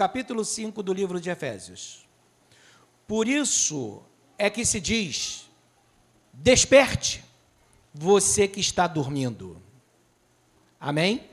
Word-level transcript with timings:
capítulo 0.00 0.46
5 0.46 0.82
do 0.82 0.94
livro 0.94 1.20
de 1.20 1.28
Efésios. 1.28 2.08
Por 3.06 3.28
isso 3.28 4.00
é 4.38 4.48
que 4.48 4.64
se 4.64 4.80
diz: 4.80 5.44
desperte, 6.32 7.22
você 7.92 8.48
que 8.48 8.60
está 8.60 8.86
dormindo. 8.86 9.60
Amém? 10.80 11.28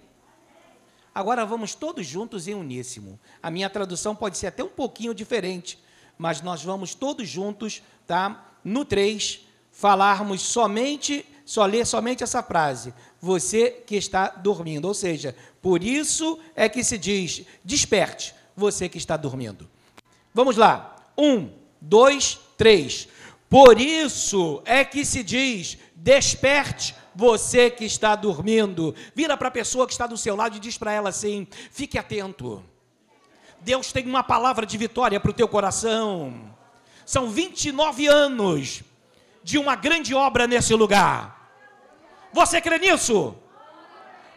Agora 1.15 1.45
vamos 1.45 1.75
todos 1.75 2.05
juntos 2.05 2.45
em 2.45 2.55
uníssimo. 2.55 3.17
A 3.41 3.49
minha 3.49 3.69
tradução 3.69 4.13
pode 4.13 4.37
ser 4.37 4.47
até 4.47 4.65
um 4.65 4.67
pouquinho 4.67 5.13
diferente, 5.13 5.79
mas 6.17 6.41
nós 6.41 6.61
vamos 6.61 6.93
todos 6.93 7.25
juntos, 7.25 7.81
tá? 8.05 8.51
No 8.65 8.83
3, 8.83 9.47
falarmos 9.71 10.41
somente, 10.41 11.25
só 11.45 11.65
ler 11.65 11.85
somente 11.87 12.21
essa 12.21 12.43
frase. 12.43 12.93
Você 13.21 13.81
que 13.87 13.95
está 13.95 14.27
dormindo, 14.27 14.89
ou 14.89 14.93
seja, 14.93 15.33
por 15.61 15.81
isso 15.81 16.37
é 16.53 16.67
que 16.67 16.83
se 16.83 16.97
diz: 16.97 17.45
desperte, 17.63 18.35
você 18.57 18.89
que 18.89 18.97
está 18.97 19.15
dormindo. 19.15 19.69
Vamos 20.33 20.57
lá. 20.57 20.95
Um, 21.15 21.49
dois, 21.79 22.39
três. 22.57 23.07
Por 23.47 23.79
isso 23.79 24.61
é 24.65 24.83
que 24.83 25.05
se 25.05 25.23
diz: 25.23 25.77
desperte, 25.95 26.95
você 27.15 27.69
que 27.69 27.85
está 27.85 28.15
dormindo. 28.15 28.93
Vira 29.15 29.37
para 29.37 29.47
a 29.47 29.51
pessoa 29.51 29.85
que 29.85 29.93
está 29.93 30.07
do 30.07 30.17
seu 30.17 30.35
lado 30.35 30.57
e 30.57 30.59
diz 30.59 30.77
para 30.77 30.91
ela 30.91 31.09
assim: 31.09 31.47
fique 31.71 31.97
atento. 31.97 32.63
Deus 33.61 33.91
tem 33.91 34.05
uma 34.05 34.23
palavra 34.23 34.65
de 34.65 34.77
vitória 34.77 35.19
para 35.19 35.31
o 35.31 35.33
teu 35.33 35.47
coração. 35.47 36.55
São 37.05 37.29
29 37.29 38.07
anos 38.07 38.83
de 39.43 39.57
uma 39.57 39.75
grande 39.75 40.13
obra 40.13 40.45
nesse 40.45 40.73
lugar. 40.73 41.51
Você 42.33 42.59
crê 42.59 42.77
nisso? 42.79 43.35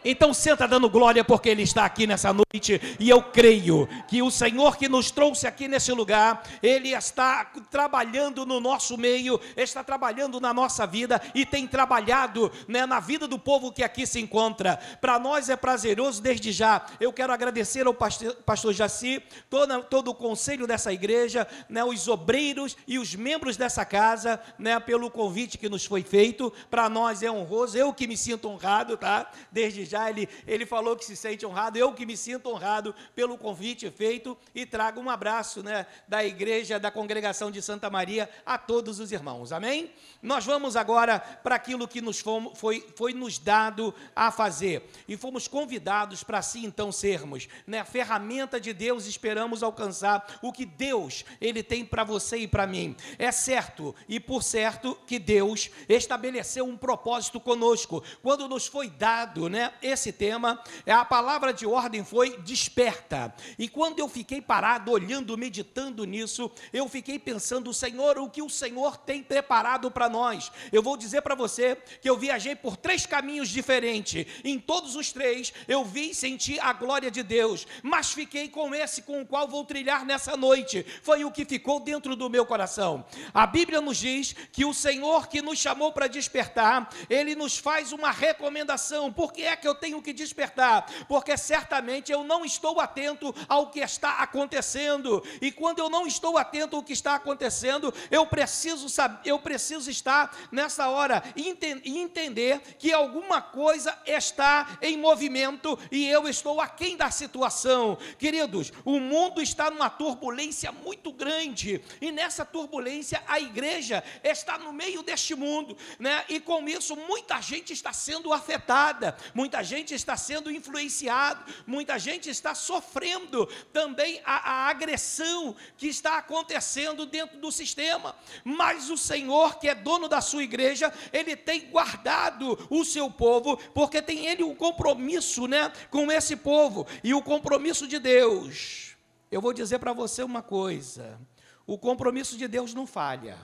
Então 0.03 0.33
senta 0.33 0.67
dando 0.67 0.89
glória 0.89 1.23
porque 1.23 1.49
Ele 1.49 1.61
está 1.61 1.85
aqui 1.85 2.07
nessa 2.07 2.33
noite 2.33 2.81
e 2.99 3.09
eu 3.09 3.21
creio 3.21 3.87
que 4.07 4.21
o 4.21 4.31
Senhor 4.31 4.77
que 4.77 4.89
nos 4.89 5.11
trouxe 5.11 5.45
aqui 5.45 5.67
nesse 5.67 5.91
lugar, 5.91 6.43
Ele 6.61 6.89
está 6.89 7.45
trabalhando 7.69 8.45
no 8.45 8.59
nosso 8.59 8.97
meio, 8.97 9.39
está 9.55 9.83
trabalhando 9.83 10.39
na 10.39 10.53
nossa 10.53 10.87
vida 10.87 11.21
e 11.35 11.45
tem 11.45 11.67
trabalhado 11.67 12.51
né, 12.67 12.85
na 12.85 12.99
vida 12.99 13.27
do 13.27 13.37
povo 13.37 13.71
que 13.71 13.83
aqui 13.83 14.07
se 14.07 14.19
encontra. 14.19 14.77
Para 14.99 15.19
nós 15.19 15.49
é 15.49 15.55
prazeroso 15.55 16.21
desde 16.21 16.51
já. 16.51 16.85
Eu 16.99 17.13
quero 17.13 17.31
agradecer 17.31 17.85
ao 17.85 17.93
pastor, 17.93 18.35
pastor 18.37 18.73
Jaci, 18.73 19.21
todo, 19.49 19.83
todo 19.83 20.11
o 20.11 20.15
conselho 20.15 20.65
dessa 20.65 20.91
igreja, 20.91 21.47
né, 21.69 21.83
os 21.83 22.07
obreiros 22.07 22.75
e 22.87 22.97
os 22.97 23.13
membros 23.13 23.55
dessa 23.55 23.85
casa, 23.85 24.39
né, 24.57 24.79
pelo 24.79 25.11
convite 25.11 25.57
que 25.57 25.69
nos 25.69 25.85
foi 25.85 26.01
feito. 26.01 26.51
Para 26.69 26.89
nós 26.89 27.21
é 27.21 27.29
honroso, 27.29 27.77
eu 27.77 27.93
que 27.93 28.07
me 28.07 28.17
sinto 28.17 28.49
honrado, 28.49 28.97
tá? 28.97 29.29
Desde 29.51 29.90
já 29.91 30.09
ele, 30.09 30.27
ele 30.47 30.65
falou 30.65 30.95
que 30.95 31.03
se 31.03 31.15
sente 31.15 31.45
honrado, 31.45 31.77
eu 31.77 31.93
que 31.93 32.05
me 32.05 32.15
sinto 32.15 32.49
honrado 32.49 32.95
pelo 33.13 33.37
convite 33.37 33.91
feito 33.91 34.37
e 34.55 34.65
trago 34.65 35.01
um 35.01 35.09
abraço 35.09 35.61
né, 35.61 35.85
da 36.07 36.23
igreja, 36.23 36.79
da 36.79 36.89
congregação 36.89 37.51
de 37.51 37.61
Santa 37.61 37.89
Maria 37.89 38.29
a 38.45 38.57
todos 38.57 38.99
os 38.99 39.11
irmãos, 39.11 39.51
amém? 39.51 39.91
Nós 40.21 40.45
vamos 40.45 40.75
agora 40.75 41.19
para 41.19 41.55
aquilo 41.55 41.87
que 41.87 41.99
nos 42.01 42.19
fomos, 42.19 42.57
foi, 42.57 42.85
foi 42.95 43.13
nos 43.13 43.37
dado 43.37 43.93
a 44.15 44.31
fazer 44.31 44.89
e 45.07 45.17
fomos 45.17 45.47
convidados 45.47 46.23
para 46.23 46.37
assim 46.37 46.65
então 46.65 46.91
sermos, 46.91 47.49
né, 47.67 47.83
ferramenta 47.83 48.59
de 48.61 48.71
Deus, 48.71 49.05
esperamos 49.05 49.61
alcançar 49.61 50.39
o 50.41 50.53
que 50.53 50.65
Deus 50.65 51.25
ele 51.41 51.61
tem 51.61 51.83
para 51.83 52.03
você 52.05 52.37
e 52.37 52.47
para 52.47 52.65
mim. 52.65 52.95
É 53.19 53.31
certo 53.31 53.93
e 54.07 54.19
por 54.19 54.41
certo 54.41 54.97
que 55.05 55.19
Deus 55.19 55.69
estabeleceu 55.89 56.65
um 56.65 56.77
propósito 56.77 57.39
conosco 57.39 58.01
quando 58.21 58.47
nos 58.47 58.67
foi 58.67 58.89
dado, 58.89 59.49
né, 59.49 59.73
esse 59.81 60.11
tema, 60.11 60.61
é 60.85 60.91
a 60.91 61.05
palavra 61.05 61.53
de 61.53 61.65
ordem 61.65 62.03
foi 62.03 62.37
desperta. 62.37 63.33
E 63.57 63.67
quando 63.67 63.99
eu 63.99 64.07
fiquei 64.07 64.41
parado, 64.41 64.91
olhando, 64.91 65.37
meditando 65.37 66.05
nisso, 66.05 66.51
eu 66.71 66.87
fiquei 66.87 67.17
pensando, 67.17 67.73
Senhor, 67.73 68.17
o 68.17 68.29
que 68.29 68.41
o 68.41 68.49
Senhor 68.49 68.97
tem 68.97 69.23
preparado 69.23 69.89
para 69.89 70.09
nós? 70.09 70.51
Eu 70.71 70.83
vou 70.83 70.97
dizer 70.97 71.21
para 71.21 71.35
você 71.35 71.75
que 72.01 72.09
eu 72.09 72.17
viajei 72.17 72.55
por 72.55 72.77
três 72.77 73.05
caminhos 73.05 73.49
diferentes. 73.49 74.25
Em 74.43 74.59
todos 74.59 74.95
os 74.95 75.11
três, 75.11 75.53
eu 75.67 75.83
vi 75.83 76.11
e 76.11 76.15
senti 76.15 76.59
a 76.59 76.73
glória 76.73 77.09
de 77.09 77.23
Deus, 77.23 77.67
mas 77.81 78.11
fiquei 78.11 78.49
com 78.49 78.73
esse 78.73 79.01
com 79.01 79.21
o 79.21 79.25
qual 79.25 79.47
vou 79.47 79.65
trilhar 79.65 80.05
nessa 80.05 80.35
noite. 80.35 80.85
Foi 81.01 81.23
o 81.23 81.31
que 81.31 81.45
ficou 81.45 81.79
dentro 81.79 82.15
do 82.15 82.29
meu 82.29 82.45
coração. 82.45 83.05
A 83.33 83.45
Bíblia 83.47 83.81
nos 83.81 83.97
diz 83.97 84.33
que 84.51 84.65
o 84.65 84.73
Senhor 84.73 85.27
que 85.27 85.41
nos 85.41 85.59
chamou 85.59 85.91
para 85.91 86.07
despertar, 86.07 86.89
ele 87.09 87.35
nos 87.35 87.57
faz 87.57 87.91
uma 87.91 88.11
recomendação. 88.11 89.11
Por 89.11 89.31
que 89.31 89.43
é 89.43 89.55
que 89.55 89.67
eu 89.67 89.70
tenho 89.75 90.01
que 90.01 90.13
despertar, 90.13 90.85
porque 91.07 91.37
certamente 91.37 92.11
eu 92.11 92.23
não 92.23 92.43
estou 92.45 92.79
atento 92.79 93.33
ao 93.47 93.69
que 93.69 93.79
está 93.79 94.19
acontecendo. 94.19 95.23
E 95.41 95.51
quando 95.51 95.79
eu 95.79 95.89
não 95.89 96.05
estou 96.07 96.37
atento 96.37 96.75
ao 96.75 96.83
que 96.83 96.93
está 96.93 97.15
acontecendo, 97.15 97.93
eu 98.09 98.25
preciso 98.25 98.89
saber, 98.89 99.19
eu 99.29 99.39
preciso 99.39 99.89
estar 99.89 100.35
nessa 100.51 100.89
hora 100.89 101.23
e 101.35 101.49
entender 101.85 102.59
que 102.77 102.91
alguma 102.91 103.41
coisa 103.41 103.97
está 104.05 104.77
em 104.81 104.97
movimento 104.97 105.77
e 105.91 106.07
eu 106.07 106.27
estou 106.27 106.61
aquém 106.61 106.97
da 106.97 107.09
situação. 107.11 107.97
Queridos, 108.17 108.71
o 108.85 108.99
mundo 108.99 109.41
está 109.41 109.69
numa 109.69 109.89
turbulência 109.89 110.71
muito 110.71 111.11
grande 111.11 111.81
e 111.99 112.11
nessa 112.11 112.45
turbulência 112.45 113.21
a 113.27 113.39
igreja 113.39 114.03
está 114.23 114.57
no 114.57 114.73
meio 114.73 115.03
deste 115.03 115.35
mundo, 115.35 115.77
né? 115.99 116.23
E 116.29 116.39
com 116.39 116.67
isso 116.67 116.95
muita 116.95 117.41
gente 117.41 117.73
está 117.73 117.93
sendo 117.93 118.33
afetada, 118.33 119.15
muita 119.33 119.60
gente 119.63 119.93
está 119.93 120.15
sendo 120.17 120.51
influenciado, 120.51 121.43
muita 121.65 121.97
gente 121.99 122.29
está 122.29 122.53
sofrendo 122.55 123.47
também 123.71 124.21
a, 124.25 124.51
a 124.51 124.69
agressão 124.69 125.55
que 125.77 125.87
está 125.87 126.17
acontecendo 126.17 127.05
dentro 127.05 127.39
do 127.39 127.51
sistema. 127.51 128.15
Mas 128.43 128.89
o 128.89 128.97
Senhor, 128.97 129.59
que 129.59 129.67
é 129.67 129.75
dono 129.75 130.07
da 130.07 130.21
sua 130.21 130.43
igreja, 130.43 130.93
ele 131.11 131.35
tem 131.35 131.69
guardado 131.69 132.57
o 132.69 132.83
seu 132.85 133.09
povo, 133.09 133.57
porque 133.73 134.01
tem 134.01 134.27
ele 134.27 134.43
um 134.43 134.55
compromisso, 134.55 135.47
né, 135.47 135.71
com 135.89 136.11
esse 136.11 136.35
povo 136.35 136.87
e 137.03 137.13
o 137.13 137.21
compromisso 137.21 137.87
de 137.87 137.99
Deus. 137.99 138.95
Eu 139.31 139.41
vou 139.41 139.53
dizer 139.53 139.79
para 139.79 139.93
você 139.93 140.23
uma 140.23 140.41
coisa: 140.41 141.19
o 141.65 141.77
compromisso 141.77 142.37
de 142.37 142.47
Deus 142.47 142.73
não 142.73 142.85
falha. 142.85 143.37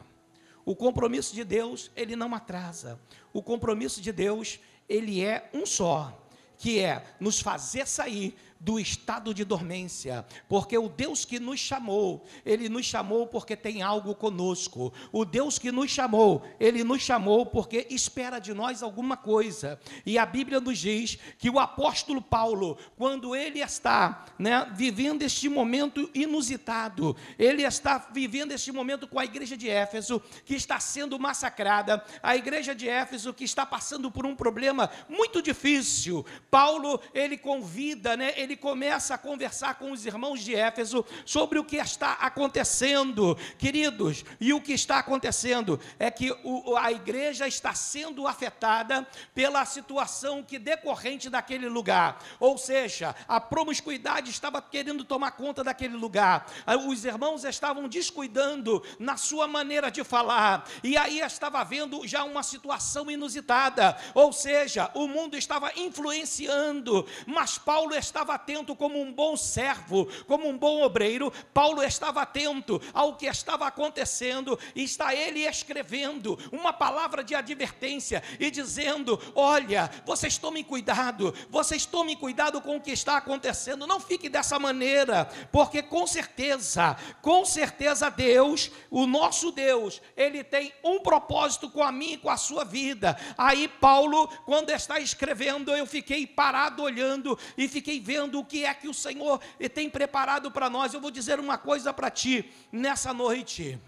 O 0.65 0.75
compromisso 0.75 1.33
de 1.33 1.45
Deus, 1.45 1.89
ele 1.95 2.13
não 2.13 2.35
atrasa. 2.35 2.99
O 3.31 3.41
compromisso 3.41 4.01
de 4.01 4.11
Deus, 4.11 4.59
ele 4.87 5.23
é 5.23 5.49
um 5.53 5.65
só, 5.65 6.17
que 6.57 6.79
é 6.79 7.03
nos 7.19 7.39
fazer 7.39 7.87
sair 7.87 8.35
do 8.59 8.79
estado 8.79 9.33
de 9.33 9.43
dormência, 9.43 10.25
porque 10.47 10.77
o 10.77 10.89
Deus 10.89 11.25
que 11.25 11.39
nos 11.39 11.59
chamou, 11.59 12.25
ele 12.45 12.69
nos 12.69 12.85
chamou 12.85 13.27
porque 13.27 13.55
tem 13.55 13.81
algo 13.81 14.15
conosco. 14.15 14.93
O 15.11 15.25
Deus 15.25 15.59
que 15.59 15.71
nos 15.71 15.91
chamou, 15.91 16.43
ele 16.59 16.83
nos 16.83 17.01
chamou 17.01 17.45
porque 17.45 17.87
espera 17.89 18.39
de 18.39 18.53
nós 18.53 18.81
alguma 18.81 19.17
coisa. 19.17 19.79
E 20.05 20.17
a 20.17 20.25
Bíblia 20.25 20.59
nos 20.59 20.77
diz 20.77 21.17
que 21.37 21.49
o 21.49 21.59
apóstolo 21.59 22.21
Paulo, 22.21 22.77
quando 22.97 23.35
ele 23.35 23.59
está, 23.59 24.25
né, 24.37 24.71
vivendo 24.73 25.21
este 25.21 25.49
momento 25.49 26.09
inusitado, 26.13 27.15
ele 27.37 27.63
está 27.63 28.09
vivendo 28.11 28.51
este 28.51 28.71
momento 28.71 29.07
com 29.07 29.19
a 29.19 29.25
igreja 29.25 29.55
de 29.55 29.69
Éfeso, 29.69 30.21
que 30.45 30.55
está 30.55 30.79
sendo 30.79 31.19
massacrada, 31.19 32.03
a 32.21 32.35
igreja 32.35 32.73
de 32.73 32.87
Éfeso 32.87 33.33
que 33.33 33.43
está 33.43 33.65
passando 33.65 34.11
por 34.11 34.25
um 34.25 34.35
problema 34.35 34.89
muito 35.09 35.41
difícil. 35.41 36.25
Paulo, 36.49 36.99
ele 37.13 37.37
convida, 37.37 38.15
né, 38.15 38.33
ele 38.37 38.46
começa 38.55 39.15
a 39.15 39.17
conversar 39.17 39.75
com 39.75 39.91
os 39.91 40.05
irmãos 40.05 40.41
de 40.41 40.55
Éfeso 40.55 41.05
sobre 41.25 41.59
o 41.59 41.65
que 41.65 41.77
está 41.77 42.13
acontecendo, 42.13 43.37
queridos. 43.57 44.23
E 44.39 44.53
o 44.53 44.61
que 44.61 44.73
está 44.73 44.99
acontecendo 44.99 45.79
é 45.99 46.09
que 46.09 46.31
o, 46.43 46.75
a 46.77 46.91
igreja 46.91 47.47
está 47.47 47.73
sendo 47.73 48.27
afetada 48.27 49.07
pela 49.33 49.65
situação 49.65 50.43
que 50.43 50.59
decorrente 50.59 51.29
daquele 51.29 51.67
lugar, 51.67 52.23
ou 52.39 52.57
seja, 52.57 53.15
a 53.27 53.39
promiscuidade 53.39 54.29
estava 54.29 54.61
querendo 54.61 55.03
tomar 55.03 55.31
conta 55.31 55.63
daquele 55.63 55.95
lugar, 55.95 56.45
os 56.87 57.05
irmãos 57.05 57.43
estavam 57.43 57.87
descuidando 57.87 58.83
na 58.99 59.17
sua 59.17 59.47
maneira 59.47 59.89
de 59.89 60.03
falar, 60.03 60.67
e 60.83 60.97
aí 60.97 61.19
estava 61.19 61.59
havendo 61.59 62.05
já 62.07 62.23
uma 62.23 62.43
situação 62.43 63.09
inusitada, 63.09 63.97
ou 64.13 64.31
seja, 64.31 64.91
o 64.93 65.07
mundo 65.07 65.37
estava 65.37 65.71
influenciando, 65.75 67.07
mas 67.25 67.57
Paulo 67.57 67.95
estava 67.95 68.36
atento 68.37 68.75
como 68.75 69.01
um 69.01 69.11
bom 69.11 69.35
servo, 69.35 70.07
como 70.25 70.47
um 70.47 70.57
bom 70.57 70.81
obreiro. 70.81 71.31
Paulo 71.53 71.83
estava 71.83 72.21
atento 72.21 72.81
ao 72.93 73.15
que 73.15 73.25
estava 73.25 73.67
acontecendo 73.67 74.57
e 74.75 74.83
está 74.83 75.13
ele 75.13 75.41
escrevendo 75.45 76.37
uma 76.51 76.71
palavra 76.71 77.23
de 77.23 77.35
advertência 77.35 78.23
e 78.39 78.49
dizendo: 78.49 79.19
Olha, 79.35 79.89
vocês 80.05 80.37
tomem 80.37 80.63
cuidado, 80.63 81.33
vocês 81.49 81.85
tomem 81.85 82.15
cuidado 82.15 82.61
com 82.61 82.77
o 82.77 82.81
que 82.81 82.91
está 82.91 83.17
acontecendo. 83.17 83.87
Não 83.87 83.99
fique 83.99 84.29
dessa 84.29 84.59
maneira, 84.59 85.25
porque 85.51 85.81
com 85.81 86.05
certeza, 86.05 86.95
com 87.21 87.45
certeza 87.45 88.09
Deus, 88.09 88.71
o 88.89 89.05
nosso 89.05 89.51
Deus, 89.51 90.01
ele 90.15 90.43
tem 90.43 90.73
um 90.83 90.99
propósito 90.99 91.69
com 91.69 91.83
a 91.83 91.91
minha 91.91 92.13
e 92.13 92.17
com 92.17 92.29
a 92.29 92.37
sua 92.37 92.63
vida. 92.63 93.17
Aí 93.37 93.67
Paulo, 93.67 94.27
quando 94.45 94.69
está 94.69 94.99
escrevendo, 94.99 95.71
eu 95.71 95.85
fiquei 95.85 96.25
parado 96.27 96.83
olhando 96.83 97.37
e 97.57 97.67
fiquei 97.67 97.99
vendo 97.99 98.26
vivendo, 98.27 98.39
o 98.39 98.45
que 98.45 98.65
é 98.65 98.73
que 98.73 98.87
o 98.87 98.93
Senhor 98.93 99.39
tem 99.73 99.89
preparado 99.89 100.51
para 100.51 100.69
nós. 100.69 100.93
Eu 100.93 101.01
vou 101.01 101.11
dizer 101.11 101.39
uma 101.39 101.57
coisa 101.57 101.93
para 101.93 102.11
ti 102.11 102.51
nessa 102.71 103.13
noite. 103.13 103.79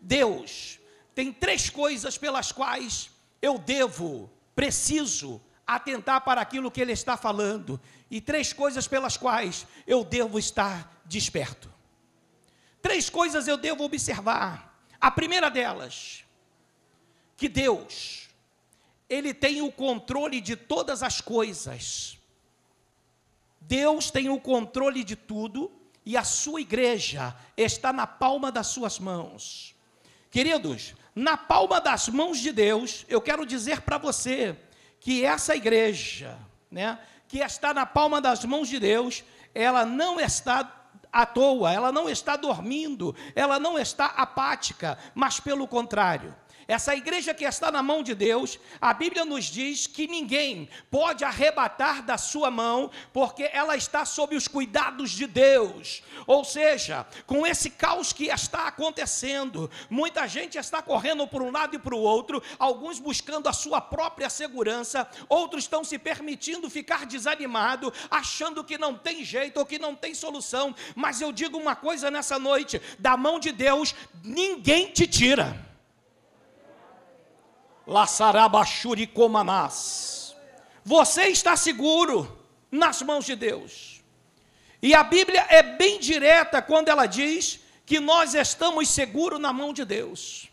Deus 0.00 0.78
tem 1.14 1.32
três 1.32 1.70
coisas 1.70 2.16
pelas 2.16 2.52
quais 2.52 3.10
eu 3.42 3.58
devo, 3.58 4.30
preciso 4.54 5.40
atentar 5.66 6.22
para 6.22 6.40
aquilo 6.40 6.70
que 6.70 6.80
Ele 6.80 6.92
está 6.92 7.16
falando, 7.16 7.80
e 8.10 8.20
três 8.20 8.52
coisas 8.52 8.88
pelas 8.88 9.16
quais 9.16 9.66
eu 9.86 10.04
devo 10.04 10.38
estar 10.38 11.02
desperto. 11.04 11.70
Três 12.80 13.10
coisas 13.10 13.48
eu 13.48 13.56
devo 13.56 13.84
observar. 13.84 14.80
A 15.00 15.10
primeira 15.10 15.50
delas, 15.50 16.24
que 17.36 17.48
Deus, 17.48 18.28
Ele 19.08 19.34
tem 19.34 19.60
o 19.60 19.70
controle 19.70 20.40
de 20.40 20.56
todas 20.56 21.02
as 21.02 21.20
coisas. 21.20 22.17
Deus 23.68 24.10
tem 24.10 24.30
o 24.30 24.40
controle 24.40 25.04
de 25.04 25.14
tudo 25.14 25.70
e 26.04 26.16
a 26.16 26.24
sua 26.24 26.58
igreja 26.58 27.36
está 27.54 27.92
na 27.92 28.06
palma 28.06 28.50
das 28.50 28.68
suas 28.68 28.98
mãos. 28.98 29.76
Queridos, 30.30 30.94
na 31.14 31.36
palma 31.36 31.78
das 31.78 32.08
mãos 32.08 32.38
de 32.38 32.50
Deus, 32.50 33.04
eu 33.10 33.20
quero 33.20 33.44
dizer 33.44 33.82
para 33.82 33.98
você 33.98 34.56
que 34.98 35.22
essa 35.22 35.54
igreja, 35.54 36.38
né, 36.70 36.98
que 37.28 37.40
está 37.40 37.74
na 37.74 37.84
palma 37.84 38.22
das 38.22 38.42
mãos 38.42 38.68
de 38.68 38.80
Deus, 38.80 39.22
ela 39.54 39.84
não 39.84 40.18
está 40.18 40.86
à 41.12 41.26
toa, 41.26 41.70
ela 41.70 41.92
não 41.92 42.08
está 42.08 42.36
dormindo, 42.36 43.14
ela 43.34 43.60
não 43.60 43.78
está 43.78 44.06
apática, 44.06 44.96
mas 45.14 45.40
pelo 45.40 45.68
contrário, 45.68 46.34
essa 46.68 46.94
igreja 46.94 47.32
que 47.32 47.46
está 47.46 47.72
na 47.72 47.82
mão 47.82 48.02
de 48.02 48.14
Deus, 48.14 48.60
a 48.78 48.92
Bíblia 48.92 49.24
nos 49.24 49.46
diz 49.46 49.86
que 49.86 50.06
ninguém 50.06 50.68
pode 50.90 51.24
arrebatar 51.24 52.02
da 52.02 52.18
sua 52.18 52.50
mão, 52.50 52.90
porque 53.10 53.48
ela 53.54 53.74
está 53.74 54.04
sob 54.04 54.36
os 54.36 54.46
cuidados 54.46 55.12
de 55.12 55.26
Deus. 55.26 56.02
Ou 56.26 56.44
seja, 56.44 57.06
com 57.24 57.46
esse 57.46 57.70
caos 57.70 58.12
que 58.12 58.26
está 58.26 58.66
acontecendo, 58.66 59.70
muita 59.88 60.28
gente 60.28 60.58
está 60.58 60.82
correndo 60.82 61.26
por 61.26 61.40
um 61.40 61.50
lado 61.50 61.74
e 61.74 61.78
para 61.78 61.94
o 61.94 62.00
outro, 62.00 62.42
alguns 62.58 62.98
buscando 62.98 63.48
a 63.48 63.52
sua 63.54 63.80
própria 63.80 64.28
segurança, 64.28 65.08
outros 65.26 65.64
estão 65.64 65.82
se 65.82 65.98
permitindo 65.98 66.68
ficar 66.68 67.06
desanimado, 67.06 67.90
achando 68.10 68.62
que 68.62 68.76
não 68.76 68.94
tem 68.94 69.24
jeito 69.24 69.58
ou 69.58 69.64
que 69.64 69.78
não 69.78 69.94
tem 69.94 70.12
solução. 70.12 70.74
Mas 70.94 71.22
eu 71.22 71.32
digo 71.32 71.56
uma 71.56 71.74
coisa 71.74 72.10
nessa 72.10 72.38
noite: 72.38 72.78
da 72.98 73.16
mão 73.16 73.40
de 73.40 73.52
Deus, 73.52 73.94
ninguém 74.22 74.92
te 74.92 75.06
tira. 75.06 75.67
Laçarabachuricomanás. 77.88 80.36
Você 80.84 81.28
está 81.28 81.56
seguro 81.56 82.38
nas 82.70 83.00
mãos 83.00 83.24
de 83.24 83.34
Deus. 83.34 84.02
E 84.82 84.94
a 84.94 85.02
Bíblia 85.02 85.46
é 85.48 85.62
bem 85.62 85.98
direta 85.98 86.60
quando 86.62 86.88
ela 86.88 87.06
diz 87.06 87.60
que 87.86 87.98
nós 87.98 88.34
estamos 88.34 88.90
seguros 88.90 89.40
na 89.40 89.50
mão 89.52 89.72
de 89.72 89.84
Deus. 89.84 90.48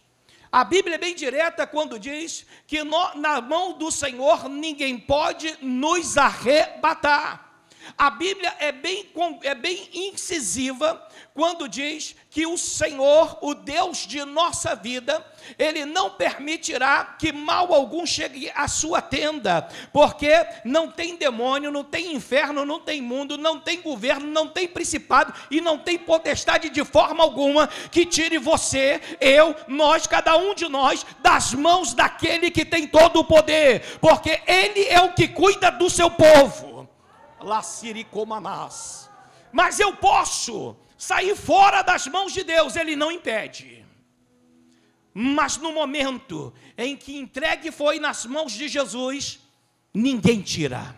A 0.49 0.63
Bíblia 0.63 0.95
é 0.95 0.97
bem 0.97 1.13
direta 1.13 1.67
quando 1.67 1.99
diz 1.99 2.45
que 2.65 2.81
no, 2.83 3.15
na 3.15 3.41
mão 3.41 3.73
do 3.73 3.91
Senhor 3.91 4.47
ninguém 4.47 4.97
pode 4.97 5.57
nos 5.61 6.17
arrebatar. 6.17 7.44
A 7.97 8.09
Bíblia 8.09 8.53
é 8.59 8.71
bem, 8.71 9.09
é 9.43 9.55
bem 9.55 9.89
incisiva 9.93 11.01
quando 11.33 11.67
diz 11.67 12.15
que 12.29 12.45
o 12.47 12.57
Senhor, 12.57 13.37
o 13.41 13.53
Deus 13.53 14.07
de 14.07 14.23
nossa 14.23 14.75
vida, 14.75 15.25
Ele 15.59 15.85
não 15.85 16.11
permitirá 16.11 17.15
que 17.19 17.31
mal 17.31 17.73
algum 17.73 18.05
chegue 18.05 18.51
à 18.55 18.67
sua 18.67 19.01
tenda, 19.01 19.67
porque 19.91 20.31
não 20.63 20.89
tem 20.89 21.15
demônio, 21.15 21.71
não 21.71 21.83
tem 21.83 22.13
inferno, 22.13 22.65
não 22.65 22.79
tem 22.79 23.01
mundo, 23.01 23.37
não 23.37 23.59
tem 23.59 23.81
governo, 23.81 24.27
não 24.27 24.47
tem 24.47 24.67
principado 24.67 25.33
e 25.51 25.61
não 25.61 25.77
tem 25.77 25.97
potestade 25.97 26.69
de 26.69 26.83
forma 26.83 27.23
alguma 27.23 27.67
que 27.91 28.05
tire 28.05 28.37
você, 28.37 29.01
eu, 29.19 29.55
nós, 29.67 30.07
cada 30.07 30.37
um 30.37 30.53
de 30.55 30.67
nós, 30.67 31.05
das 31.19 31.53
mãos 31.53 31.93
daquele 31.93 32.49
que 32.49 32.65
tem 32.65 32.87
todo 32.87 33.19
o 33.19 33.25
poder, 33.25 33.97
porque 33.99 34.41
Ele 34.47 34.85
é 34.87 35.01
o 35.01 35.13
que 35.13 35.27
cuida 35.27 35.69
do 35.69 35.89
seu 35.89 36.09
povo. 36.09 36.64
Laciricomanás. 37.45 39.09
Mas 39.51 39.79
eu 39.79 39.95
posso 39.95 40.75
sair 40.97 41.35
fora 41.35 41.81
das 41.81 42.07
mãos 42.07 42.33
de 42.33 42.43
Deus, 42.43 42.75
Ele 42.75 42.95
não 42.95 43.11
impede. 43.11 43.85
Mas 45.13 45.55
no 45.57 45.71
momento 45.71 46.53
em 46.77 46.97
que 46.97 47.15
entregue 47.17 47.71
foi 47.71 47.99
nas 47.99 48.25
mãos 48.25 48.51
de 48.51 48.67
Jesus, 48.67 49.39
ninguém 49.93 50.41
tira. 50.41 50.97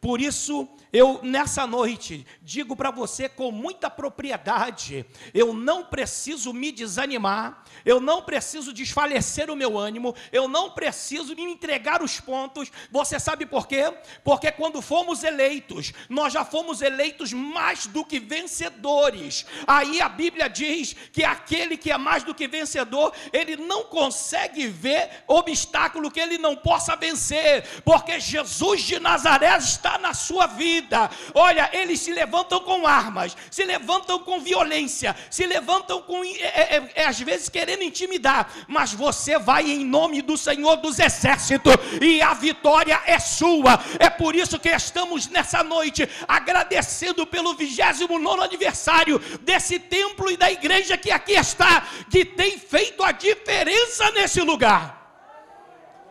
Por 0.00 0.20
isso, 0.20 0.68
eu 0.92 1.20
nessa 1.22 1.66
noite 1.66 2.26
digo 2.42 2.74
para 2.74 2.90
você 2.90 3.28
com 3.28 3.50
muita 3.50 3.90
propriedade: 3.90 5.04
eu 5.34 5.52
não 5.52 5.84
preciso 5.84 6.52
me 6.52 6.72
desanimar, 6.72 7.62
eu 7.84 8.00
não 8.00 8.22
preciso 8.22 8.72
desfalecer 8.72 9.50
o 9.50 9.56
meu 9.56 9.78
ânimo, 9.78 10.14
eu 10.32 10.48
não 10.48 10.70
preciso 10.70 11.34
me 11.34 11.42
entregar 11.42 12.02
os 12.02 12.20
pontos. 12.20 12.70
Você 12.90 13.20
sabe 13.20 13.44
por 13.44 13.66
quê? 13.66 13.92
Porque 14.24 14.50
quando 14.50 14.80
fomos 14.80 15.22
eleitos, 15.22 15.92
nós 16.08 16.32
já 16.32 16.44
fomos 16.44 16.80
eleitos 16.80 17.32
mais 17.32 17.86
do 17.86 18.04
que 18.04 18.18
vencedores. 18.18 19.44
Aí 19.66 20.00
a 20.00 20.08
Bíblia 20.08 20.48
diz 20.48 20.94
que 21.12 21.24
aquele 21.24 21.76
que 21.76 21.90
é 21.90 21.98
mais 21.98 22.22
do 22.22 22.34
que 22.34 22.48
vencedor, 22.48 23.12
ele 23.32 23.56
não 23.56 23.84
consegue 23.84 24.66
ver 24.66 25.24
obstáculo 25.26 26.10
que 26.10 26.20
ele 26.20 26.38
não 26.38 26.56
possa 26.56 26.96
vencer, 26.96 27.82
porque 27.84 28.18
Jesus 28.18 28.82
de 28.82 28.98
Nazaré 28.98 29.56
está 29.58 29.98
na 29.98 30.14
sua 30.14 30.46
vida 30.46 30.77
vida. 30.80 31.10
Olha, 31.34 31.68
eles 31.72 32.00
se 32.00 32.12
levantam 32.12 32.60
com 32.60 32.86
armas, 32.86 33.36
se 33.50 33.64
levantam 33.64 34.18
com 34.20 34.40
violência, 34.40 35.14
se 35.30 35.46
levantam 35.46 36.00
com, 36.02 36.24
é, 36.24 36.76
é, 36.76 36.92
é, 36.94 37.06
às 37.06 37.20
vezes, 37.20 37.48
querendo 37.48 37.82
intimidar, 37.82 38.50
mas 38.66 38.92
você 38.92 39.38
vai 39.38 39.70
em 39.70 39.84
nome 39.84 40.22
do 40.22 40.36
Senhor 40.36 40.76
dos 40.76 40.98
Exércitos 40.98 41.74
e 42.00 42.22
a 42.22 42.34
vitória 42.34 43.00
é 43.06 43.18
sua. 43.18 43.80
É 43.98 44.08
por 44.08 44.34
isso 44.34 44.58
que 44.58 44.68
estamos 44.68 45.28
nessa 45.28 45.62
noite 45.62 46.08
agradecendo 46.26 47.26
pelo 47.26 47.54
29 47.54 48.08
aniversário 48.42 49.18
desse 49.40 49.78
templo 49.78 50.30
e 50.30 50.36
da 50.36 50.50
igreja 50.50 50.96
que 50.96 51.10
aqui 51.10 51.32
está, 51.32 51.86
que 52.10 52.24
tem 52.24 52.58
feito 52.58 53.02
a 53.02 53.12
diferença 53.12 54.10
nesse 54.12 54.40
lugar. 54.40 54.96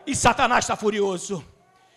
E 0.06 0.14
Satanás 0.14 0.64
está 0.64 0.76
furioso. 0.76 1.44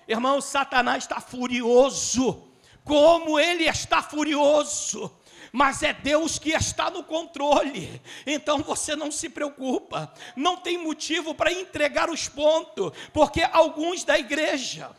Irmão, 0.07 0.41
Satanás 0.41 1.03
está 1.03 1.21
furioso 1.21 2.50
como 2.83 3.39
ele 3.39 3.66
está 3.66 4.01
furioso 4.01 5.12
mas 5.51 5.83
é 5.83 5.92
Deus 5.92 6.39
que 6.39 6.51
está 6.51 6.89
no 6.89 7.04
controle. 7.04 8.01
Então 8.26 8.59
você 8.59 8.95
não 8.95 9.11
se 9.11 9.28
preocupa, 9.30 10.14
não 10.35 10.57
tem 10.57 10.78
motivo 10.78 11.35
para 11.35 11.52
entregar 11.52 12.09
os 12.09 12.30
pontos, 12.30 12.92
porque 13.11 13.42
alguns 13.44 14.04
da 14.04 14.18
igreja 14.18 14.90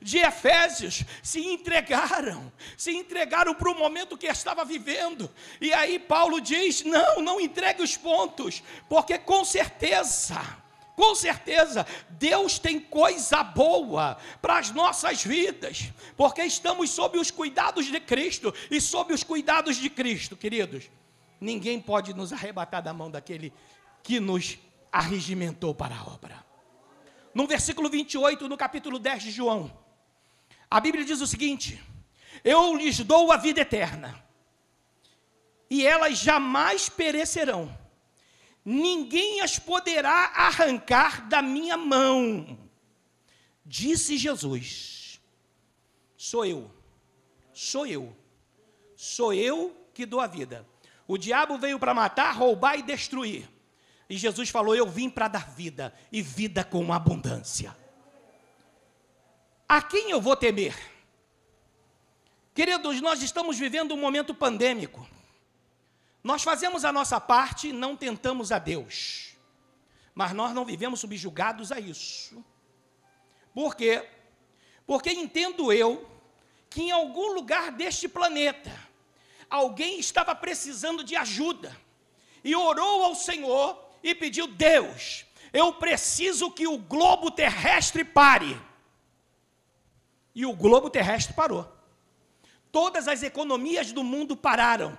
de 0.00 0.18
Efésios 0.18 1.04
se 1.22 1.46
entregaram, 1.46 2.52
se 2.76 2.90
entregaram 2.90 3.54
para 3.54 3.70
o 3.70 3.78
momento 3.78 4.18
que 4.18 4.26
estava 4.26 4.64
vivendo. 4.64 5.30
E 5.60 5.72
aí 5.72 5.98
Paulo 5.98 6.40
diz: 6.40 6.82
não, 6.82 7.22
não 7.22 7.40
entregue 7.40 7.82
os 7.82 7.96
pontos, 7.96 8.62
porque 8.88 9.16
com 9.16 9.44
certeza 9.44 10.40
com 10.94 11.14
certeza, 11.14 11.86
Deus 12.10 12.58
tem 12.58 12.78
coisa 12.78 13.42
boa 13.42 14.18
para 14.42 14.58
as 14.58 14.70
nossas 14.70 15.24
vidas, 15.24 15.90
porque 16.16 16.42
estamos 16.42 16.90
sob 16.90 17.18
os 17.18 17.30
cuidados 17.30 17.86
de 17.86 17.98
Cristo 17.98 18.54
e 18.70 18.80
sob 18.80 19.14
os 19.14 19.24
cuidados 19.24 19.76
de 19.76 19.88
Cristo, 19.88 20.36
queridos. 20.36 20.90
Ninguém 21.40 21.80
pode 21.80 22.12
nos 22.14 22.32
arrebatar 22.32 22.82
da 22.82 22.92
mão 22.92 23.10
daquele 23.10 23.52
que 24.02 24.20
nos 24.20 24.58
arregimentou 24.92 25.74
para 25.74 25.96
a 25.96 26.04
obra. 26.04 26.44
No 27.34 27.46
versículo 27.46 27.88
28, 27.88 28.46
no 28.46 28.56
capítulo 28.56 28.98
10 28.98 29.22
de 29.22 29.30
João, 29.30 29.72
a 30.70 30.78
Bíblia 30.78 31.04
diz 31.04 31.22
o 31.22 31.26
seguinte: 31.26 31.82
Eu 32.44 32.76
lhes 32.76 32.98
dou 32.98 33.32
a 33.32 33.38
vida 33.38 33.62
eterna, 33.62 34.22
e 35.70 35.86
elas 35.86 36.18
jamais 36.18 36.90
perecerão 36.90 37.81
ninguém 38.64 39.40
as 39.40 39.58
poderá 39.58 40.32
arrancar 40.34 41.28
da 41.28 41.42
minha 41.42 41.76
mão. 41.76 42.58
Disse 43.64 44.16
Jesus: 44.16 45.20
Sou 46.16 46.44
eu, 46.44 46.70
sou 47.52 47.86
eu, 47.86 48.16
sou 48.96 49.32
eu 49.32 49.76
que 49.94 50.06
dou 50.06 50.20
a 50.20 50.26
vida. 50.26 50.66
O 51.06 51.18
diabo 51.18 51.58
veio 51.58 51.78
para 51.78 51.94
matar, 51.94 52.32
roubar 52.34 52.78
e 52.78 52.82
destruir. 52.82 53.48
E 54.08 54.16
Jesus 54.16 54.48
falou: 54.50 54.74
Eu 54.74 54.86
vim 54.86 55.08
para 55.08 55.28
dar 55.28 55.50
vida, 55.50 55.94
e 56.10 56.22
vida 56.22 56.64
com 56.64 56.92
abundância. 56.92 57.76
A 59.68 59.80
quem 59.80 60.10
eu 60.10 60.20
vou 60.20 60.36
temer? 60.36 60.76
Queridos, 62.54 63.00
nós 63.00 63.22
estamos 63.22 63.58
vivendo 63.58 63.94
um 63.94 63.96
momento 63.96 64.34
pandêmico. 64.34 65.08
Nós 66.22 66.42
fazemos 66.42 66.84
a 66.84 66.92
nossa 66.92 67.20
parte 67.20 67.72
não 67.72 67.96
tentamos 67.96 68.52
a 68.52 68.58
Deus. 68.58 69.34
Mas 70.14 70.32
nós 70.32 70.54
não 70.54 70.64
vivemos 70.64 71.00
subjugados 71.00 71.72
a 71.72 71.80
isso. 71.80 72.44
Por 73.54 73.74
quê? 73.74 74.08
Porque 74.86 75.10
entendo 75.10 75.72
eu 75.72 76.08
que 76.68 76.82
em 76.82 76.90
algum 76.90 77.32
lugar 77.32 77.72
deste 77.72 78.08
planeta 78.08 78.72
alguém 79.48 79.98
estava 79.98 80.34
precisando 80.34 81.04
de 81.04 81.16
ajuda 81.16 81.76
e 82.44 82.54
orou 82.54 83.04
ao 83.04 83.14
Senhor 83.14 83.78
e 84.02 84.14
pediu: 84.14 84.46
Deus, 84.46 85.24
eu 85.52 85.72
preciso 85.74 86.50
que 86.50 86.66
o 86.66 86.78
globo 86.78 87.30
terrestre 87.30 88.04
pare. 88.04 88.60
E 90.34 90.46
o 90.46 90.54
globo 90.54 90.88
terrestre 90.88 91.34
parou. 91.34 91.70
Todas 92.70 93.06
as 93.06 93.22
economias 93.22 93.92
do 93.92 94.02
mundo 94.02 94.34
pararam. 94.34 94.96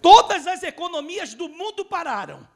Todas 0.00 0.46
as 0.46 0.62
economias 0.62 1.34
do 1.34 1.48
mundo 1.48 1.84
pararam. 1.84 2.48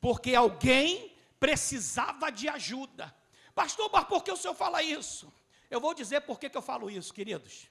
Porque 0.00 0.34
alguém 0.34 1.14
precisava 1.38 2.30
de 2.30 2.48
ajuda. 2.48 3.14
Pastor, 3.54 3.90
mas 3.92 4.04
por 4.04 4.22
que 4.22 4.30
o 4.30 4.36
senhor 4.36 4.54
fala 4.54 4.82
isso? 4.82 5.32
Eu 5.70 5.80
vou 5.80 5.92
dizer 5.94 6.22
por 6.22 6.38
que, 6.38 6.50
eu 6.52 6.62
falo 6.62 6.90
isso, 6.90 7.12
queridos. 7.12 7.68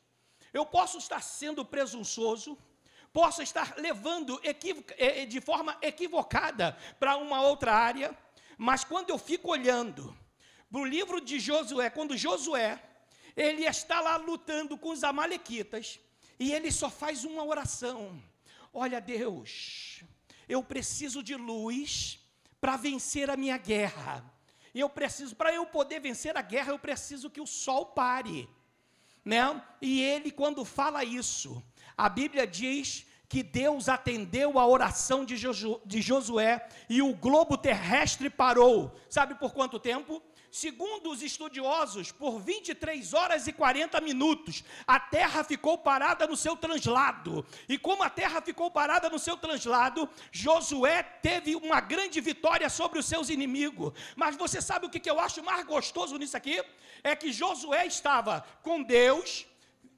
Eu 0.53 0.65
posso 0.65 0.97
estar 0.97 1.21
sendo 1.21 1.65
presunçoso, 1.65 2.57
posso 3.11 3.41
estar 3.41 3.75
levando 3.77 4.39
eh, 4.43 4.55
eh, 4.97 5.25
de 5.25 5.41
forma 5.41 5.77
equivocada 5.81 6.77
para 6.99 7.17
uma 7.17 7.41
outra 7.41 7.73
área, 7.73 8.17
mas 8.57 8.83
quando 8.83 9.09
eu 9.09 9.17
fico 9.17 9.51
olhando 9.51 10.15
para 10.71 10.81
o 10.81 10.85
livro 10.85 11.19
de 11.21 11.39
Josué, 11.39 11.89
quando 11.89 12.17
Josué, 12.17 12.81
ele 13.37 13.63
está 13.65 14.01
lá 14.01 14.17
lutando 14.17 14.77
com 14.77 14.89
os 14.89 15.03
amalequitas, 15.03 15.99
e 16.39 16.51
ele 16.51 16.71
só 16.71 16.89
faz 16.89 17.23
uma 17.23 17.45
oração: 17.45 18.21
Olha, 18.73 18.99
Deus, 18.99 20.03
eu 20.49 20.63
preciso 20.63 21.21
de 21.21 21.35
luz 21.35 22.19
para 22.59 22.75
vencer 22.75 23.29
a 23.29 23.37
minha 23.37 23.57
guerra. 23.57 24.25
Eu 24.73 24.89
preciso, 24.89 25.35
para 25.35 25.53
eu 25.53 25.65
poder 25.65 25.99
vencer 25.99 26.35
a 26.35 26.41
guerra, 26.41 26.71
eu 26.71 26.79
preciso 26.79 27.29
que 27.29 27.41
o 27.41 27.47
sol 27.47 27.85
pare. 27.85 28.49
Né? 29.23 29.39
E 29.81 30.01
ele, 30.01 30.31
quando 30.31 30.63
fala 30.65 31.03
isso, 31.03 31.63
a 31.97 32.09
Bíblia 32.09 32.45
diz 32.45 33.05
que 33.29 33.43
Deus 33.43 33.89
atendeu 33.89 34.57
a 34.57 34.65
oração 34.65 35.25
de, 35.25 35.35
Josué 36.01 36.67
e 36.89 37.01
o 37.01 37.13
globo 37.13 37.57
terrestre 37.57 38.29
parou. 38.29 38.95
Sabe 39.09 39.35
por 39.35 39.53
quanto 39.53 39.79
tempo? 39.79 40.21
Segundo 40.49 41.11
os 41.11 41.21
estudiosos, 41.21 42.11
por 42.11 42.39
23 42.39 43.13
horas 43.13 43.47
e 43.47 43.53
40 43.53 43.99
minutos, 43.99 44.63
a 44.87 44.99
terra 44.99 45.43
ficou 45.43 45.77
parada 45.77 46.25
no 46.25 46.37
seu 46.37 46.55
translado. 46.55 47.45
E 47.67 47.77
como 47.77 48.01
a 48.01 48.09
terra 48.09 48.41
ficou 48.41 48.71
parada 48.71 49.09
no 49.09 49.19
seu 49.19 49.35
translado, 49.35 50.09
Josué 50.31 51.03
teve 51.03 51.55
uma 51.55 51.81
grande 51.81 52.21
vitória 52.21 52.69
sobre 52.69 52.97
os 52.97 53.05
seus 53.05 53.29
inimigos. 53.29 53.91
Mas 54.15 54.37
você 54.37 54.61
sabe 54.61 54.85
o 54.85 54.89
que 54.89 55.09
eu 55.09 55.19
acho 55.19 55.43
mais 55.43 55.65
gostoso 55.65 56.17
nisso 56.17 56.37
aqui? 56.37 56.63
É 57.03 57.15
que 57.15 57.31
Josué 57.31 57.85
estava 57.85 58.45
com 58.63 58.81
Deus, 58.81 59.45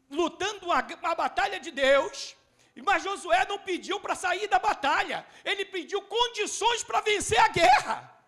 lutando 0.10 0.72
a, 0.72 0.80
a 0.80 1.16
batalha 1.16 1.60
de 1.60 1.70
Deus. 1.70 2.36
Mas 2.84 3.04
Josué 3.04 3.46
não 3.48 3.60
pediu 3.60 4.00
para 4.00 4.16
sair 4.16 4.48
da 4.48 4.58
batalha, 4.58 5.26
ele 5.46 5.66
pediu 5.66 6.02
condições 6.02 6.84
para 6.84 7.02
vencer 7.02 7.40
a 7.40 7.50
guerra 7.50 8.19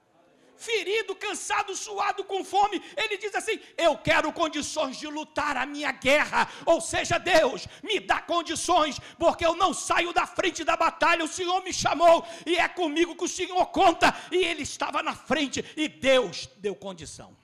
ferido, 0.62 1.16
cansado, 1.16 1.76
suado, 1.76 2.24
com 2.24 2.44
fome, 2.44 2.82
ele 2.96 3.18
diz 3.18 3.34
assim: 3.34 3.60
Eu 3.76 3.98
quero 3.98 4.32
condições 4.32 4.98
de 4.98 5.08
lutar 5.08 5.58
a 5.58 5.66
minha 5.66 5.92
guerra. 5.92 6.48
Ou 6.66 6.80
seja, 6.80 7.18
Deus, 7.18 7.68
me 7.84 8.00
dá 8.00 8.22
condições, 8.22 9.00
porque 9.18 9.46
eu 9.46 9.56
não 9.56 9.74
saio 9.74 10.14
da 10.14 10.28
frente 10.28 10.64
da 10.64 10.78
batalha. 10.78 11.26
O 11.26 11.28
Senhor 11.28 11.64
me 11.64 11.74
chamou 11.74 12.26
e 12.46 12.58
é 12.58 12.68
comigo 12.68 13.16
que 13.16 13.26
o 13.26 13.28
Senhor 13.28 13.66
conta. 13.68 14.16
E 14.32 14.38
ele 14.38 14.62
estava 14.62 15.02
na 15.02 15.16
frente 15.16 15.66
e 15.76 15.88
Deus 15.88 16.48
deu 16.58 16.76
condição. 16.76 17.36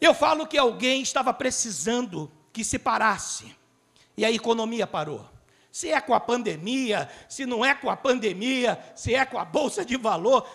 Eu 0.00 0.12
falo 0.12 0.46
que 0.46 0.58
alguém 0.58 1.00
estava 1.00 1.32
precisando 1.32 2.30
que 2.52 2.64
se 2.64 2.78
parasse, 2.78 3.56
e 4.16 4.24
a 4.24 4.30
economia 4.30 4.86
parou 4.86 5.32
se 5.72 5.88
é 5.88 5.98
com 6.02 6.12
a 6.12 6.20
pandemia, 6.20 7.08
se 7.26 7.46
não 7.46 7.64
é 7.64 7.74
com 7.74 7.88
a 7.88 7.96
pandemia, 7.96 8.78
se 8.94 9.14
é 9.14 9.24
com 9.24 9.38
a 9.38 9.44
bolsa 9.44 9.82
de 9.82 9.96
valor, 9.96 10.46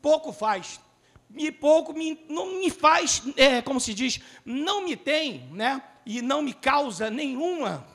pouco 0.00 0.32
faz. 0.32 0.80
E 1.36 1.52
pouco 1.52 1.92
me, 1.92 2.24
não 2.28 2.58
me 2.58 2.70
faz, 2.70 3.22
é, 3.36 3.60
como 3.60 3.78
se 3.78 3.92
diz, 3.92 4.20
não 4.44 4.84
me 4.84 4.96
tem, 4.96 5.48
né? 5.52 5.82
E 6.06 6.22
não 6.22 6.40
me 6.40 6.54
causa 6.54 7.10
nenhuma 7.10 7.86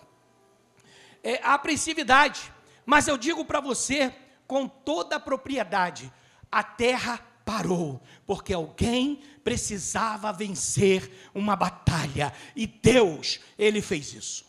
é, 1.24 1.40
apreensividade. 1.44 2.52
Mas 2.86 3.08
eu 3.08 3.18
digo 3.18 3.44
para 3.46 3.60
você, 3.60 4.14
com 4.46 4.68
toda 4.68 5.16
a 5.16 5.20
propriedade, 5.20 6.12
a 6.52 6.62
terra 6.62 7.20
parou, 7.44 8.02
porque 8.26 8.54
alguém 8.54 9.22
precisava 9.44 10.32
vencer 10.32 11.30
uma 11.34 11.56
batalha, 11.56 12.34
e 12.56 12.66
Deus, 12.68 13.40
Ele 13.58 13.82
fez 13.82 14.14
isso. 14.14 14.46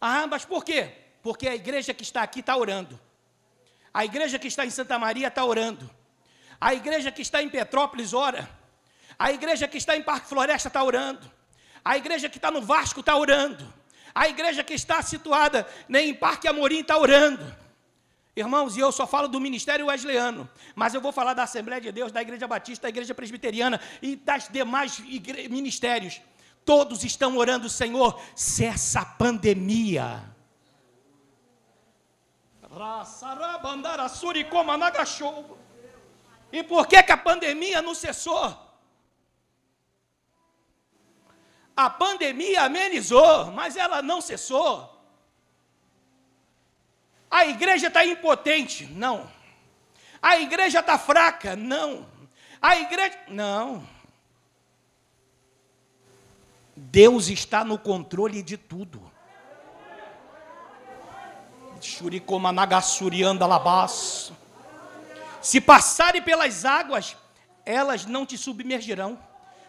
Ah, 0.00 0.26
mas 0.26 0.44
por 0.44 0.64
quê? 0.64 0.90
Porque 1.22 1.46
a 1.46 1.54
igreja 1.54 1.94
que 1.94 2.02
está 2.02 2.22
aqui 2.22 2.40
está 2.40 2.56
orando. 2.56 2.98
A 3.92 4.04
igreja 4.04 4.38
que 4.38 4.48
está 4.48 4.64
em 4.64 4.70
Santa 4.70 4.98
Maria 4.98 5.28
está 5.28 5.44
orando. 5.44 5.90
A 6.60 6.74
igreja 6.74 7.10
que 7.10 7.22
está 7.22 7.42
em 7.42 7.48
Petrópolis 7.48 8.12
ora. 8.12 8.48
A 9.18 9.32
igreja 9.32 9.68
que 9.68 9.76
está 9.78 9.96
em 9.96 10.02
Parque 10.02 10.28
Floresta 10.28 10.68
está 10.68 10.82
orando. 10.82 11.30
A 11.84 11.96
igreja 11.96 12.28
que 12.28 12.38
está 12.38 12.50
no 12.50 12.62
Vasco 12.62 13.00
está 13.00 13.16
orando. 13.16 13.72
A 14.14 14.28
igreja 14.28 14.62
que 14.62 14.74
está 14.74 15.02
situada 15.02 15.66
né, 15.88 16.02
em 16.02 16.14
Parque 16.14 16.46
Amorim 16.48 16.80
está 16.80 16.96
orando. 16.96 17.62
Irmãos, 18.34 18.76
e 18.76 18.80
eu 18.80 18.90
só 18.90 19.06
falo 19.06 19.28
do 19.28 19.38
ministério 19.38 19.86
wesleyano, 19.86 20.48
mas 20.74 20.94
eu 20.94 21.02
vou 21.02 21.12
falar 21.12 21.34
da 21.34 21.42
Assembleia 21.42 21.82
de 21.82 21.92
Deus, 21.92 22.10
da 22.10 22.22
Igreja 22.22 22.48
Batista, 22.48 22.84
da 22.84 22.88
Igreja 22.88 23.14
Presbiteriana 23.14 23.78
e 24.00 24.16
das 24.16 24.48
demais 24.48 24.98
ministérios. 25.00 26.18
Todos 26.64 27.04
estão 27.04 27.36
orando, 27.36 27.68
Senhor, 27.68 28.18
se 28.34 28.64
essa 28.64 29.04
pandemia 29.04 30.31
e 36.50 36.62
por 36.62 36.86
que, 36.86 37.02
que 37.02 37.12
a 37.12 37.16
pandemia 37.16 37.82
não 37.82 37.94
cessou? 37.94 38.56
A 41.76 41.90
pandemia 41.90 42.62
amenizou, 42.62 43.50
mas 43.52 43.76
ela 43.76 44.00
não 44.00 44.20
cessou. 44.20 44.90
A 47.30 47.44
igreja 47.46 47.88
está 47.88 48.04
impotente? 48.04 48.86
Não. 48.86 49.30
A 50.20 50.38
igreja 50.38 50.80
está 50.80 50.98
fraca? 50.98 51.56
Não. 51.56 52.06
A 52.60 52.76
igreja. 52.76 53.18
Não. 53.28 53.86
Deus 56.74 57.28
está 57.28 57.64
no 57.64 57.78
controle 57.78 58.42
de 58.42 58.56
tudo. 58.56 59.11
Se 65.40 65.60
passarem 65.60 66.22
pelas 66.22 66.64
águas, 66.64 67.16
elas 67.66 68.06
não 68.06 68.24
te 68.24 68.38
submergirão. 68.38 69.18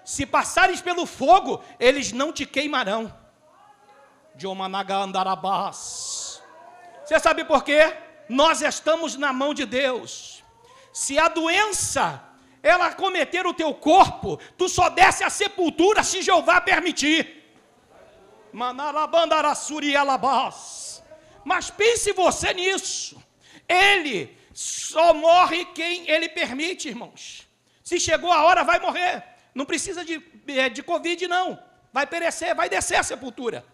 Se 0.05 0.25
passares 0.25 0.81
pelo 0.81 1.05
fogo, 1.05 1.63
eles 1.79 2.11
não 2.11 2.31
te 2.31 2.45
queimarão. 2.45 3.13
Você 7.05 7.19
sabe 7.19 7.43
por 7.45 7.63
quê? 7.63 7.97
Nós 8.29 8.61
estamos 8.61 9.15
na 9.15 9.33
mão 9.33 9.53
de 9.53 9.65
Deus. 9.65 10.43
Se 10.91 11.17
a 11.17 11.27
doença 11.27 12.23
ela 12.61 12.93
cometer 12.93 13.45
o 13.45 13.53
teu 13.53 13.73
corpo, 13.73 14.39
tu 14.57 14.69
só 14.69 14.89
desce 14.89 15.23
à 15.23 15.29
sepultura 15.29 16.03
se 16.03 16.21
Jeová 16.21 16.61
permitir. 16.61 17.43
Manarabandarassuri 18.53 19.95
alabás. 19.95 20.92
Mas 21.43 21.69
pense 21.69 22.11
você 22.13 22.53
nisso. 22.53 23.21
Ele 23.67 24.35
só 24.53 25.13
morre 25.13 25.65
quem 25.65 26.09
ele 26.09 26.29
permite, 26.29 26.87
irmãos. 26.87 27.47
Se 27.83 27.99
chegou 27.99 28.31
a 28.31 28.43
hora, 28.43 28.63
vai 28.63 28.79
morrer. 28.79 29.23
Não 29.53 29.65
precisa 29.65 30.03
de, 30.05 30.23
eh, 30.47 30.69
de 30.69 30.81
Covid, 30.81 31.27
não. 31.27 31.61
Vai 31.91 32.07
perecer, 32.07 32.55
vai 32.55 32.69
descer 32.69 32.95
a 32.95 33.03
sepultura. 33.03 33.65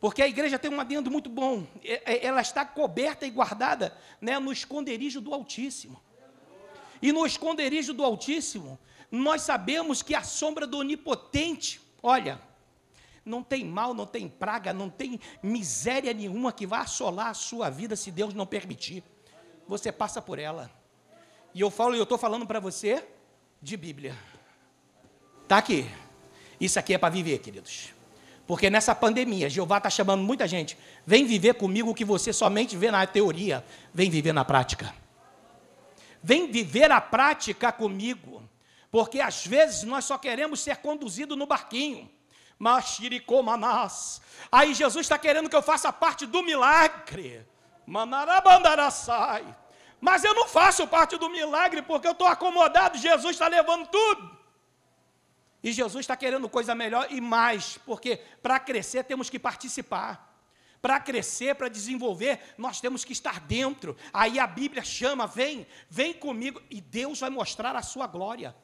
Porque 0.00 0.22
a 0.22 0.28
igreja 0.28 0.58
tem 0.58 0.70
um 0.70 0.80
adendo 0.80 1.10
muito 1.10 1.30
bom. 1.30 1.66
Ela 2.04 2.42
está 2.42 2.64
coberta 2.64 3.26
e 3.26 3.30
guardada 3.30 3.96
né, 4.20 4.38
no 4.38 4.52
esconderijo 4.52 5.20
do 5.20 5.32
Altíssimo. 5.32 6.00
E 7.00 7.10
no 7.10 7.24
esconderijo 7.24 7.94
do 7.94 8.04
Altíssimo, 8.04 8.78
nós 9.10 9.42
sabemos 9.42 10.02
que 10.02 10.14
a 10.14 10.22
sombra 10.22 10.66
do 10.66 10.78
Onipotente, 10.78 11.80
olha, 12.02 12.40
não 13.24 13.42
tem 13.42 13.64
mal, 13.64 13.94
não 13.94 14.06
tem 14.06 14.28
praga, 14.28 14.72
não 14.72 14.90
tem 14.90 15.18
miséria 15.42 16.12
nenhuma 16.12 16.52
que 16.52 16.66
vá 16.66 16.80
assolar 16.80 17.28
a 17.28 17.34
sua 17.34 17.70
vida 17.70 17.96
se 17.96 18.10
Deus 18.10 18.34
não 18.34 18.46
permitir. 18.46 19.02
Você 19.66 19.90
passa 19.90 20.20
por 20.20 20.38
ela. 20.38 20.70
E 21.54 21.60
eu 21.60 21.70
falo, 21.70 21.94
eu 21.94 22.02
estou 22.02 22.18
falando 22.18 22.46
para 22.46 22.60
você 22.60 23.02
de 23.62 23.76
Bíblia. 23.76 24.14
Está 25.42 25.58
aqui. 25.58 25.88
Isso 26.60 26.78
aqui 26.78 26.94
é 26.94 26.98
para 26.98 27.08
viver, 27.08 27.38
queridos. 27.38 27.94
Porque 28.46 28.68
nessa 28.68 28.94
pandemia, 28.94 29.48
Jeová 29.48 29.78
está 29.78 29.88
chamando 29.88 30.22
muita 30.22 30.46
gente. 30.46 30.76
Vem 31.06 31.24
viver 31.24 31.54
comigo 31.54 31.90
o 31.90 31.94
que 31.94 32.04
você 32.04 32.32
somente 32.32 32.76
vê 32.76 32.90
na 32.90 33.06
teoria. 33.06 33.64
Vem 33.92 34.10
viver 34.10 34.32
na 34.32 34.44
prática. 34.44 34.94
vem 36.22 36.50
viver 36.50 36.90
a 36.90 37.00
prática 37.00 37.72
comigo. 37.72 38.42
Porque 38.90 39.20
às 39.20 39.46
vezes 39.46 39.82
nós 39.82 40.04
só 40.04 40.18
queremos 40.18 40.60
ser 40.60 40.76
conduzidos 40.76 41.36
no 41.36 41.46
barquinho. 41.46 42.10
Machiricomanás. 42.58 44.20
Aí 44.50 44.74
Jesus 44.74 45.04
está 45.04 45.18
querendo 45.18 45.48
que 45.48 45.56
eu 45.56 45.62
faça 45.62 45.92
parte 45.92 46.26
do 46.26 46.42
milagre. 46.42 47.46
Manarabandaraçai. 47.86 49.44
Mas 50.00 50.22
eu 50.22 50.34
não 50.34 50.46
faço 50.46 50.86
parte 50.86 51.16
do 51.16 51.30
milagre 51.30 51.82
porque 51.82 52.06
eu 52.06 52.12
estou 52.12 52.26
acomodado, 52.26 52.98
Jesus 52.98 53.36
está 53.36 53.48
levando 53.48 53.88
tudo. 53.88 54.38
E 55.62 55.72
Jesus 55.72 56.02
está 56.02 56.14
querendo 56.14 56.46
coisa 56.46 56.74
melhor 56.74 57.06
e 57.10 57.22
mais, 57.22 57.78
porque 57.86 58.18
para 58.42 58.60
crescer 58.60 59.04
temos 59.04 59.30
que 59.30 59.38
participar. 59.38 60.38
Para 60.82 61.00
crescer, 61.00 61.54
para 61.54 61.70
desenvolver, 61.70 62.38
nós 62.58 62.82
temos 62.82 63.02
que 63.02 63.14
estar 63.14 63.40
dentro. 63.40 63.96
Aí 64.12 64.38
a 64.38 64.46
Bíblia 64.46 64.84
chama, 64.84 65.26
vem, 65.26 65.66
vem 65.88 66.12
comigo, 66.12 66.60
e 66.68 66.82
Deus 66.82 67.20
vai 67.20 67.30
mostrar 67.30 67.74
a 67.74 67.82
sua 67.82 68.06
glória. 68.06 68.54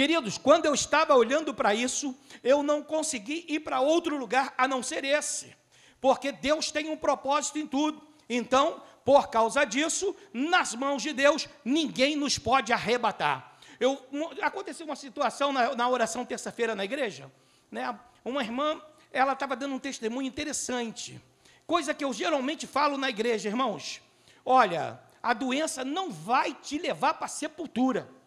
Queridos, 0.00 0.38
quando 0.38 0.64
eu 0.64 0.72
estava 0.72 1.14
olhando 1.14 1.52
para 1.52 1.74
isso, 1.74 2.16
eu 2.42 2.62
não 2.62 2.82
consegui 2.82 3.44
ir 3.46 3.60
para 3.60 3.82
outro 3.82 4.16
lugar 4.16 4.54
a 4.56 4.66
não 4.66 4.82
ser 4.82 5.04
esse, 5.04 5.54
porque 6.00 6.32
Deus 6.32 6.70
tem 6.70 6.88
um 6.88 6.96
propósito 6.96 7.58
em 7.58 7.66
tudo. 7.66 8.00
Então, 8.26 8.82
por 9.04 9.28
causa 9.28 9.62
disso, 9.66 10.16
nas 10.32 10.74
mãos 10.74 11.02
de 11.02 11.12
Deus, 11.12 11.46
ninguém 11.62 12.16
nos 12.16 12.38
pode 12.38 12.72
arrebatar. 12.72 13.58
Eu, 13.78 14.02
aconteceu 14.40 14.86
uma 14.86 14.96
situação 14.96 15.52
na, 15.52 15.76
na 15.76 15.86
oração 15.86 16.24
terça-feira 16.24 16.74
na 16.74 16.86
igreja, 16.86 17.30
né? 17.70 17.94
Uma 18.24 18.42
irmã, 18.42 18.80
ela 19.12 19.34
estava 19.34 19.54
dando 19.54 19.74
um 19.74 19.78
testemunho 19.78 20.26
interessante, 20.26 21.20
coisa 21.66 21.92
que 21.92 22.06
eu 22.06 22.14
geralmente 22.14 22.66
falo 22.66 22.96
na 22.96 23.10
igreja, 23.10 23.50
irmãos. 23.50 24.00
Olha, 24.46 24.98
a 25.22 25.34
doença 25.34 25.84
não 25.84 26.10
vai 26.10 26.54
te 26.54 26.78
levar 26.78 27.12
para 27.12 27.26
a 27.26 27.28
sepultura. 27.28 28.18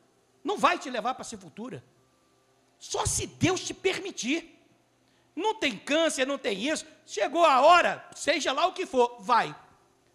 Não 0.43 0.57
vai 0.57 0.77
te 0.77 0.89
levar 0.89 1.13
para 1.13 1.21
a 1.21 1.25
sepultura. 1.25 1.83
Só 2.77 3.05
se 3.05 3.27
Deus 3.27 3.61
te 3.61 3.73
permitir. 3.73 4.59
Não 5.35 5.55
tem 5.55 5.77
câncer, 5.77 6.27
não 6.27 6.37
tem 6.37 6.67
isso. 6.67 6.85
Chegou 7.05 7.45
a 7.45 7.61
hora, 7.61 8.05
seja 8.15 8.51
lá 8.51 8.67
o 8.67 8.73
que 8.73 8.85
for, 8.85 9.17
vai. 9.19 9.55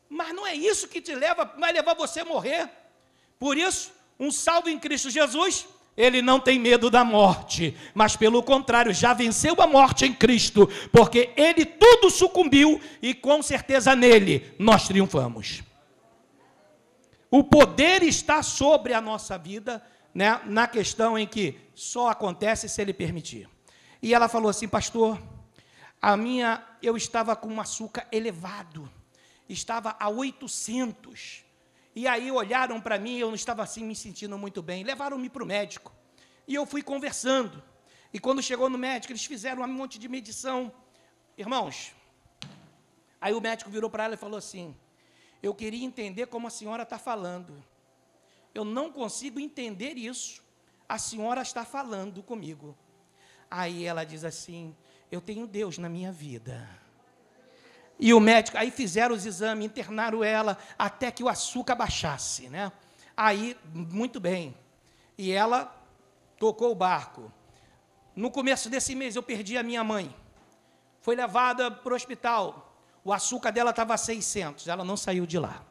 Mas 0.08 0.34
não 0.34 0.46
é 0.46 0.54
isso 0.54 0.88
que 0.88 1.00
te 1.00 1.14
leva, 1.14 1.44
vai 1.58 1.72
levar 1.72 1.94
você 1.94 2.20
a 2.20 2.24
morrer. 2.24 2.70
Por 3.38 3.56
isso, 3.56 3.92
um 4.18 4.30
salvo 4.30 4.68
em 4.68 4.78
Cristo 4.78 5.10
Jesus, 5.10 5.66
ele 5.96 6.22
não 6.22 6.38
tem 6.38 6.58
medo 6.58 6.88
da 6.88 7.04
morte, 7.04 7.76
mas 7.92 8.16
pelo 8.16 8.42
contrário, 8.42 8.94
já 8.94 9.12
venceu 9.12 9.60
a 9.60 9.66
morte 9.66 10.06
em 10.06 10.14
Cristo, 10.14 10.68
porque 10.92 11.32
ele 11.36 11.64
tudo 11.64 12.08
sucumbiu 12.08 12.80
e 13.02 13.12
com 13.12 13.42
certeza 13.42 13.96
nele 13.96 14.54
nós 14.58 14.86
triunfamos. 14.86 15.62
O 17.30 17.44
poder 17.44 18.02
está 18.02 18.42
sobre 18.42 18.94
a 18.94 19.00
nossa 19.00 19.36
vida, 19.36 19.84
né, 20.18 20.40
na 20.44 20.66
questão 20.66 21.18
em 21.18 21.26
que 21.26 21.58
só 21.74 22.08
acontece 22.08 22.68
se 22.68 22.82
ele 22.82 22.92
permitir. 22.92 23.48
E 24.02 24.12
ela 24.14 24.28
falou 24.28 24.48
assim, 24.48 24.68
pastor, 24.68 25.20
a 26.00 26.16
minha, 26.16 26.64
eu 26.82 26.96
estava 26.96 27.34
com 27.36 27.48
um 27.48 27.60
açúcar 27.60 28.06
elevado 28.10 28.90
estava 29.48 29.96
a 29.98 30.08
800. 30.08 31.44
E 31.94 32.06
aí 32.06 32.30
olharam 32.30 32.80
para 32.80 32.98
mim, 32.98 33.18
eu 33.18 33.28
não 33.28 33.34
estava 33.34 33.62
assim 33.62 33.84
me 33.84 33.96
sentindo 33.96 34.36
muito 34.38 34.62
bem. 34.62 34.84
Levaram-me 34.84 35.28
para 35.28 35.42
o 35.42 35.46
médico. 35.46 35.92
E 36.46 36.54
eu 36.54 36.66
fui 36.66 36.82
conversando. 36.82 37.62
E 38.12 38.18
quando 38.18 38.42
chegou 38.42 38.68
no 38.68 38.78
médico, 38.78 39.12
eles 39.12 39.24
fizeram 39.24 39.62
um 39.62 39.66
monte 39.66 39.98
de 39.98 40.08
medição. 40.08 40.72
Irmãos, 41.36 41.92
aí 43.20 43.34
o 43.34 43.40
médico 43.40 43.70
virou 43.70 43.90
para 43.90 44.04
ela 44.04 44.14
e 44.14 44.18
falou 44.18 44.38
assim: 44.38 44.76
Eu 45.42 45.54
queria 45.54 45.84
entender 45.84 46.26
como 46.26 46.46
a 46.46 46.50
senhora 46.50 46.82
está 46.82 46.98
falando. 46.98 47.62
Eu 48.54 48.64
não 48.64 48.90
consigo 48.90 49.38
entender 49.38 49.96
isso. 49.96 50.42
A 50.88 50.98
senhora 50.98 51.42
está 51.42 51.64
falando 51.64 52.22
comigo. 52.22 52.76
Aí 53.50 53.84
ela 53.84 54.04
diz 54.04 54.24
assim: 54.24 54.74
Eu 55.10 55.20
tenho 55.20 55.46
Deus 55.46 55.78
na 55.78 55.88
minha 55.88 56.12
vida. 56.12 56.68
E 57.98 58.14
o 58.14 58.20
médico, 58.20 58.56
aí 58.56 58.70
fizeram 58.70 59.14
os 59.14 59.26
exames, 59.26 59.66
internaram 59.66 60.22
ela 60.22 60.56
até 60.78 61.10
que 61.10 61.22
o 61.22 61.28
açúcar 61.28 61.74
baixasse, 61.74 62.48
né? 62.48 62.70
Aí, 63.16 63.56
muito 63.74 64.20
bem. 64.20 64.56
E 65.16 65.32
ela 65.32 65.74
tocou 66.38 66.70
o 66.70 66.74
barco. 66.76 67.32
No 68.14 68.30
começo 68.30 68.70
desse 68.70 68.94
mês 68.94 69.16
eu 69.16 69.22
perdi 69.22 69.58
a 69.58 69.62
minha 69.62 69.82
mãe. 69.82 70.14
Foi 71.00 71.16
levada 71.16 71.70
para 71.70 71.92
o 71.92 71.96
hospital. 71.96 72.72
O 73.04 73.12
açúcar 73.12 73.50
dela 73.50 73.70
estava 73.70 73.94
a 73.94 73.96
600, 73.98 74.68
ela 74.68 74.84
não 74.84 74.96
saiu 74.96 75.26
de 75.26 75.38
lá. 75.38 75.64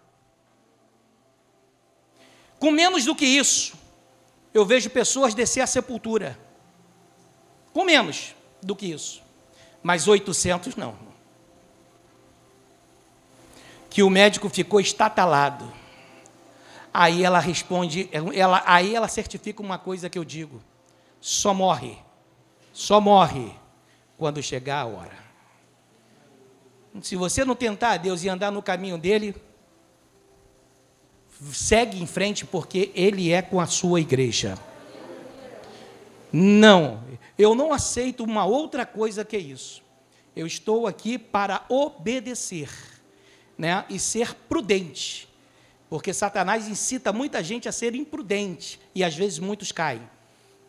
Com 2.59 2.71
menos 2.71 3.05
do 3.05 3.15
que 3.15 3.25
isso, 3.25 3.75
eu 4.53 4.65
vejo 4.65 4.89
pessoas 4.89 5.33
descer 5.33 5.61
a 5.61 5.67
sepultura. 5.67 6.37
Com 7.73 7.83
menos 7.83 8.35
do 8.61 8.75
que 8.75 8.87
isso. 8.87 9.21
Mas 9.83 10.07
800 10.07 10.75
não 10.75 11.07
que 13.97 14.03
o 14.03 14.11
médico 14.11 14.47
ficou 14.47 14.79
estatalado. 14.79 15.73
Aí 16.93 17.23
ela 17.23 17.39
responde, 17.39 18.07
ela, 18.33 18.61
aí 18.63 18.95
ela 18.95 19.07
certifica 19.07 19.59
uma 19.59 19.79
coisa 19.79 20.07
que 20.07 20.19
eu 20.19 20.23
digo: 20.23 20.61
só 21.19 21.51
morre, 21.51 21.97
só 22.71 23.01
morre 23.01 23.51
quando 24.15 24.39
chegar 24.43 24.81
a 24.81 24.85
hora. 24.85 25.27
Se 27.01 27.15
você 27.15 27.43
não 27.43 27.55
tentar 27.55 27.97
Deus 27.97 28.23
e 28.23 28.29
andar 28.29 28.51
no 28.51 28.61
caminho 28.61 28.99
dele, 28.99 29.35
segue 31.51 32.01
em 32.01 32.07
frente, 32.07 32.45
porque 32.45 32.91
ele 32.95 33.31
é 33.31 33.41
com 33.41 33.59
a 33.59 33.67
sua 33.67 34.01
igreja. 34.01 34.57
Não, 36.31 37.03
eu 37.37 37.55
não 37.55 37.71
aceito 37.71 38.23
uma 38.23 38.45
outra 38.45 38.85
coisa 38.85 39.23
que 39.23 39.37
isso. 39.37 39.81
Eu 40.35 40.45
estou 40.45 40.85
aqui 40.85 41.17
para 41.17 41.65
obedecer 41.69 42.69
né, 43.57 43.85
e 43.89 43.97
ser 43.97 44.33
prudente. 44.47 45.27
Porque 45.89 46.13
Satanás 46.13 46.67
incita 46.67 47.13
muita 47.13 47.43
gente 47.43 47.67
a 47.67 47.71
ser 47.71 47.95
imprudente 47.95 48.79
e 48.93 49.03
às 49.03 49.15
vezes 49.15 49.39
muitos 49.39 49.71
caem. 49.71 50.01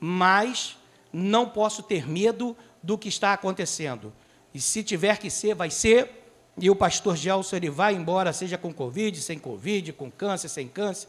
Mas 0.00 0.76
não 1.12 1.48
posso 1.48 1.82
ter 1.82 2.08
medo 2.08 2.56
do 2.82 2.96
que 2.96 3.08
está 3.08 3.32
acontecendo. 3.32 4.12
E 4.54 4.60
se 4.60 4.82
tiver 4.82 5.18
que 5.18 5.30
ser, 5.30 5.54
vai 5.54 5.70
ser. 5.70 6.17
E 6.60 6.70
o 6.70 6.76
pastor 6.76 7.16
Gelson 7.16 7.56
ele 7.56 7.70
vai 7.70 7.94
embora, 7.94 8.32
seja 8.32 8.58
com 8.58 8.72
Covid, 8.72 9.20
sem 9.20 9.38
Covid, 9.38 9.92
com 9.92 10.10
câncer, 10.10 10.48
sem 10.48 10.66
câncer, 10.68 11.08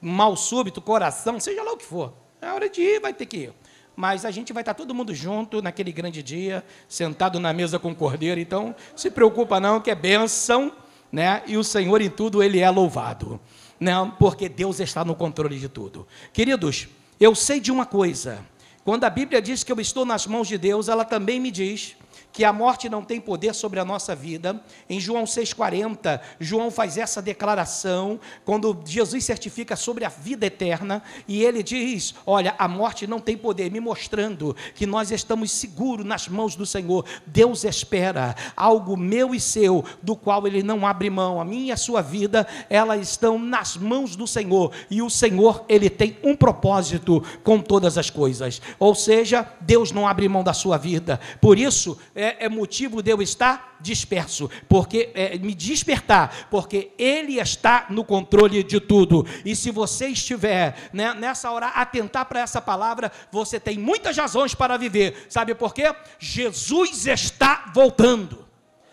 mal 0.00 0.36
súbito, 0.36 0.80
coração, 0.80 1.38
seja 1.38 1.62
lá 1.62 1.72
o 1.72 1.76
que 1.76 1.84
for. 1.84 2.12
É 2.40 2.50
hora 2.52 2.68
de 2.68 2.80
ir, 2.80 3.00
vai 3.00 3.12
ter 3.12 3.26
que 3.26 3.36
ir. 3.36 3.52
Mas 3.94 4.24
a 4.24 4.30
gente 4.30 4.52
vai 4.52 4.62
estar 4.62 4.74
todo 4.74 4.94
mundo 4.94 5.14
junto 5.14 5.60
naquele 5.60 5.92
grande 5.92 6.22
dia, 6.22 6.64
sentado 6.88 7.38
na 7.38 7.52
mesa 7.52 7.78
com 7.78 7.90
o 7.90 7.94
cordeiro. 7.94 8.40
Então, 8.40 8.74
se 8.96 9.10
preocupa 9.10 9.60
não, 9.60 9.80
que 9.80 9.90
é 9.90 9.94
bênção 9.94 10.72
né? 11.12 11.42
E 11.46 11.56
o 11.56 11.64
Senhor 11.64 12.00
em 12.00 12.10
tudo 12.10 12.42
ele 12.42 12.60
é 12.60 12.70
louvado, 12.70 13.40
né? 13.78 13.94
Porque 14.18 14.48
Deus 14.48 14.80
está 14.80 15.04
no 15.04 15.14
controle 15.14 15.58
de 15.58 15.68
tudo. 15.68 16.06
Queridos, 16.32 16.88
eu 17.18 17.34
sei 17.34 17.60
de 17.60 17.72
uma 17.72 17.84
coisa. 17.84 18.44
Quando 18.84 19.04
a 19.04 19.10
Bíblia 19.10 19.42
diz 19.42 19.62
que 19.62 19.72
eu 19.72 19.80
estou 19.80 20.04
nas 20.04 20.26
mãos 20.26 20.48
de 20.48 20.56
Deus, 20.56 20.88
ela 20.88 21.04
também 21.04 21.38
me 21.40 21.50
diz 21.50 21.96
que 22.32 22.44
a 22.44 22.52
morte 22.52 22.88
não 22.88 23.02
tem 23.02 23.20
poder 23.20 23.54
sobre 23.54 23.80
a 23.80 23.84
nossa 23.84 24.14
vida. 24.14 24.62
Em 24.88 25.00
João 25.00 25.24
6,40, 25.24 26.20
João 26.38 26.70
faz 26.70 26.96
essa 26.96 27.20
declaração, 27.20 28.20
quando 28.44 28.78
Jesus 28.84 29.24
certifica 29.24 29.76
sobre 29.76 30.04
a 30.04 30.08
vida 30.08 30.46
eterna, 30.46 31.02
e 31.26 31.42
ele 31.42 31.62
diz: 31.62 32.14
Olha, 32.26 32.54
a 32.58 32.68
morte 32.68 33.06
não 33.06 33.20
tem 33.20 33.36
poder, 33.36 33.70
me 33.70 33.80
mostrando 33.80 34.54
que 34.74 34.86
nós 34.86 35.10
estamos 35.10 35.50
seguros 35.50 36.06
nas 36.06 36.28
mãos 36.28 36.54
do 36.54 36.66
Senhor. 36.66 37.04
Deus 37.26 37.64
espera 37.64 38.34
algo 38.56 38.96
meu 38.96 39.34
e 39.34 39.40
seu, 39.40 39.84
do 40.02 40.14
qual 40.16 40.46
ele 40.46 40.62
não 40.62 40.86
abre 40.86 41.10
mão. 41.10 41.40
A 41.40 41.44
minha 41.44 41.68
e 41.68 41.72
a 41.72 41.76
sua 41.76 42.02
vida, 42.02 42.46
elas 42.68 43.00
estão 43.08 43.38
nas 43.38 43.76
mãos 43.76 44.16
do 44.16 44.26
Senhor, 44.26 44.72
e 44.90 45.02
o 45.02 45.10
Senhor, 45.10 45.64
ele 45.68 45.90
tem 45.90 46.16
um 46.22 46.36
propósito 46.36 47.22
com 47.42 47.60
todas 47.60 47.98
as 47.98 48.10
coisas. 48.10 48.60
Ou 48.78 48.94
seja, 48.94 49.46
Deus 49.60 49.92
não 49.92 50.06
abre 50.06 50.28
mão 50.28 50.42
da 50.42 50.52
sua 50.52 50.76
vida. 50.76 51.20
Por 51.40 51.58
isso, 51.58 51.98
é, 52.20 52.44
é 52.44 52.48
motivo 52.48 53.02
de 53.02 53.10
eu 53.10 53.22
estar 53.22 53.78
disperso, 53.80 54.50
porque 54.68 55.10
é, 55.14 55.38
me 55.38 55.54
despertar, 55.54 56.48
porque 56.50 56.92
Ele 56.98 57.40
está 57.40 57.86
no 57.88 58.04
controle 58.04 58.62
de 58.62 58.78
tudo. 58.78 59.26
E 59.44 59.56
se 59.56 59.70
você 59.70 60.08
estiver 60.08 60.90
né, 60.92 61.14
nessa 61.14 61.50
hora 61.50 61.68
atentar 61.68 62.26
para 62.26 62.40
essa 62.40 62.60
palavra, 62.60 63.10
você 63.32 63.58
tem 63.58 63.78
muitas 63.78 64.16
razões 64.16 64.54
para 64.54 64.76
viver. 64.76 65.26
Sabe 65.28 65.54
por 65.54 65.72
quê? 65.72 65.94
Jesus 66.18 67.06
está 67.06 67.70
voltando. 67.74 68.49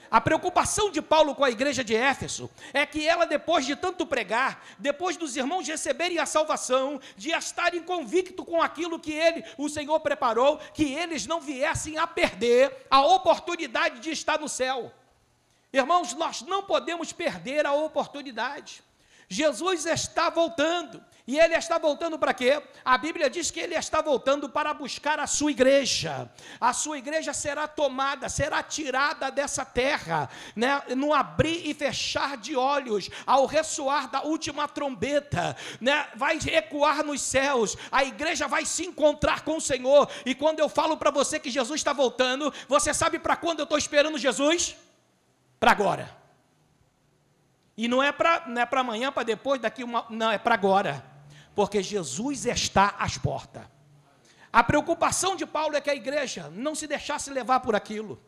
A 0.10 0.22
preocupação 0.22 0.90
de 0.90 1.02
Paulo 1.02 1.36
com 1.36 1.44
a 1.44 1.52
igreja 1.52 1.84
de 1.84 1.96
Éfeso 1.96 2.50
é 2.74 2.86
que 2.86 3.06
ela, 3.06 3.26
depois 3.26 3.66
de 3.66 3.76
tanto 3.76 4.06
pregar, 4.06 4.64
depois 4.80 5.18
dos 5.18 5.36
irmãos 5.36 5.68
receberem 5.68 6.18
a 6.18 6.26
salvação, 6.26 7.00
de 7.18 7.32
estarem 7.32 7.84
convictos 7.84 8.46
com 8.46 8.62
aquilo 8.62 9.00
que 9.00 9.12
ele, 9.12 9.44
o 9.58 9.68
Senhor 9.68 10.00
preparou, 10.00 10.58
que 10.74 10.94
eles 10.94 11.26
não 11.26 11.42
viessem 11.42 11.98
a 11.98 12.08
perder 12.08 12.86
a 12.90 13.02
oportunidade 13.02 14.00
de 14.00 14.12
estar 14.12 14.40
no 14.40 14.48
céu. 14.48 14.92
Irmãos, 15.74 16.14
nós 16.14 16.42
não 16.42 16.64
podemos 16.64 17.12
perder 17.12 17.66
a 17.66 17.74
oportunidade. 17.74 18.82
Jesus 19.28 19.86
está 19.86 20.30
voltando 20.30 21.04
E 21.28 21.38
ele 21.38 21.56
está 21.56 21.78
voltando 21.78 22.18
para 22.18 22.34
quê? 22.34 22.64
A 22.86 22.98
Bíblia 22.98 23.30
diz 23.30 23.52
que 23.52 23.60
ele 23.60 23.76
está 23.76 24.02
voltando 24.02 24.48
para 24.48 24.74
buscar 24.74 25.20
a 25.20 25.28
sua 25.28 25.52
igreja. 25.52 26.32
A 26.60 26.72
sua 26.72 26.98
igreja 26.98 27.34
será 27.34 27.68
tomada, 27.68 28.30
será 28.30 28.64
tirada 28.64 29.30
dessa 29.30 29.66
terra, 29.66 30.30
né? 30.56 30.82
no 30.96 31.14
abrir 31.14 31.68
e 31.70 31.74
fechar 31.74 32.38
de 32.38 32.56
olhos, 32.56 33.10
ao 33.26 33.46
ressoar 33.46 34.10
da 34.10 34.22
última 34.22 34.70
trombeta, 34.70 35.58
né? 35.82 36.08
vai 36.16 36.40
ecoar 36.50 37.04
nos 37.04 37.22
céus, 37.22 37.76
a 37.92 38.06
igreja 38.06 38.48
vai 38.48 38.64
se 38.64 38.86
encontrar 38.86 39.42
com 39.42 39.58
o 39.58 39.62
Senhor. 39.62 40.10
E 40.26 40.34
quando 40.34 40.62
eu 40.62 40.70
falo 40.70 40.96
para 40.96 41.12
você 41.12 41.42
que 41.42 41.50
Jesus 41.50 41.82
está 41.82 41.92
voltando, 41.92 42.54
você 42.70 42.94
sabe 42.94 43.20
para 43.20 43.36
quando 43.36 43.60
eu 43.60 43.64
estou 43.64 43.78
esperando 43.78 44.18
Jesus? 44.18 44.78
Para 45.60 45.72
agora. 45.72 46.10
E 47.76 47.86
não 47.90 48.02
é 48.02 48.14
para 48.14 48.46
é 48.48 48.80
amanhã, 48.80 49.12
para 49.12 49.24
depois, 49.24 49.60
daqui 49.60 49.84
uma. 49.84 50.06
Não, 50.10 50.32
é 50.32 50.38
para 50.38 50.56
agora 50.56 51.17
porque 51.58 51.82
Jesus 51.82 52.46
está 52.46 52.94
às 53.00 53.18
portas. 53.18 53.64
A 54.54 54.64
preocupação 54.64 55.36
de 55.36 55.44
Paulo 55.44 55.76
é 55.76 55.82
que 55.82 55.90
a 55.90 55.96
igreja 55.96 56.52
não 56.54 56.76
se 56.76 56.86
deixasse 56.86 57.32
levar 57.32 57.62
por 57.62 57.76
aquilo, 57.76 58.22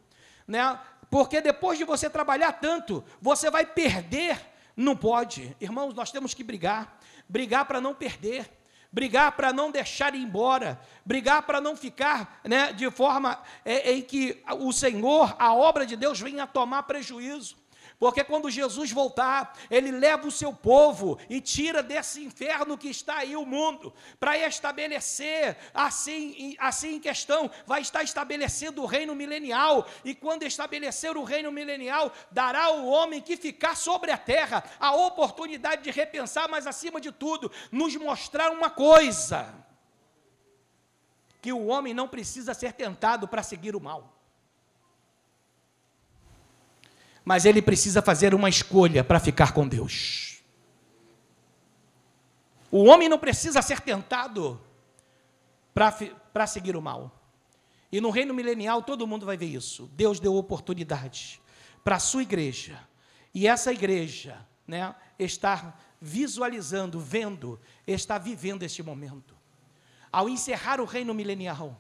né? 0.48 0.80
Porque 1.12 1.40
depois 1.40 1.78
de 1.78 1.84
você 1.84 2.10
trabalhar 2.10 2.54
tanto, 2.54 3.06
você 3.22 3.52
vai 3.52 3.68
perder, 3.68 4.42
não 4.76 4.96
pode. 4.96 5.56
Irmãos, 5.62 5.94
nós 5.94 6.12
temos 6.12 6.34
que 6.34 6.44
brigar, 6.44 7.00
brigar 7.30 7.66
para 7.66 7.80
não 7.80 7.94
perder, 7.94 8.50
brigar 8.92 9.34
para 9.34 9.54
não 9.54 9.70
deixar 9.70 10.16
ir 10.16 10.24
embora, 10.24 10.82
brigar 11.06 11.44
para 11.44 11.62
não 11.62 11.78
ficar 11.78 12.42
né, 12.44 12.74
de 12.74 12.90
forma 12.90 13.40
é, 13.64 13.92
em 13.92 14.02
que 14.02 14.44
o 14.58 14.74
Senhor, 14.74 15.36
a 15.38 15.54
obra 15.54 15.86
de 15.86 15.96
Deus, 15.96 16.20
venha 16.20 16.48
tomar 16.48 16.82
prejuízo. 16.82 17.56
Porque 18.00 18.24
quando 18.24 18.50
Jesus 18.50 18.94
voltar, 18.94 19.58
ele 19.70 19.92
leva 19.92 20.26
o 20.26 20.32
seu 20.32 20.54
povo 20.54 21.20
e 21.30 21.42
tira 21.42 21.84
desse 21.84 22.24
inferno 22.24 22.78
que 22.78 22.88
está 22.88 23.18
aí 23.18 23.36
o 23.36 23.46
mundo, 23.46 23.94
para 24.18 24.38
estabelecer, 24.38 25.58
assim, 25.74 26.56
assim 26.58 26.96
em 26.96 27.00
questão, 27.02 27.52
vai 27.68 27.82
estar 27.82 28.02
estabelecendo 28.02 28.82
o 28.82 28.86
reino 28.86 29.14
milenial. 29.14 29.86
E 30.06 30.16
quando 30.16 30.44
estabelecer 30.44 31.18
o 31.18 31.26
reino 31.26 31.52
milenial, 31.52 32.10
dará 32.32 32.64
ao 32.64 32.86
homem 32.86 33.22
que 33.22 33.36
ficar 33.36 33.76
sobre 33.76 34.12
a 34.12 34.18
terra 34.18 34.64
a 34.80 34.96
oportunidade 34.96 35.84
de 35.84 35.92
repensar, 35.92 36.48
mas 36.48 36.66
acima 36.66 37.02
de 37.02 37.12
tudo, 37.12 37.52
nos 37.70 37.94
mostrar 37.98 38.50
uma 38.50 38.70
coisa: 38.70 39.54
que 41.42 41.52
o 41.52 41.66
homem 41.68 41.94
não 41.94 42.08
precisa 42.08 42.54
ser 42.54 42.72
tentado 42.72 43.28
para 43.28 43.44
seguir 43.44 43.76
o 43.76 43.82
mal. 43.82 44.19
Mas 47.30 47.46
ele 47.46 47.62
precisa 47.62 48.02
fazer 48.02 48.34
uma 48.34 48.50
escolha 48.50 49.04
para 49.04 49.20
ficar 49.20 49.54
com 49.54 49.68
Deus. 49.68 50.42
O 52.72 52.86
homem 52.86 53.08
não 53.08 53.20
precisa 53.20 53.62
ser 53.62 53.82
tentado 53.82 54.60
para 55.72 56.48
seguir 56.48 56.76
o 56.76 56.82
mal. 56.82 57.22
E 57.92 58.02
no 58.02 58.10
reino 58.10 58.34
milenial 58.34 58.82
todo 58.82 59.06
mundo 59.06 59.28
vai 59.28 59.38
ver 59.38 59.46
isso. 59.46 59.88
Deus 59.94 60.20
deu 60.20 60.34
oportunidade 60.34 61.40
para 61.84 61.98
a 61.98 62.00
sua 62.00 62.24
igreja. 62.24 62.80
E 63.32 63.48
essa 63.48 63.72
igreja 63.72 64.44
né, 64.68 64.96
está 65.20 65.78
visualizando, 66.02 67.00
vendo, 67.00 67.62
está 67.86 68.18
vivendo 68.18 68.64
este 68.64 68.82
momento. 68.82 69.38
Ao 70.12 70.28
encerrar 70.28 70.82
o 70.82 70.86
reino 70.86 71.14
milenial, 71.14 71.80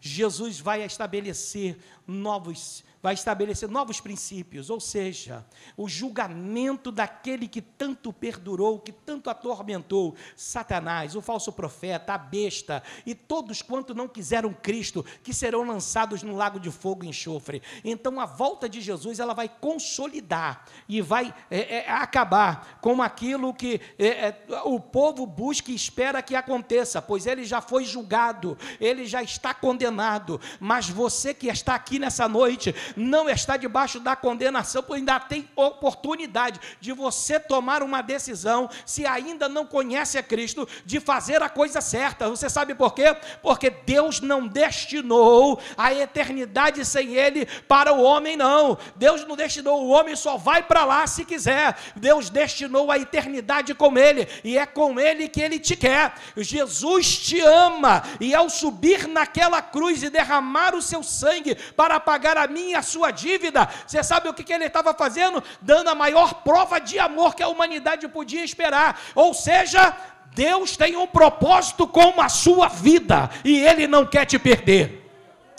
Jesus 0.00 0.58
vai 0.58 0.82
estabelecer 0.82 1.78
novos 2.04 2.82
vai 3.02 3.14
estabelecer 3.14 3.68
novos 3.68 4.00
princípios, 4.00 4.70
ou 4.70 4.80
seja, 4.80 5.46
o 5.76 5.88
julgamento 5.88 6.90
daquele 6.90 7.46
que 7.46 7.62
tanto 7.62 8.12
perdurou, 8.12 8.80
que 8.80 8.92
tanto 8.92 9.30
atormentou, 9.30 10.16
Satanás, 10.36 11.14
o 11.14 11.22
falso 11.22 11.52
profeta, 11.52 12.14
a 12.14 12.18
besta 12.18 12.82
e 13.06 13.14
todos 13.14 13.62
quanto 13.62 13.94
não 13.94 14.08
quiseram 14.08 14.52
Cristo, 14.52 15.04
que 15.22 15.32
serão 15.32 15.62
lançados 15.62 16.22
no 16.22 16.34
lago 16.34 16.58
de 16.58 16.70
fogo 16.70 17.04
e 17.04 17.08
enxofre. 17.08 17.62
Então 17.84 18.18
a 18.20 18.26
volta 18.26 18.68
de 18.68 18.80
Jesus 18.80 19.20
ela 19.20 19.34
vai 19.34 19.48
consolidar 19.48 20.64
e 20.88 21.00
vai 21.00 21.32
é, 21.50 21.76
é, 21.78 21.90
acabar 21.90 22.78
com 22.80 23.00
aquilo 23.00 23.54
que 23.54 23.80
é, 23.98 24.06
é 24.08 24.44
o 24.64 24.80
povo 24.80 25.24
busca 25.24 25.70
e 25.70 25.74
espera 25.74 26.22
que 26.22 26.34
aconteça, 26.34 27.00
pois 27.00 27.26
ele 27.26 27.44
já 27.44 27.60
foi 27.60 27.84
julgado, 27.84 28.58
ele 28.80 29.06
já 29.06 29.22
está 29.22 29.54
condenado. 29.54 30.40
Mas 30.58 30.88
você 30.88 31.32
que 31.32 31.48
está 31.48 31.74
aqui 31.74 31.98
nessa 31.98 32.28
noite, 32.28 32.74
não 32.96 33.28
está 33.28 33.56
debaixo 33.56 34.00
da 34.00 34.14
condenação, 34.14 34.82
pois 34.82 34.98
ainda 34.98 35.18
tem 35.20 35.48
oportunidade 35.54 36.60
de 36.80 36.92
você 36.92 37.38
tomar 37.38 37.82
uma 37.82 38.02
decisão, 38.02 38.68
se 38.84 39.06
ainda 39.06 39.48
não 39.48 39.66
conhece 39.66 40.18
a 40.18 40.22
Cristo, 40.22 40.68
de 40.84 41.00
fazer 41.00 41.42
a 41.42 41.48
coisa 41.48 41.80
certa. 41.80 42.28
Você 42.28 42.48
sabe 42.48 42.74
por 42.74 42.94
quê? 42.94 43.16
Porque 43.42 43.70
Deus 43.70 44.20
não 44.20 44.46
destinou 44.46 45.60
a 45.76 45.92
eternidade 45.92 46.84
sem 46.84 47.14
Ele 47.14 47.46
para 47.68 47.92
o 47.92 48.02
homem, 48.02 48.36
não. 48.36 48.78
Deus 48.96 49.26
não 49.26 49.36
destinou, 49.36 49.84
o 49.84 49.90
homem 49.90 50.16
só 50.16 50.36
vai 50.36 50.62
para 50.62 50.84
lá 50.84 51.06
se 51.06 51.24
quiser. 51.24 51.76
Deus 51.96 52.30
destinou 52.30 52.90
a 52.90 52.98
eternidade 52.98 53.74
com 53.74 53.96
Ele, 53.96 54.28
e 54.44 54.58
é 54.58 54.66
com 54.66 54.98
Ele 54.98 55.28
que 55.28 55.40
Ele 55.40 55.58
te 55.58 55.76
quer. 55.76 56.14
Jesus 56.36 57.18
te 57.18 57.40
ama, 57.40 58.02
e 58.20 58.34
ao 58.34 58.48
subir 58.50 59.06
naquela 59.06 59.62
cruz 59.62 60.02
e 60.02 60.10
derramar 60.10 60.74
o 60.74 60.82
seu 60.82 61.02
sangue 61.02 61.54
para 61.76 62.00
pagar 62.00 62.36
a 62.36 62.46
minha 62.46 62.77
a 62.78 62.82
sua 62.82 63.10
dívida. 63.10 63.68
Você 63.86 64.02
sabe 64.02 64.28
o 64.28 64.34
que, 64.34 64.44
que 64.44 64.52
ele 64.52 64.66
estava 64.66 64.94
fazendo? 64.94 65.42
Dando 65.60 65.90
a 65.90 65.94
maior 65.94 66.34
prova 66.42 66.80
de 66.80 66.98
amor 66.98 67.34
que 67.34 67.42
a 67.42 67.48
humanidade 67.48 68.08
podia 68.08 68.44
esperar. 68.44 69.00
Ou 69.14 69.34
seja, 69.34 69.94
Deus 70.34 70.76
tem 70.76 70.96
um 70.96 71.06
propósito 71.06 71.86
com 71.86 72.20
a 72.20 72.28
sua 72.28 72.68
vida 72.68 73.30
e 73.44 73.58
ele 73.58 73.86
não 73.86 74.06
quer 74.06 74.24
te 74.24 74.38
perder. 74.38 75.10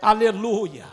Aleluia. 0.01 0.85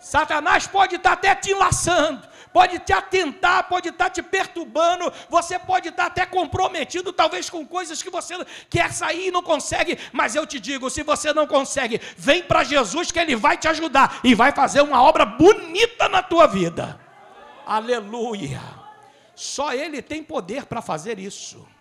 Satanás 0.00 0.66
pode 0.66 0.96
estar 0.96 1.12
até 1.12 1.34
te 1.34 1.50
enlaçando, 1.50 2.26
pode 2.54 2.78
te 2.78 2.92
atentar, 2.92 3.68
pode 3.68 3.88
estar 3.88 4.08
te 4.08 4.22
perturbando, 4.22 5.12
você 5.28 5.58
pode 5.58 5.88
estar 5.88 6.06
até 6.06 6.24
comprometido, 6.24 7.12
talvez 7.12 7.50
com 7.50 7.66
coisas 7.66 8.00
que 8.00 8.08
você 8.08 8.36
quer 8.70 8.92
sair 8.92 9.26
e 9.26 9.30
não 9.32 9.42
consegue, 9.42 9.98
mas 10.12 10.36
eu 10.36 10.46
te 10.46 10.60
digo: 10.60 10.88
se 10.88 11.02
você 11.02 11.32
não 11.32 11.48
consegue, 11.48 12.00
vem 12.16 12.44
para 12.44 12.62
Jesus 12.62 13.10
que 13.10 13.18
Ele 13.18 13.34
vai 13.34 13.58
te 13.58 13.66
ajudar 13.66 14.20
e 14.22 14.36
vai 14.36 14.52
fazer 14.52 14.82
uma 14.82 15.02
obra 15.02 15.26
bonita 15.26 16.08
na 16.08 16.22
tua 16.22 16.46
vida. 16.46 17.00
Aleluia! 17.66 18.62
Só 19.34 19.72
Ele 19.72 20.00
tem 20.00 20.22
poder 20.22 20.64
para 20.66 20.80
fazer 20.80 21.18
isso. 21.18 21.73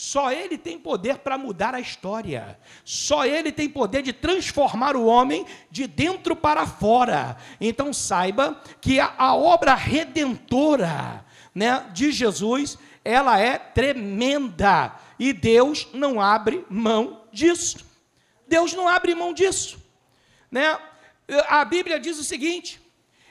Só 0.00 0.30
Ele 0.30 0.56
tem 0.56 0.78
poder 0.78 1.18
para 1.18 1.36
mudar 1.36 1.74
a 1.74 1.80
história. 1.80 2.56
Só 2.84 3.26
Ele 3.26 3.50
tem 3.50 3.68
poder 3.68 4.00
de 4.00 4.12
transformar 4.12 4.94
o 4.94 5.04
homem 5.04 5.44
de 5.72 5.88
dentro 5.88 6.36
para 6.36 6.64
fora. 6.68 7.36
Então 7.60 7.92
saiba 7.92 8.62
que 8.80 9.00
a, 9.00 9.12
a 9.18 9.34
obra 9.34 9.74
redentora 9.74 11.26
né, 11.52 11.84
de 11.92 12.12
Jesus, 12.12 12.78
ela 13.04 13.40
é 13.40 13.58
tremenda. 13.58 14.94
E 15.18 15.32
Deus 15.32 15.88
não 15.92 16.20
abre 16.20 16.64
mão 16.70 17.24
disso. 17.32 17.84
Deus 18.46 18.74
não 18.74 18.86
abre 18.86 19.16
mão 19.16 19.34
disso. 19.34 19.84
Né? 20.48 20.78
A 21.48 21.64
Bíblia 21.64 21.98
diz 21.98 22.20
o 22.20 22.24
seguinte: 22.24 22.80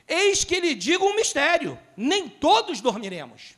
Eis 0.06 0.44
que 0.44 0.60
lhe 0.60 0.76
digo 0.76 1.06
um 1.06 1.16
mistério: 1.16 1.80
nem 1.96 2.28
todos 2.28 2.82
dormiremos 2.82 3.57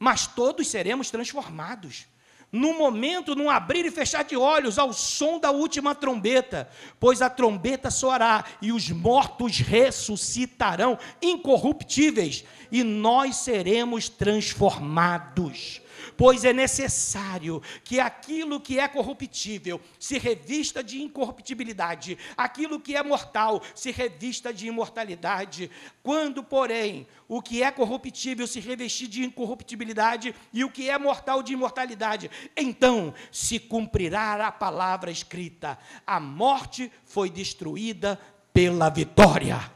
mas 0.00 0.26
todos 0.26 0.66
seremos 0.66 1.10
transformados. 1.10 2.06
No 2.50 2.76
momento, 2.76 3.36
num 3.36 3.48
abrir 3.48 3.84
e 3.84 3.90
fechar 3.92 4.24
de 4.24 4.36
olhos, 4.36 4.78
ao 4.78 4.92
som 4.92 5.38
da 5.38 5.52
última 5.52 5.94
trombeta, 5.94 6.68
pois 6.98 7.22
a 7.22 7.30
trombeta 7.30 7.90
soará 7.92 8.44
e 8.60 8.72
os 8.72 8.90
mortos 8.90 9.58
ressuscitarão 9.58 10.98
incorruptíveis, 11.22 12.44
e 12.72 12.82
nós 12.82 13.36
seremos 13.36 14.08
transformados 14.08 15.80
pois 16.16 16.44
é 16.44 16.52
necessário 16.52 17.62
que 17.84 18.00
aquilo 18.00 18.60
que 18.60 18.78
é 18.78 18.86
corruptível 18.86 19.80
se 19.98 20.18
revista 20.18 20.82
de 20.82 21.02
incorruptibilidade, 21.02 22.18
aquilo 22.36 22.80
que 22.80 22.96
é 22.96 23.02
mortal 23.02 23.62
se 23.74 23.90
revista 23.90 24.52
de 24.52 24.66
imortalidade. 24.66 25.70
Quando, 26.02 26.42
porém, 26.42 27.06
o 27.28 27.40
que 27.40 27.62
é 27.62 27.70
corruptível 27.70 28.46
se 28.46 28.60
revestir 28.60 29.08
de 29.08 29.24
incorruptibilidade 29.24 30.34
e 30.52 30.64
o 30.64 30.70
que 30.70 30.88
é 30.90 30.98
mortal 30.98 31.42
de 31.42 31.52
imortalidade, 31.52 32.30
então 32.56 33.14
se 33.30 33.58
cumprirá 33.58 34.46
a 34.46 34.52
palavra 34.52 35.10
escrita: 35.10 35.78
a 36.06 36.20
morte 36.20 36.90
foi 37.04 37.30
destruída 37.30 38.20
pela 38.52 38.88
vitória. 38.88 39.70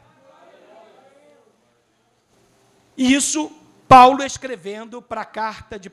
Isso 2.97 3.51
Paulo 3.87 4.23
escrevendo 4.23 5.01
para 5.01 5.21
a 5.21 5.25
carta 5.25 5.79
de, 5.79 5.91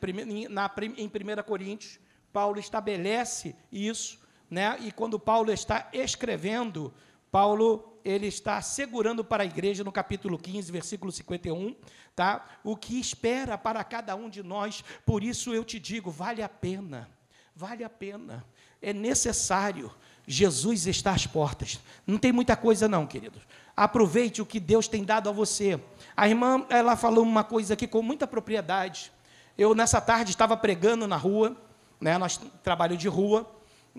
na, 0.49 0.71
em 0.97 1.07
1 1.07 1.43
Coríntios, 1.45 1.99
Paulo 2.33 2.59
estabelece 2.59 3.55
isso, 3.71 4.21
né? 4.51 4.77
e 4.81 4.91
quando 4.91 5.19
Paulo 5.19 5.53
está 5.53 5.89
escrevendo 5.93 6.93
Paulo 7.33 7.99
ele 8.05 8.27
está 8.27 8.61
segurando 8.61 9.25
para 9.25 9.43
a 9.43 9.47
igreja 9.47 9.83
no 9.83 9.91
capítulo 9.91 10.39
15, 10.39 10.71
versículo 10.71 11.11
51, 11.11 11.75
tá? 12.15 12.59
O 12.63 12.77
que 12.77 13.01
espera 13.01 13.57
para 13.57 13.83
cada 13.83 14.15
um 14.15 14.29
de 14.29 14.43
nós. 14.43 14.85
Por 15.07 15.25
isso 15.25 15.55
eu 15.55 15.65
te 15.65 15.81
digo, 15.81 16.11
vale 16.11 16.43
a 16.43 16.49
pena. 16.49 17.09
Vale 17.57 17.85
a 17.85 17.89
pena. 17.89 18.45
É 18.83 18.93
necessário. 18.93 19.91
Jesus 20.27 20.87
está 20.87 21.13
às 21.13 21.27
portas. 21.27 21.81
Não 22.07 22.19
tem 22.19 22.33
muita 22.33 22.57
coisa 22.57 22.89
não, 22.89 23.07
queridos. 23.07 23.43
Aproveite 23.77 24.41
o 24.43 24.47
que 24.47 24.61
Deus 24.61 24.87
tem 24.87 25.05
dado 25.05 25.29
a 25.29 25.33
você. 25.33 25.81
A 26.17 26.29
irmã, 26.29 26.65
ela 26.69 26.97
falou 26.97 27.25
uma 27.25 27.43
coisa 27.43 27.75
aqui 27.75 27.87
com 27.87 28.03
muita 28.03 28.27
propriedade. 28.27 29.11
Eu 29.57 29.75
nessa 29.75 30.01
tarde 30.01 30.31
estava 30.31 30.57
pregando 30.57 31.07
na 31.07 31.17
rua, 31.17 31.57
né? 32.01 32.19
Nós 32.19 32.41
trabalho 32.63 32.97
de 32.97 33.09
rua 33.09 33.51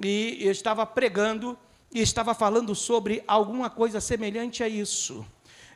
e 0.01 0.37
eu 0.41 0.51
estava 0.51 0.85
pregando 0.85 1.57
e 1.91 2.01
estava 2.01 2.33
falando 2.33 2.73
sobre 2.73 3.23
alguma 3.27 3.69
coisa 3.69 4.01
semelhante 4.01 4.63
a 4.63 4.67
isso. 4.67 5.25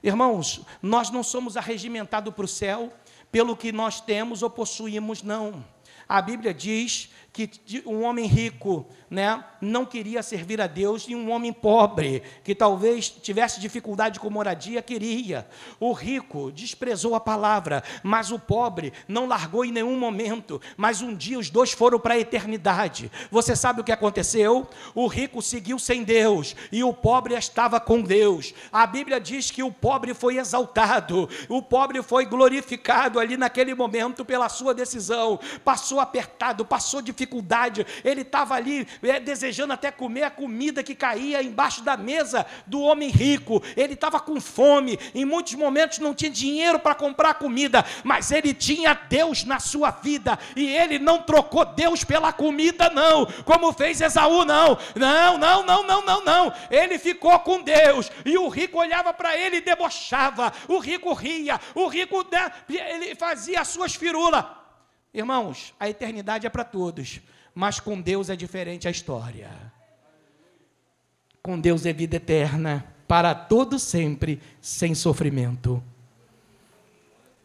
Irmãos, 0.04 0.62
nós 0.82 1.10
não 1.10 1.24
somos 1.24 1.58
arregimentados 1.58 2.34
para 2.34 2.46
o 2.46 2.48
céu 2.48 2.94
pelo 3.32 3.56
que 3.56 3.72
nós 3.72 4.00
temos 4.00 4.42
ou 4.42 4.50
possuímos, 4.50 5.22
não. 5.22 5.64
A 6.08 6.22
Bíblia 6.22 6.54
diz 6.54 7.10
que 7.46 7.84
um 7.86 8.04
homem 8.04 8.26
rico 8.26 8.88
né, 9.10 9.44
não 9.62 9.86
queria 9.86 10.24
servir 10.24 10.60
a 10.60 10.66
Deus 10.66 11.06
e 11.08 11.16
um 11.16 11.32
homem 11.32 11.54
pobre, 11.54 12.24
que 12.44 12.56
talvez 12.56 13.10
tivesse 13.10 13.60
dificuldade 13.60 14.20
com 14.20 14.30
moradia, 14.30 14.82
queria. 14.82 15.48
O 15.80 15.94
rico 15.94 16.52
desprezou 16.52 17.14
a 17.14 17.20
palavra, 17.20 17.84
mas 18.02 18.32
o 18.32 18.40
pobre 18.40 18.92
não 19.08 19.28
largou 19.28 19.64
em 19.64 19.72
nenhum 19.72 20.00
momento. 20.00 20.60
Mas 20.76 21.02
um 21.02 21.14
dia 21.14 21.38
os 21.38 21.50
dois 21.50 21.72
foram 21.72 22.00
para 22.00 22.16
a 22.16 22.20
eternidade. 22.20 23.12
Você 23.30 23.56
sabe 23.56 23.82
o 23.82 23.84
que 23.84 23.92
aconteceu? 23.92 24.68
O 24.96 25.06
rico 25.06 25.42
seguiu 25.42 25.78
sem 25.78 26.04
Deus 26.04 26.56
e 26.72 26.84
o 26.84 26.92
pobre 26.92 27.36
estava 27.36 27.80
com 27.80 28.02
Deus. 28.02 28.54
A 28.72 28.88
Bíblia 28.88 29.20
diz 29.20 29.52
que 29.52 29.62
o 29.62 29.72
pobre 29.72 30.14
foi 30.14 30.38
exaltado, 30.38 31.30
o 31.48 31.62
pobre 31.62 32.02
foi 32.02 32.26
glorificado 32.26 33.20
ali 33.20 33.38
naquele 33.38 33.76
momento 33.76 34.26
pela 34.26 34.50
sua 34.50 34.74
decisão. 34.74 35.40
Passou 35.64 36.00
apertado, 36.00 36.66
passou 36.66 37.02
dificuldade 37.02 37.27
dificuldade, 37.28 37.86
ele 38.04 38.22
estava 38.22 38.56
ali 38.56 38.88
é, 39.04 39.20
desejando 39.20 39.74
até 39.74 39.92
comer 39.92 40.24
a 40.24 40.32
comida 40.32 40.82
que 40.82 40.96
caía 40.96 41.44
embaixo 41.44 41.84
da 41.84 41.98
mesa 41.98 42.46
do 42.66 42.82
homem 42.82 43.10
rico, 43.10 43.62
ele 43.76 43.94
estava 43.94 44.20
com 44.20 44.40
fome, 44.40 44.98
em 45.14 45.26
muitos 45.26 45.54
momentos 45.56 46.00
não 46.00 46.14
tinha 46.14 46.32
dinheiro 46.32 46.80
para 46.80 46.96
comprar 46.96 47.34
comida, 47.36 47.86
mas 48.04 48.32
ele 48.32 48.54
tinha 48.54 48.94
Deus 48.94 49.44
na 49.44 49.60
sua 49.60 49.92
vida, 49.92 50.40
e 50.56 50.68
ele 50.68 50.98
não 50.98 51.22
trocou 51.22 51.66
Deus 51.66 52.04
pela 52.04 52.32
comida, 52.32 52.90
não, 52.90 53.26
como 53.44 53.74
fez 53.74 54.00
Esaú, 54.00 54.46
não, 54.46 54.78
não, 54.96 55.38
não, 55.38 55.64
não, 55.64 55.84
não, 55.84 56.06
não, 56.06 56.24
não, 56.24 56.54
ele 56.72 56.98
ficou 56.98 57.38
com 57.40 57.62
Deus, 57.62 58.10
e 58.26 58.38
o 58.38 58.48
rico 58.48 58.80
olhava 58.80 59.14
para 59.14 59.38
ele 59.38 59.58
e 59.58 59.62
debochava, 59.62 60.54
o 60.68 60.80
rico 60.80 61.14
ria, 61.14 61.60
o 61.76 61.88
rico 61.88 62.26
né, 62.32 62.52
ele 62.70 63.16
fazia 63.16 63.62
as 63.62 63.68
suas 63.68 63.96
firulas, 63.96 64.46
Irmãos, 65.14 65.74
a 65.80 65.90
eternidade 65.90 66.46
é 66.46 66.50
para 66.50 66.64
todos, 66.64 67.22
mas 67.54 67.80
com 67.80 68.00
Deus 68.00 68.30
é 68.30 68.36
diferente 68.36 68.88
a 68.88 68.92
história. 68.92 69.50
Com 71.42 71.60
Deus 71.60 71.86
é 71.86 71.94
vida 71.94 72.18
eterna, 72.18 72.94
para 73.08 73.34
todo 73.34 73.80
sempre, 73.80 74.42
sem 74.62 74.94
sofrimento. 74.94 75.82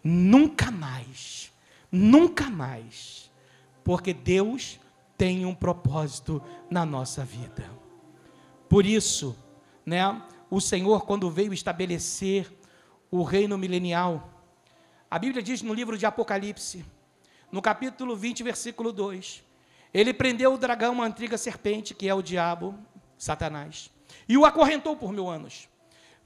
Nunca 0.02 0.70
mais, 0.70 1.52
nunca 1.90 2.50
mais, 2.50 3.30
porque 3.84 4.12
Deus 4.12 4.80
tem 5.16 5.46
um 5.46 5.54
propósito 5.54 6.42
na 6.68 6.84
nossa 6.84 7.24
vida. 7.24 7.70
Por 8.68 8.84
isso, 8.84 9.36
né, 9.86 10.20
o 10.50 10.60
Senhor, 10.60 11.06
quando 11.06 11.30
veio 11.30 11.52
estabelecer 11.52 12.52
o 13.10 13.22
reino 13.22 13.56
milenial, 13.56 14.28
a 15.08 15.18
Bíblia 15.18 15.42
diz 15.42 15.62
no 15.62 15.72
livro 15.72 15.96
de 15.96 16.06
Apocalipse, 16.06 16.84
no 17.52 17.60
capítulo 17.60 18.16
20, 18.16 18.42
versículo 18.42 18.90
2. 18.90 19.44
Ele 19.92 20.14
prendeu 20.14 20.54
o 20.54 20.58
dragão, 20.58 21.02
a 21.02 21.06
antiga 21.06 21.36
serpente, 21.36 21.94
que 21.94 22.08
é 22.08 22.14
o 22.14 22.22
diabo, 22.22 22.74
Satanás, 23.18 23.90
e 24.26 24.38
o 24.38 24.46
acorrentou 24.46 24.96
por 24.96 25.12
mil 25.12 25.28
anos. 25.28 25.68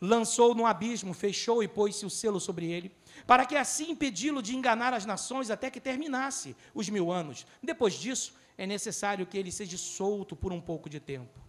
Lançou 0.01 0.55
no 0.55 0.65
abismo, 0.65 1.13
fechou 1.13 1.65
e 1.65 1.69
pôs-se 1.69 2.07
o 2.07 2.11
selo 2.11 2.39
sobre 2.39 2.71
ele, 2.71 2.95
para 3.27 3.45
que 3.45 3.57
assim 3.57 3.91
impedi-lo 3.91 4.41
de 4.41 4.55
enganar 4.55 4.95
as 4.95 5.05
nações 5.05 5.51
até 5.51 5.69
que 5.69 5.81
terminasse 5.81 6.55
os 6.73 6.89
mil 6.89 7.11
anos. 7.11 7.45
Depois 7.61 7.95
disso, 7.95 8.35
é 8.57 8.65
necessário 8.65 9.27
que 9.27 9.37
ele 9.37 9.51
seja 9.51 9.77
solto 9.77 10.37
por 10.37 10.53
um 10.53 10.61
pouco 10.61 10.89
de 10.89 11.01
tempo, 11.01 11.41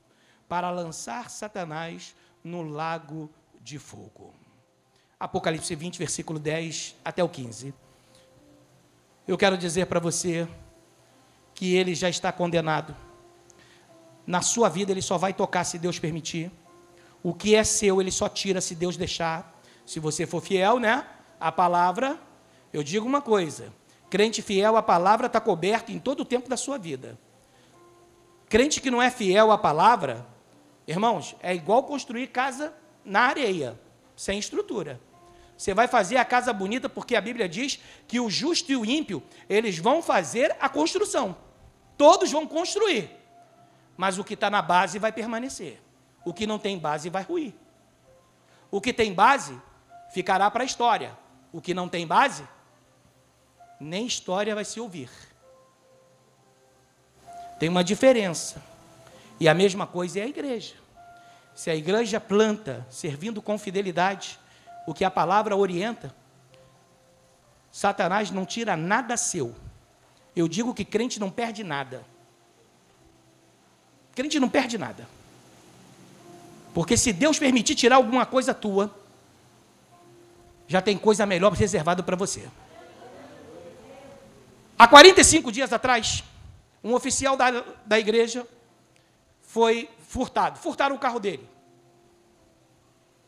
para 0.49 0.71
lançar 0.71 1.29
Satanás 1.29 2.15
no 2.43 2.63
lago 2.63 3.29
de 3.61 3.77
fogo. 3.77 4.33
Apocalipse 5.19 5.75
20, 5.75 5.99
versículo 5.99 6.39
10 6.39 6.95
até 7.05 7.23
o 7.23 7.29
15 7.29 7.73
eu 9.27 9.37
quero 9.37 9.57
dizer 9.57 9.87
para 9.87 9.99
você 9.99 10.47
que 11.53 11.75
ele 11.75 11.93
já 11.93 12.09
está 12.09 12.31
condenado. 12.31 12.95
Na 14.25 14.41
sua 14.41 14.69
vida 14.69 14.91
ele 14.91 15.01
só 15.01 15.17
vai 15.17 15.33
tocar 15.33 15.63
se 15.63 15.77
Deus 15.77 15.99
permitir. 15.99 16.51
O 17.21 17.33
que 17.33 17.55
é 17.55 17.63
seu 17.63 17.99
ele 17.99 18.11
só 18.11 18.29
tira 18.29 18.61
se 18.61 18.73
Deus 18.73 18.95
deixar. 18.95 19.59
Se 19.85 19.99
você 19.99 20.25
for 20.25 20.41
fiel, 20.41 20.79
né? 20.79 21.05
A 21.39 21.51
palavra, 21.51 22.19
eu 22.71 22.83
digo 22.83 23.05
uma 23.05 23.21
coisa: 23.21 23.73
crente 24.09 24.41
fiel, 24.41 24.77
a 24.77 24.83
palavra 24.83 25.27
está 25.27 25.41
coberta 25.41 25.91
em 25.91 25.99
todo 25.99 26.21
o 26.21 26.25
tempo 26.25 26.49
da 26.49 26.55
sua 26.57 26.77
vida. 26.77 27.19
Crente 28.47 28.79
que 28.79 28.91
não 28.91 29.01
é 29.01 29.09
fiel 29.09 29.51
à 29.51 29.57
palavra, 29.57 30.25
irmãos, 30.87 31.35
é 31.41 31.53
igual 31.53 31.83
construir 31.83 32.27
casa 32.27 32.73
na 33.03 33.21
areia, 33.21 33.77
sem 34.15 34.39
estrutura. 34.39 35.01
Você 35.57 35.73
vai 35.73 35.87
fazer 35.87 36.17
a 36.17 36.25
casa 36.25 36.53
bonita 36.53 36.87
porque 36.87 37.15
a 37.15 37.21
Bíblia 37.21 37.49
diz 37.49 37.79
que 38.07 38.19
o 38.19 38.29
justo 38.29 38.71
e 38.71 38.77
o 38.77 38.85
ímpio, 38.85 39.23
eles 39.49 39.79
vão 39.79 40.03
fazer 40.03 40.55
a 40.59 40.69
construção. 40.69 41.35
Todos 41.97 42.31
vão 42.31 42.45
construir. 42.45 43.09
Mas 43.97 44.19
o 44.19 44.23
que 44.23 44.35
está 44.35 44.49
na 44.51 44.61
base 44.61 44.99
vai 44.99 45.11
permanecer. 45.11 45.81
O 46.23 46.31
que 46.31 46.45
não 46.45 46.59
tem 46.59 46.77
base 46.77 47.09
vai 47.09 47.23
ruir. 47.23 47.55
O 48.69 48.79
que 48.79 48.93
tem 48.93 49.13
base 49.13 49.59
ficará 50.11 50.51
para 50.51 50.63
a 50.63 50.65
história. 50.65 51.17
O 51.51 51.59
que 51.59 51.73
não 51.73 51.89
tem 51.89 52.05
base, 52.05 52.47
nem 53.79 54.05
história 54.05 54.53
vai 54.53 54.65
se 54.65 54.79
ouvir. 54.79 55.09
Tem 57.59 57.69
uma 57.69 57.83
diferença. 57.83 58.61
E 59.39 59.47
a 59.47 59.53
mesma 59.53 59.87
coisa 59.87 60.19
é 60.19 60.23
a 60.23 60.27
igreja. 60.27 60.75
Se 61.55 61.71
a 61.71 61.75
igreja 61.75 62.19
planta, 62.19 62.85
servindo 62.89 63.41
com 63.41 63.57
fidelidade, 63.57 64.39
o 64.87 64.93
que 64.93 65.03
a 65.03 65.11
palavra 65.11 65.55
orienta. 65.55 66.15
Satanás 67.69 68.31
não 68.31 68.45
tira 68.45 68.77
nada 68.77 69.17
seu. 69.17 69.53
Eu 70.33 70.47
digo 70.47 70.73
que 70.73 70.85
crente 70.85 71.19
não 71.19 71.29
perde 71.29 71.61
nada. 71.61 72.05
Crente 74.15 74.39
não 74.39 74.49
perde 74.49 74.77
nada. 74.77 75.07
Porque 76.73 76.95
se 76.95 77.11
Deus 77.11 77.37
permitir 77.37 77.75
tirar 77.75 77.97
alguma 77.97 78.25
coisa 78.25 78.53
tua, 78.53 78.95
já 80.67 80.81
tem 80.81 80.97
coisa 80.97 81.25
melhor 81.25 81.51
reservada 81.51 82.01
para 82.01 82.15
você. 82.15 82.47
Há 84.79 84.87
45 84.87 85.51
dias 85.51 85.73
atrás, 85.73 86.23
um 86.81 86.93
oficial 86.93 87.35
da, 87.35 87.63
da 87.85 87.99
igreja 87.99 88.47
foi 89.41 89.89
furtado. 90.07 90.59
Furtaram 90.59 90.95
o 90.95 90.99
carro 90.99 91.19
dele. 91.19 91.47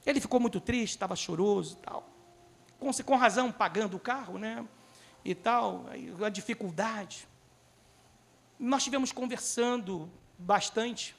Ele 0.05 0.19
ficou 0.19 0.39
muito 0.39 0.59
triste, 0.59 0.93
estava 0.93 1.15
choroso 1.15 1.77
e 1.77 1.85
tal. 1.85 2.09
Com, 2.79 2.91
com 2.91 3.15
razão, 3.15 3.51
pagando 3.51 3.97
o 3.97 3.99
carro, 3.99 4.37
né? 4.37 4.65
E 5.23 5.35
tal, 5.35 5.85
a 6.25 6.29
dificuldade. 6.29 7.27
Nós 8.57 8.81
estivemos 8.81 9.11
conversando 9.11 10.09
bastante. 10.37 11.15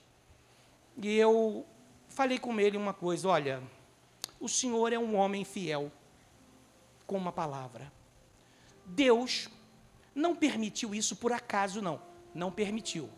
E 0.97 1.15
eu 1.17 1.67
falei 2.09 2.39
com 2.39 2.59
ele 2.59 2.77
uma 2.77 2.95
coisa: 2.95 3.29
olha, 3.29 3.63
o 4.39 4.49
senhor 4.49 4.93
é 4.93 4.99
um 4.99 5.17
homem 5.17 5.45
fiel 5.45 5.93
com 7.07 7.17
uma 7.17 7.33
palavra. 7.33 7.93
Deus 8.87 9.49
não 10.15 10.35
permitiu 10.35 10.95
isso 10.95 11.17
por 11.17 11.33
acaso, 11.33 11.81
não. 11.81 12.01
Não 12.35 12.51
permitiu. 12.51 13.09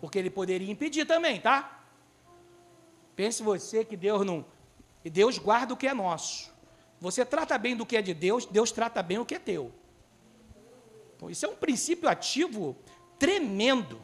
Porque 0.00 0.18
ele 0.18 0.30
poderia 0.30 0.70
impedir 0.70 1.06
também, 1.06 1.40
tá? 1.40 1.82
Pense 3.14 3.42
você 3.42 3.84
que 3.84 3.96
Deus 3.96 4.24
não 4.24 4.44
e 5.04 5.10
Deus 5.10 5.38
guarda 5.38 5.74
o 5.74 5.76
que 5.76 5.86
é 5.86 5.94
nosso. 5.94 6.50
Você 7.00 7.24
trata 7.24 7.56
bem 7.56 7.74
do 7.74 7.86
que 7.86 7.96
é 7.96 8.02
de 8.02 8.12
Deus, 8.12 8.44
Deus 8.44 8.70
trata 8.70 9.02
bem 9.02 9.18
o 9.18 9.24
que 9.24 9.34
é 9.34 9.38
teu. 9.38 9.72
Então, 11.16 11.30
isso 11.30 11.46
é 11.46 11.48
um 11.48 11.56
princípio 11.56 12.08
ativo 12.08 12.76
tremendo. 13.18 14.00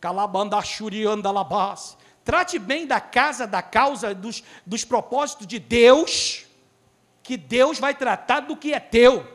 Calabandachuriandalabás. 0.00 1.96
Trate 2.24 2.58
bem 2.58 2.86
da 2.86 3.00
casa, 3.00 3.46
da 3.46 3.62
causa, 3.62 4.14
dos, 4.14 4.42
dos 4.64 4.84
propósitos 4.84 5.46
de 5.46 5.58
Deus, 5.58 6.44
que 7.22 7.36
Deus 7.36 7.78
vai 7.78 7.94
tratar 7.94 8.40
do 8.40 8.56
que 8.56 8.72
é 8.72 8.80
teu, 8.80 9.26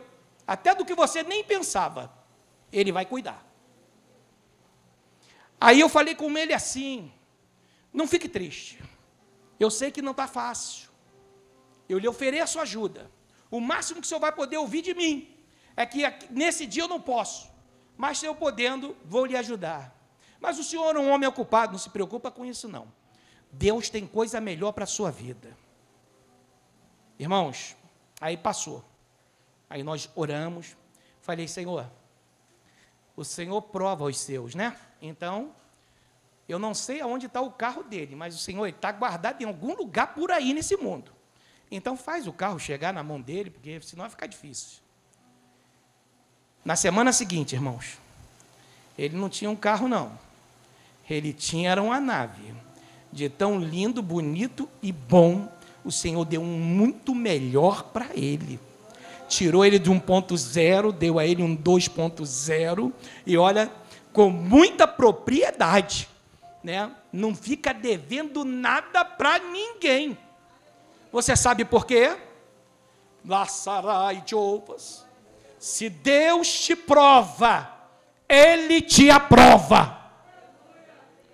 até 0.45 0.75
do 0.75 0.85
que 0.85 0.93
você 0.93 1.23
nem 1.23 1.43
pensava. 1.43 2.11
Ele 2.71 2.91
vai 2.91 3.05
cuidar. 3.05 3.45
Aí 5.59 5.79
eu 5.79 5.89
falei 5.89 6.15
com 6.15 6.37
ele 6.37 6.53
assim: 6.53 7.11
não 7.93 8.07
fique 8.07 8.27
triste. 8.27 8.81
Eu 9.59 9.71
sei 9.71 9.91
que 9.91 10.01
não 10.01 10.11
está 10.11 10.27
fácil. 10.27 10.90
Eu 11.91 11.99
lhe 11.99 12.07
ofereço 12.07 12.57
ajuda. 12.57 13.11
O 13.49 13.59
máximo 13.59 13.99
que 13.99 14.05
o 14.05 14.07
senhor 14.07 14.21
vai 14.21 14.31
poder 14.31 14.57
ouvir 14.57 14.81
de 14.81 14.93
mim 14.93 15.29
é 15.75 15.85
que 15.85 16.01
nesse 16.29 16.65
dia 16.65 16.83
eu 16.83 16.87
não 16.87 17.01
posso, 17.01 17.49
mas 17.97 18.17
se 18.17 18.25
eu 18.25 18.33
podendo, 18.33 18.95
vou 19.03 19.25
lhe 19.25 19.35
ajudar. 19.35 19.93
Mas 20.39 20.57
o 20.57 20.63
senhor 20.63 20.95
é 20.95 20.99
um 20.99 21.11
homem 21.11 21.27
ocupado, 21.27 21.73
não 21.73 21.79
se 21.79 21.89
preocupa 21.89 22.31
com 22.31 22.45
isso 22.45 22.69
não. 22.69 22.87
Deus 23.51 23.89
tem 23.89 24.07
coisa 24.07 24.39
melhor 24.39 24.71
para 24.71 24.85
a 24.85 24.87
sua 24.87 25.11
vida. 25.11 25.55
Irmãos, 27.19 27.75
aí 28.21 28.37
passou. 28.37 28.83
Aí 29.69 29.83
nós 29.83 30.09
oramos. 30.15 30.77
Falei, 31.19 31.47
Senhor, 31.47 31.91
o 33.17 33.25
Senhor 33.25 33.61
prova 33.63 34.05
os 34.05 34.17
seus, 34.17 34.55
né? 34.55 34.79
Então, 35.01 35.53
eu 36.47 36.57
não 36.57 36.73
sei 36.73 37.01
aonde 37.01 37.25
está 37.25 37.41
o 37.41 37.51
carro 37.51 37.83
dele, 37.83 38.15
mas 38.15 38.33
o 38.33 38.39
Senhor 38.39 38.65
está 38.67 38.93
guardado 38.93 39.41
em 39.41 39.45
algum 39.45 39.75
lugar 39.75 40.15
por 40.15 40.31
aí 40.31 40.53
nesse 40.53 40.77
mundo. 40.77 41.20
Então 41.71 41.95
faz 41.95 42.27
o 42.27 42.33
carro 42.33 42.59
chegar 42.59 42.93
na 42.93 43.01
mão 43.01 43.21
dele, 43.21 43.49
porque 43.49 43.79
senão 43.81 44.03
vai 44.03 44.09
ficar 44.09 44.27
difícil. 44.27 44.79
Na 46.63 46.75
semana 46.75 47.13
seguinte, 47.13 47.55
irmãos, 47.55 47.97
ele 48.97 49.15
não 49.15 49.29
tinha 49.29 49.49
um 49.49 49.55
carro, 49.55 49.87
não. 49.87 50.11
Ele 51.09 51.33
tinha 51.33 51.71
era 51.71 51.81
uma 51.81 51.99
nave. 51.99 52.53
De 53.11 53.29
tão 53.29 53.59
lindo, 53.59 54.01
bonito 54.01 54.69
e 54.81 54.91
bom, 54.91 55.49
o 55.83 55.91
Senhor 55.91 56.23
deu 56.25 56.41
um 56.41 56.59
muito 56.59 57.15
melhor 57.15 57.83
para 57.83 58.09
ele. 58.13 58.59
Tirou 59.27 59.65
ele 59.65 59.79
de 59.79 59.89
1.0, 59.89 60.91
deu 60.91 61.17
a 61.17 61.25
ele 61.25 61.41
um 61.41 61.55
2.0, 61.55 62.91
e 63.25 63.37
olha, 63.37 63.71
com 64.11 64.29
muita 64.29 64.85
propriedade, 64.85 66.07
né? 66.63 66.91
não 67.11 67.33
fica 67.33 67.73
devendo 67.73 68.43
nada 68.43 69.03
para 69.03 69.39
ninguém. 69.39 70.17
Você 71.11 71.35
sabe 71.35 71.65
por 71.65 71.85
quê? 71.85 72.17
Laçarai 73.25 74.21
de 74.21 74.35
ovas. 74.35 75.05
Se 75.59 75.89
Deus 75.89 76.61
te 76.61 76.75
prova, 76.75 77.71
Ele 78.27 78.81
te 78.81 79.09
aprova. 79.11 79.99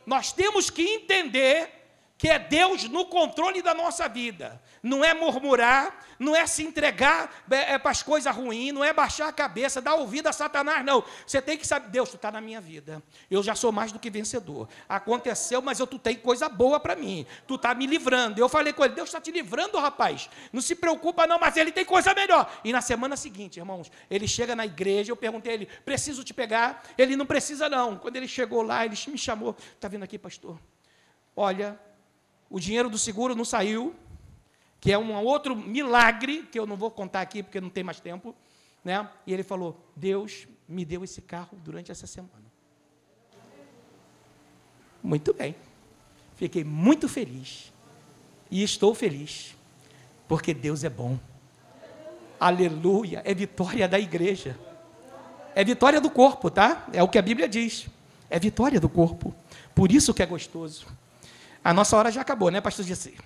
Nós 0.05 0.31
temos 0.31 0.69
que 0.69 0.81
entender 0.81 1.77
que 2.17 2.29
é 2.29 2.39
Deus 2.39 2.89
no 2.89 3.05
controle 3.05 3.61
da 3.61 3.73
nossa 3.73 4.09
vida. 4.09 4.61
Não 4.81 5.03
é 5.03 5.13
murmurar, 5.13 6.05
não 6.19 6.35
é 6.35 6.45
se 6.45 6.63
entregar 6.63 7.43
é, 7.49 7.73
é 7.73 7.77
para 7.79 7.91
as 7.91 8.03
coisas 8.03 8.33
ruins, 8.35 8.73
não 8.73 8.83
é 8.83 8.93
baixar 8.93 9.27
a 9.27 9.31
cabeça, 9.31 9.81
dar 9.81 9.95
ouvido 9.95 10.27
a 10.27 10.33
Satanás, 10.33 10.83
não. 10.85 11.03
Você 11.25 11.41
tem 11.41 11.57
que 11.57 11.67
saber, 11.67 11.89
Deus, 11.89 12.09
tu 12.09 12.15
está 12.15 12.31
na 12.31 12.41
minha 12.41 12.59
vida. 12.59 13.01
Eu 13.29 13.43
já 13.43 13.55
sou 13.55 13.71
mais 13.71 13.91
do 13.91 13.99
que 13.99 14.09
vencedor. 14.09 14.67
Aconteceu, 14.87 15.61
mas 15.61 15.79
eu, 15.79 15.87
tu 15.87 15.99
tem 15.99 16.15
coisa 16.15 16.49
boa 16.49 16.79
para 16.79 16.95
mim. 16.95 17.25
Tu 17.47 17.55
está 17.55 17.73
me 17.73 17.85
livrando. 17.85 18.39
Eu 18.39 18.49
falei 18.49 18.73
com 18.73 18.83
ele, 18.83 18.95
Deus 18.95 19.09
está 19.09 19.21
te 19.21 19.31
livrando, 19.31 19.77
rapaz. 19.79 20.29
Não 20.51 20.61
se 20.61 20.75
preocupa, 20.75 21.27
não, 21.27 21.39
mas 21.39 21.57
ele 21.57 21.71
tem 21.71 21.85
coisa 21.85 22.13
melhor. 22.13 22.51
E 22.63 22.71
na 22.71 22.81
semana 22.81 23.15
seguinte, 23.15 23.57
irmãos, 23.57 23.91
ele 24.09 24.27
chega 24.27 24.55
na 24.55 24.65
igreja, 24.65 25.11
eu 25.11 25.15
perguntei 25.15 25.51
a 25.51 25.55
ele, 25.55 25.65
preciso 25.85 26.23
te 26.23 26.33
pegar? 26.33 26.83
Ele 26.97 27.15
não 27.15 27.25
precisa, 27.25 27.69
não. 27.69 27.97
Quando 27.97 28.15
ele 28.15 28.27
chegou 28.27 28.61
lá, 28.61 28.85
ele 28.85 28.95
me 29.07 29.17
chamou. 29.17 29.55
Está 29.73 29.87
vindo 29.87 30.03
aqui, 30.03 30.17
pastor? 30.17 30.59
Olha, 31.35 31.79
o 32.49 32.59
dinheiro 32.59 32.89
do 32.89 32.97
seguro 32.97 33.35
não 33.35 33.45
saiu, 33.45 33.95
que 34.79 34.91
é 34.91 34.97
um 34.97 35.13
outro 35.23 35.55
milagre, 35.55 36.43
que 36.43 36.59
eu 36.59 36.65
não 36.65 36.75
vou 36.75 36.91
contar 36.91 37.21
aqui 37.21 37.41
porque 37.41 37.59
não 37.59 37.69
tem 37.69 37.83
mais 37.83 37.99
tempo. 37.99 38.35
Né? 38.83 39.07
E 39.25 39.33
ele 39.33 39.43
falou: 39.43 39.79
Deus 39.95 40.47
me 40.67 40.85
deu 40.85 41.03
esse 41.03 41.21
carro 41.21 41.57
durante 41.63 41.91
essa 41.91 42.07
semana. 42.07 42.47
Muito 45.01 45.33
bem. 45.33 45.55
Fiquei 46.35 46.63
muito 46.63 47.07
feliz. 47.07 47.71
E 48.49 48.63
estou 48.63 48.93
feliz. 48.93 49.55
Porque 50.27 50.53
Deus 50.53 50.83
é 50.83 50.89
bom. 50.89 51.17
Aleluia. 52.39 53.21
É 53.25 53.33
vitória 53.33 53.87
da 53.87 53.99
igreja. 53.99 54.57
É 55.55 55.63
vitória 55.63 55.99
do 55.99 56.09
corpo, 56.09 56.51
tá? 56.51 56.87
É 56.93 57.01
o 57.01 57.07
que 57.07 57.17
a 57.17 57.21
Bíblia 57.21 57.47
diz. 57.47 57.87
É 58.29 58.37
vitória 58.37 58.79
do 58.79 58.89
corpo. 58.89 59.33
Por 59.73 59.91
isso 59.91 60.13
que 60.13 60.21
é 60.21 60.25
gostoso. 60.25 60.85
A 61.63 61.73
nossa 61.73 61.97
hora 61.97 62.11
já 62.11 62.21
acabou, 62.21 62.51
né, 62.51 62.61
pastor 62.61 62.85
Jesse? 62.85 63.17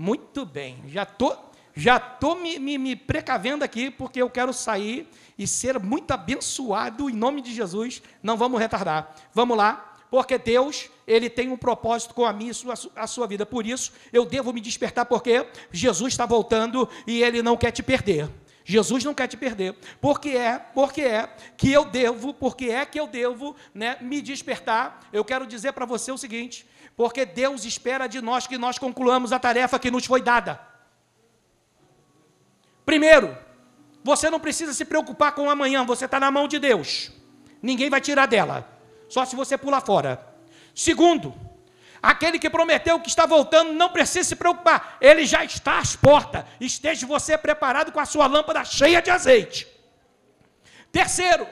Muito 0.00 0.46
bem, 0.46 0.82
já 0.86 1.04
tô, 1.04 1.36
já 1.74 2.00
tô 2.00 2.34
me, 2.34 2.58
me, 2.58 2.78
me 2.78 2.96
precavendo 2.96 3.62
aqui, 3.62 3.90
porque 3.90 4.22
eu 4.22 4.30
quero 4.30 4.50
sair 4.50 5.06
e 5.38 5.46
ser 5.46 5.78
muito 5.78 6.10
abençoado 6.12 7.10
em 7.10 7.12
nome 7.12 7.42
de 7.42 7.52
Jesus. 7.52 8.00
Não 8.22 8.34
vamos 8.34 8.58
retardar. 8.58 9.14
Vamos 9.34 9.58
lá, 9.58 9.98
porque 10.10 10.38
Deus, 10.38 10.88
Ele 11.06 11.28
tem 11.28 11.50
um 11.50 11.56
propósito 11.58 12.14
com 12.14 12.24
a 12.24 12.32
minha 12.32 12.48
e 12.48 12.70
a 12.70 12.76
sua, 12.76 12.92
a 12.96 13.06
sua 13.06 13.26
vida. 13.26 13.44
Por 13.44 13.66
isso, 13.66 13.92
eu 14.10 14.24
devo 14.24 14.54
me 14.54 14.60
despertar, 14.62 15.04
porque 15.04 15.46
Jesus 15.70 16.14
está 16.14 16.24
voltando 16.24 16.88
e 17.06 17.22
Ele 17.22 17.42
não 17.42 17.54
quer 17.54 17.70
te 17.70 17.82
perder. 17.82 18.26
Jesus 18.64 19.04
não 19.04 19.12
quer 19.12 19.26
te 19.26 19.36
perder. 19.36 19.76
Porque 20.00 20.30
é, 20.30 20.58
porque 20.58 21.02
é 21.02 21.28
que 21.58 21.70
eu 21.70 21.84
devo, 21.84 22.32
porque 22.32 22.70
é 22.70 22.86
que 22.86 22.98
eu 22.98 23.06
devo 23.06 23.54
né, 23.74 23.98
me 24.00 24.22
despertar. 24.22 25.06
Eu 25.12 25.26
quero 25.26 25.46
dizer 25.46 25.72
para 25.72 25.84
você 25.84 26.10
o 26.10 26.16
seguinte: 26.16 26.66
porque 26.96 27.24
Deus 27.24 27.64
espera 27.64 28.06
de 28.06 28.20
nós 28.20 28.46
que 28.46 28.58
nós 28.58 28.78
concluamos 28.78 29.32
a 29.32 29.38
tarefa 29.38 29.78
que 29.78 29.90
nos 29.90 30.04
foi 30.04 30.20
dada. 30.20 30.60
Primeiro, 32.84 33.36
você 34.02 34.30
não 34.30 34.40
precisa 34.40 34.72
se 34.72 34.84
preocupar 34.84 35.32
com 35.32 35.48
amanhã, 35.48 35.84
você 35.84 36.06
está 36.06 36.18
na 36.18 36.30
mão 36.30 36.48
de 36.48 36.58
Deus. 36.58 37.10
Ninguém 37.62 37.90
vai 37.90 38.00
tirar 38.00 38.26
dela, 38.26 38.68
só 39.08 39.24
se 39.24 39.36
você 39.36 39.56
pular 39.56 39.80
fora. 39.80 40.26
Segundo, 40.74 41.34
aquele 42.02 42.38
que 42.38 42.48
prometeu 42.48 42.98
que 43.00 43.08
está 43.08 43.26
voltando 43.26 43.72
não 43.72 43.90
precisa 43.90 44.28
se 44.28 44.36
preocupar, 44.36 44.96
ele 45.00 45.26
já 45.26 45.44
está 45.44 45.78
às 45.78 45.94
portas. 45.94 46.44
Esteja 46.60 47.06
você 47.06 47.36
preparado 47.36 47.92
com 47.92 48.00
a 48.00 48.06
sua 48.06 48.26
lâmpada 48.26 48.64
cheia 48.64 49.02
de 49.02 49.10
azeite. 49.10 49.66
Terceiro, 50.90 51.46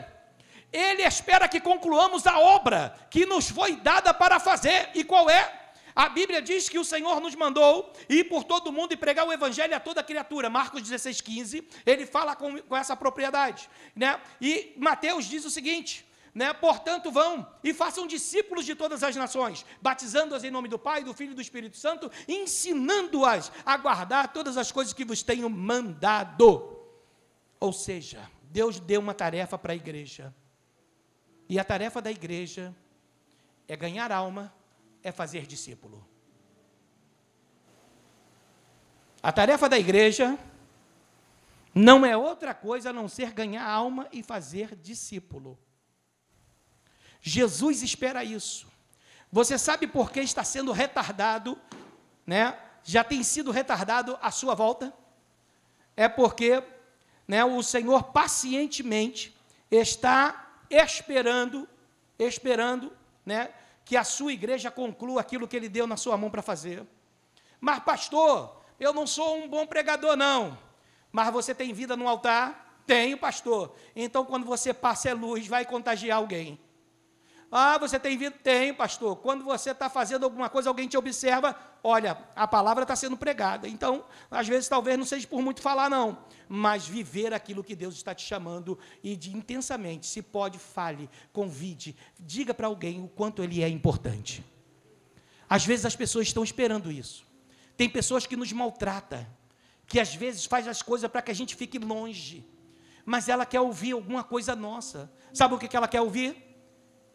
ele 0.73 1.03
espera 1.03 1.49
que 1.49 1.61
concluamos 1.61 2.27
a 2.27 2.39
obra 2.39 2.95
que 3.11 3.25
nos 3.25 3.49
foi 3.49 3.77
dada 3.77 4.13
para 4.13 4.39
fazer. 4.39 4.91
E 4.95 5.03
qual 5.03 5.29
é? 5.31 5.59
A 5.95 6.09
Bíblia 6.09 6.41
diz 6.41 6.69
que 6.69 6.79
o 6.79 6.85
Senhor 6.85 7.21
nos 7.21 7.35
mandou 7.35 7.93
ir 8.09 8.25
por 8.25 8.45
todo 8.45 8.71
mundo 8.71 8.93
e 8.93 8.97
pregar 8.97 9.27
o 9.27 9.33
Evangelho 9.33 9.75
a 9.75 9.81
toda 9.81 10.03
criatura. 10.03 10.49
Marcos 10.49 10.83
16, 10.83 11.21
15, 11.21 11.69
ele 11.85 12.07
fala 12.07 12.37
com, 12.37 12.57
com 12.63 12.77
essa 12.77 12.95
propriedade. 12.95 13.69
Né? 13.97 14.21
E 14.41 14.75
Mateus 14.77 15.25
diz 15.25 15.45
o 15.45 15.51
seguinte: 15.51 16.07
né? 16.33 16.53
Portanto, 16.53 17.11
vão 17.11 17.45
e 17.65 17.75
façam 17.75 18.07
discípulos 18.07 18.65
de 18.65 18.77
todas 18.77 19.03
as 19.03 19.17
nações, 19.17 19.67
batizando-as 19.83 20.45
em 20.45 20.53
nome 20.53 20.69
do 20.69 20.79
Pai, 20.79 21.03
do 21.03 21.13
Filho 21.13 21.33
e 21.33 21.35
do 21.35 21.43
Espírito 21.43 21.77
Santo, 21.77 22.09
ensinando-as 22.29 23.51
a 23.67 23.77
guardar 23.77 24.33
todas 24.33 24.57
as 24.57 24.71
coisas 24.71 24.93
que 24.93 25.05
vos 25.05 25.21
tenho 25.21 25.51
mandado. 25.51 26.79
Ou 27.59 27.73
seja, 27.73 28.31
Deus 28.45 28.79
deu 28.79 29.01
uma 29.01 29.15
tarefa 29.15 29.59
para 29.59 29.73
a 29.73 29.77
igreja. 29.77 30.33
E 31.49 31.59
a 31.59 31.65
tarefa 31.65 32.03
da 32.03 32.11
igreja 32.11 32.75
é 33.67 33.75
ganhar 33.75 34.13
alma, 34.13 34.53
é 35.03 35.11
fazer 35.11 35.47
discípulo. 35.47 36.07
A 39.23 39.33
tarefa 39.33 39.69
da 39.69 39.79
igreja 39.79 40.39
não 41.75 42.05
é 42.05 42.17
outra 42.17 42.55
coisa 42.55 42.91
a 42.91 42.93
não 42.93 43.09
ser 43.09 43.33
ganhar 43.33 43.65
alma 43.67 44.09
e 44.13 44.23
fazer 44.23 44.77
discípulo. 44.77 45.59
Jesus 47.21 47.83
espera 47.83 48.23
isso. 48.23 48.67
Você 49.31 49.59
sabe 49.59 49.87
por 49.87 50.11
que 50.11 50.21
está 50.21 50.45
sendo 50.45 50.73
retardado, 50.73 51.59
né? 52.27 52.59
Já 52.83 53.05
tem 53.05 53.23
sido 53.23 53.51
retardado 53.51 54.19
a 54.23 54.31
sua 54.31 54.55
volta? 54.55 54.93
É 55.97 56.09
porque, 56.09 56.63
né, 57.27 57.45
o 57.45 57.63
Senhor 57.63 58.05
pacientemente 58.05 59.37
está 59.71 60.48
esperando, 60.71 61.69
esperando, 62.19 62.93
né, 63.25 63.51
que 63.85 63.97
a 63.97 64.05
sua 64.05 64.33
igreja 64.33 64.71
conclua 64.71 65.21
aquilo 65.21 65.49
que 65.49 65.57
ele 65.57 65.69
deu 65.69 65.87
na 65.87 65.97
sua 65.97 66.17
mão 66.17 66.31
para 66.31 66.43
fazer. 66.43 66.87
Mas 67.61 67.81
pastor, 67.81 68.61
eu 68.79 68.93
não 68.93 69.07
sou 69.07 69.37
um 69.37 69.49
bom 69.49 69.67
pregador 69.67 70.17
não. 70.17 70.59
Mas 71.11 71.33
você 71.33 71.55
tem 71.55 71.73
vida 71.73 71.97
no 71.97 72.07
altar? 72.07 72.83
Tenho, 72.87 73.17
pastor. 73.19 73.75
Então 73.97 74.25
quando 74.25 74.45
você 74.45 74.75
passa 74.75 75.11
a 75.11 75.15
luz, 75.15 75.47
vai 75.47 75.65
contagiar 75.65 76.19
alguém. 76.19 76.61
Ah, 77.51 77.79
você 77.79 77.99
tem 77.99 78.17
vida? 78.19 78.37
Tem, 78.43 78.75
pastor. 78.75 79.17
Quando 79.17 79.43
você 79.43 79.71
está 79.71 79.89
fazendo 79.89 80.25
alguma 80.25 80.51
coisa, 80.51 80.69
alguém 80.69 80.87
te 80.87 80.99
observa, 80.99 81.57
olha, 81.83 82.19
a 82.37 82.47
palavra 82.47 82.83
está 82.83 82.95
sendo 82.95 83.17
pregada. 83.17 83.67
Então, 83.67 84.05
às 84.31 84.47
vezes, 84.47 84.69
talvez 84.69 84.99
não 84.99 85.07
seja 85.07 85.27
por 85.27 85.41
muito 85.41 85.63
falar, 85.63 85.89
não. 85.89 86.19
Mas 86.47 86.87
viver 86.87 87.33
aquilo 87.33 87.65
que 87.65 87.75
Deus 87.75 87.95
está 87.95 88.15
te 88.15 88.23
chamando 88.23 88.79
e 89.03 89.17
de 89.17 89.35
intensamente, 89.35 90.07
se 90.07 90.21
pode, 90.21 90.59
fale, 90.59 91.09
convide, 91.33 91.97
diga 92.19 92.53
para 92.53 92.67
alguém 92.67 93.03
o 93.03 93.09
quanto 93.09 93.43
ele 93.43 93.63
é 93.63 93.69
importante. 93.69 94.45
Às 95.49 95.65
vezes 95.65 95.87
as 95.87 95.97
pessoas 95.97 96.27
estão 96.27 96.45
esperando 96.45 96.93
isso. 96.93 97.27
Tem 97.79 97.89
pessoas 97.89 98.27
que 98.27 98.37
nos 98.37 98.53
maltratam, 98.53 99.27
que 99.87 99.99
às 99.99 100.15
vezes 100.15 100.45
faz 100.45 100.69
as 100.69 100.83
coisas 100.83 101.11
para 101.11 101.23
que 101.23 101.31
a 101.31 101.35
gente 101.35 101.57
fique 101.57 101.79
longe. 101.79 102.45
Mas 103.07 103.27
ela 103.27 103.47
quer 103.47 103.61
ouvir 103.61 103.93
alguma 103.93 104.23
coisa 104.23 104.55
nossa. 104.55 105.11
Sabe 105.33 105.55
o 105.55 105.59
que 105.59 105.75
ela 105.75 105.89
quer 105.89 106.03
ouvir? 106.03 106.48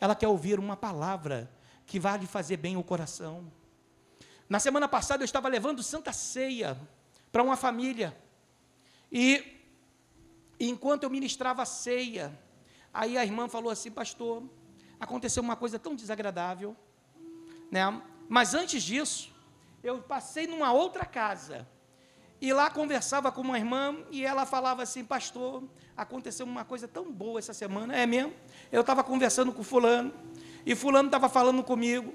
Ela 0.04 0.16
quer 0.16 0.28
ouvir 0.28 0.60
uma 0.60 0.76
palavra 0.76 1.50
que 1.86 1.98
vai 1.98 2.18
lhe 2.18 2.28
fazer 2.28 2.58
bem 2.58 2.76
o 2.76 2.84
coração. 2.84 3.50
Na 4.50 4.60
semana 4.60 4.86
passada 4.86 5.24
eu 5.24 5.26
estava 5.26 5.48
levando 5.48 5.82
Santa 5.82 6.12
Ceia 6.12 6.78
para 7.32 7.42
uma 7.42 7.56
família. 7.56 8.14
E 9.10 9.64
enquanto 10.60 11.04
eu 11.04 11.10
ministrava 11.10 11.62
a 11.62 11.66
ceia, 11.66 12.38
aí 12.94 13.18
a 13.18 13.24
irmã 13.24 13.48
falou 13.48 13.72
assim, 13.72 13.90
pastor, 13.90 14.44
aconteceu 15.00 15.42
uma 15.42 15.56
coisa 15.56 15.80
tão 15.80 15.96
desagradável, 15.96 16.76
né? 17.72 18.02
Mas 18.28 18.54
antes 18.54 18.84
disso, 18.84 19.34
eu 19.82 20.02
passei 20.02 20.48
numa 20.48 20.74
outra 20.74 21.06
casa 21.06 21.66
e 22.44 22.52
lá 22.52 22.70
conversava 22.70 23.32
com 23.32 23.40
uma 23.40 23.58
irmã 23.58 23.96
e 24.12 24.26
ela 24.26 24.46
falava 24.46 24.84
assim, 24.84 25.02
pastor, 25.02 25.64
aconteceu 25.96 26.46
uma 26.46 26.66
coisa 26.66 26.90
tão 26.90 27.10
boa 27.10 27.40
essa 27.40 27.54
semana, 27.54 27.96
é 27.96 28.06
mesmo? 28.06 28.34
Eu 28.70 28.82
estava 28.82 29.02
conversando 29.02 29.54
com 29.54 29.64
fulano 29.64 30.14
e 30.66 30.76
fulano 30.76 31.08
estava 31.08 31.30
falando 31.30 31.64
comigo 31.64 32.14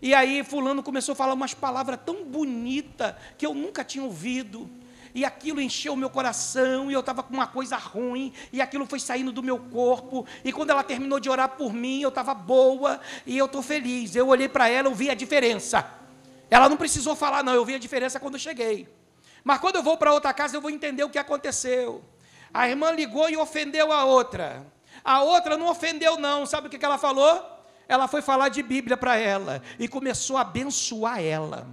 e 0.00 0.14
aí 0.14 0.42
fulano 0.42 0.82
começou 0.82 1.12
a 1.12 1.16
falar 1.16 1.34
umas 1.34 1.52
palavras 1.52 2.00
tão 2.06 2.24
bonitas 2.24 3.16
que 3.36 3.44
eu 3.44 3.52
nunca 3.52 3.84
tinha 3.84 4.02
ouvido. 4.02 4.66
E 5.14 5.26
aquilo 5.26 5.60
encheu 5.60 5.92
o 5.92 5.96
meu 5.96 6.08
coração, 6.08 6.90
e 6.90 6.94
eu 6.94 7.00
estava 7.00 7.22
com 7.22 7.34
uma 7.34 7.46
coisa 7.46 7.76
ruim, 7.76 8.34
e 8.52 8.60
aquilo 8.60 8.84
foi 8.84 9.00
saindo 9.00 9.32
do 9.32 9.42
meu 9.42 9.58
corpo. 9.58 10.26
E 10.44 10.52
quando 10.52 10.70
ela 10.70 10.82
terminou 10.82 11.18
de 11.18 11.30
orar 11.30 11.50
por 11.50 11.72
mim, 11.72 12.00
eu 12.00 12.10
estava 12.10 12.34
boa, 12.34 13.00
e 13.24 13.36
eu 13.36 13.46
estou 13.46 13.62
feliz. 13.62 14.14
Eu 14.14 14.28
olhei 14.28 14.48
para 14.48 14.68
ela, 14.68 14.88
eu 14.88 14.94
vi 14.94 15.08
a 15.08 15.14
diferença. 15.14 15.86
Ela 16.50 16.68
não 16.68 16.76
precisou 16.76 17.16
falar, 17.16 17.42
não, 17.42 17.54
eu 17.54 17.64
vi 17.64 17.74
a 17.74 17.78
diferença 17.78 18.20
quando 18.20 18.34
eu 18.34 18.40
cheguei. 18.40 18.95
Mas 19.46 19.60
quando 19.60 19.76
eu 19.76 19.82
vou 19.82 19.96
para 19.96 20.12
outra 20.12 20.34
casa, 20.34 20.56
eu 20.56 20.60
vou 20.60 20.70
entender 20.70 21.04
o 21.04 21.08
que 21.08 21.18
aconteceu. 21.18 22.02
A 22.52 22.68
irmã 22.68 22.90
ligou 22.90 23.30
e 23.30 23.36
ofendeu 23.36 23.92
a 23.92 24.04
outra. 24.04 24.66
A 25.04 25.22
outra 25.22 25.56
não 25.56 25.68
ofendeu, 25.68 26.18
não. 26.18 26.44
Sabe 26.44 26.66
o 26.66 26.70
que 26.70 26.84
ela 26.84 26.98
falou? 26.98 27.56
ela 27.88 28.08
foi 28.08 28.22
falar 28.22 28.48
de 28.48 28.62
Bíblia 28.62 28.96
para 28.96 29.16
ela 29.16 29.62
e 29.78 29.86
começou 29.86 30.36
a 30.36 30.40
abençoar 30.40 31.22
ela. 31.22 31.66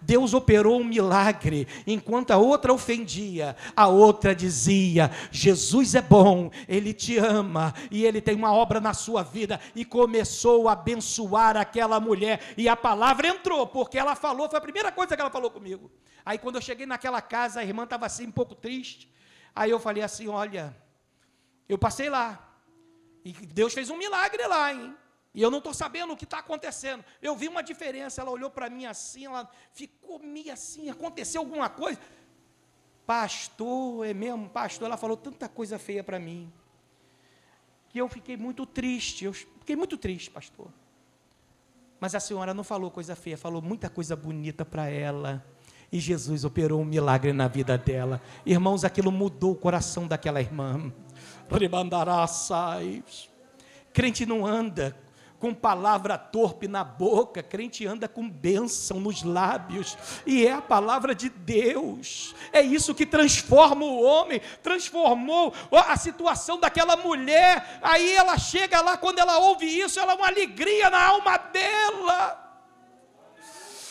Deus 0.00 0.34
operou 0.34 0.80
um 0.80 0.84
milagre, 0.84 1.66
enquanto 1.86 2.30
a 2.30 2.36
outra 2.36 2.72
ofendia, 2.72 3.56
a 3.76 3.86
outra 3.86 4.34
dizia: 4.34 5.10
Jesus 5.30 5.94
é 5.94 6.02
bom, 6.02 6.50
Ele 6.68 6.92
te 6.92 7.16
ama 7.18 7.74
e 7.90 8.04
Ele 8.04 8.20
tem 8.20 8.34
uma 8.34 8.52
obra 8.52 8.80
na 8.80 8.94
sua 8.94 9.22
vida. 9.22 9.60
E 9.74 9.84
começou 9.84 10.68
a 10.68 10.72
abençoar 10.72 11.56
aquela 11.56 12.00
mulher, 12.00 12.40
e 12.56 12.68
a 12.68 12.76
palavra 12.76 13.28
entrou, 13.28 13.66
porque 13.66 13.98
ela 13.98 14.14
falou, 14.14 14.48
foi 14.48 14.58
a 14.58 14.62
primeira 14.62 14.92
coisa 14.92 15.14
que 15.14 15.20
ela 15.20 15.30
falou 15.30 15.50
comigo. 15.50 15.90
Aí 16.24 16.38
quando 16.38 16.56
eu 16.56 16.62
cheguei 16.62 16.86
naquela 16.86 17.20
casa, 17.20 17.60
a 17.60 17.64
irmã 17.64 17.84
estava 17.84 18.06
assim, 18.06 18.26
um 18.26 18.32
pouco 18.32 18.54
triste. 18.54 19.12
Aí 19.54 19.70
eu 19.70 19.78
falei 19.78 20.02
assim: 20.02 20.28
Olha, 20.28 20.74
eu 21.68 21.78
passei 21.78 22.08
lá, 22.08 22.54
e 23.24 23.32
Deus 23.32 23.72
fez 23.72 23.90
um 23.90 23.96
milagre 23.96 24.46
lá, 24.46 24.72
hein? 24.72 24.94
E 25.34 25.42
eu 25.42 25.50
não 25.50 25.58
estou 25.58 25.74
sabendo 25.74 26.12
o 26.12 26.16
que 26.16 26.24
está 26.24 26.38
acontecendo. 26.38 27.04
Eu 27.20 27.34
vi 27.34 27.48
uma 27.48 27.62
diferença. 27.62 28.20
Ela 28.20 28.30
olhou 28.30 28.48
para 28.48 28.70
mim 28.70 28.86
assim, 28.86 29.26
ela 29.26 29.50
ficou 29.72 30.20
meio 30.20 30.52
assim. 30.52 30.88
Aconteceu 30.88 31.40
alguma 31.40 31.68
coisa? 31.68 31.98
Pastor, 33.04 34.06
é 34.06 34.14
mesmo? 34.14 34.48
Pastor, 34.48 34.86
ela 34.86 34.96
falou 34.96 35.16
tanta 35.16 35.48
coisa 35.48 35.76
feia 35.76 36.04
para 36.04 36.20
mim. 36.20 36.52
Que 37.88 38.00
eu 38.00 38.08
fiquei 38.08 38.36
muito 38.36 38.64
triste. 38.64 39.24
Eu 39.24 39.32
fiquei 39.32 39.74
muito 39.74 39.96
triste, 39.96 40.30
pastor. 40.30 40.68
Mas 41.98 42.14
a 42.14 42.20
senhora 42.20 42.54
não 42.54 42.62
falou 42.62 42.90
coisa 42.90 43.16
feia, 43.16 43.36
falou 43.36 43.60
muita 43.60 43.90
coisa 43.90 44.14
bonita 44.14 44.64
para 44.64 44.88
ela. 44.88 45.44
E 45.90 45.98
Jesus 45.98 46.44
operou 46.44 46.80
um 46.80 46.84
milagre 46.84 47.32
na 47.32 47.48
vida 47.48 47.76
dela. 47.76 48.20
Irmãos, 48.46 48.84
aquilo 48.84 49.10
mudou 49.10 49.52
o 49.52 49.56
coração 49.56 50.06
daquela 50.06 50.40
irmã. 50.40 50.92
Crente 53.92 54.26
não 54.26 54.46
anda 54.46 54.96
com 55.44 55.52
palavra 55.52 56.16
torpe 56.16 56.66
na 56.66 56.82
boca, 56.82 57.42
crente 57.42 57.86
anda 57.86 58.08
com 58.08 58.26
bênção 58.26 58.98
nos 58.98 59.22
lábios, 59.22 59.94
e 60.24 60.46
é 60.46 60.52
a 60.52 60.62
palavra 60.62 61.14
de 61.14 61.28
Deus, 61.28 62.34
é 62.50 62.62
isso 62.62 62.94
que 62.94 63.04
transforma 63.04 63.84
o 63.84 64.02
homem, 64.02 64.40
transformou 64.62 65.52
a 65.70 65.94
situação 65.98 66.58
daquela 66.58 66.96
mulher. 66.96 67.78
Aí 67.82 68.14
ela 68.14 68.38
chega 68.38 68.80
lá, 68.80 68.96
quando 68.96 69.18
ela 69.18 69.36
ouve 69.36 69.66
isso, 69.66 70.00
ela 70.00 70.12
é 70.12 70.16
uma 70.16 70.28
alegria 70.28 70.88
na 70.88 71.04
alma 71.08 71.36
dela. 71.36 72.64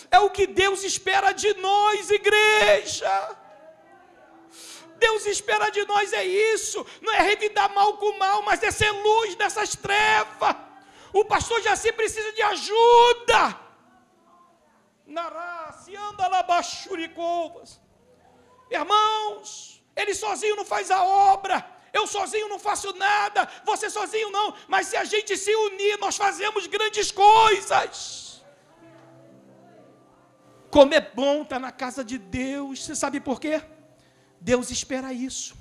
É 0.10 0.18
o 0.18 0.32
que 0.32 0.48
Deus 0.48 0.84
espera 0.84 1.34
de 1.34 1.54
nós, 1.54 2.10
igreja. 2.10 3.38
Deus 4.98 5.28
espera 5.28 5.70
de 5.70 5.86
nós 5.86 6.14
é 6.14 6.26
isso, 6.26 6.84
não 7.00 7.14
é 7.14 7.22
revidar 7.22 7.72
mal 7.76 7.98
com 7.98 8.18
mal, 8.18 8.42
mas 8.42 8.64
é 8.64 8.72
ser 8.72 8.90
luz 8.90 9.36
nessas 9.36 9.76
trevas. 9.76 10.73
O 11.14 11.24
pastor 11.24 11.62
Jaci 11.62 11.92
precisa 11.94 12.32
de 12.34 12.42
ajuda. 12.42 13.42
se 15.84 15.96
anda 15.96 16.28
lá 16.28 16.42
bachuricovas. 16.44 17.80
Irmãos, 18.72 19.84
ele 19.96 20.14
sozinho 20.16 20.56
não 20.56 20.66
faz 20.66 20.90
a 20.90 21.04
obra. 21.04 21.58
Eu 21.94 22.08
sozinho 22.08 22.50
não 22.50 22.58
faço 22.58 22.92
nada, 22.98 23.48
você 23.64 23.88
sozinho 23.88 24.32
não, 24.32 24.56
mas 24.68 24.88
se 24.88 24.98
a 24.98 25.04
gente 25.04 25.38
se 25.38 25.56
unir, 25.68 25.96
nós 26.00 26.16
fazemos 26.18 26.66
grandes 26.66 27.12
coisas. 27.12 28.44
Como 30.72 30.92
é 30.96 31.00
bom 31.00 31.44
estar 31.44 31.60
na 31.60 31.72
casa 31.72 32.04
de 32.04 32.18
Deus, 32.18 32.84
você 32.84 32.96
sabe 32.96 33.20
por 33.20 33.40
quê? 33.40 33.62
Deus 34.42 34.72
espera 34.72 35.14
isso. 35.14 35.56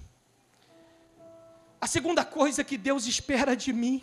A 1.79 1.87
segunda 1.87 2.25
coisa 2.25 2.65
que 2.65 2.79
Deus 2.79 3.07
espera 3.07 3.55
de 3.55 3.71
mim 3.75 4.03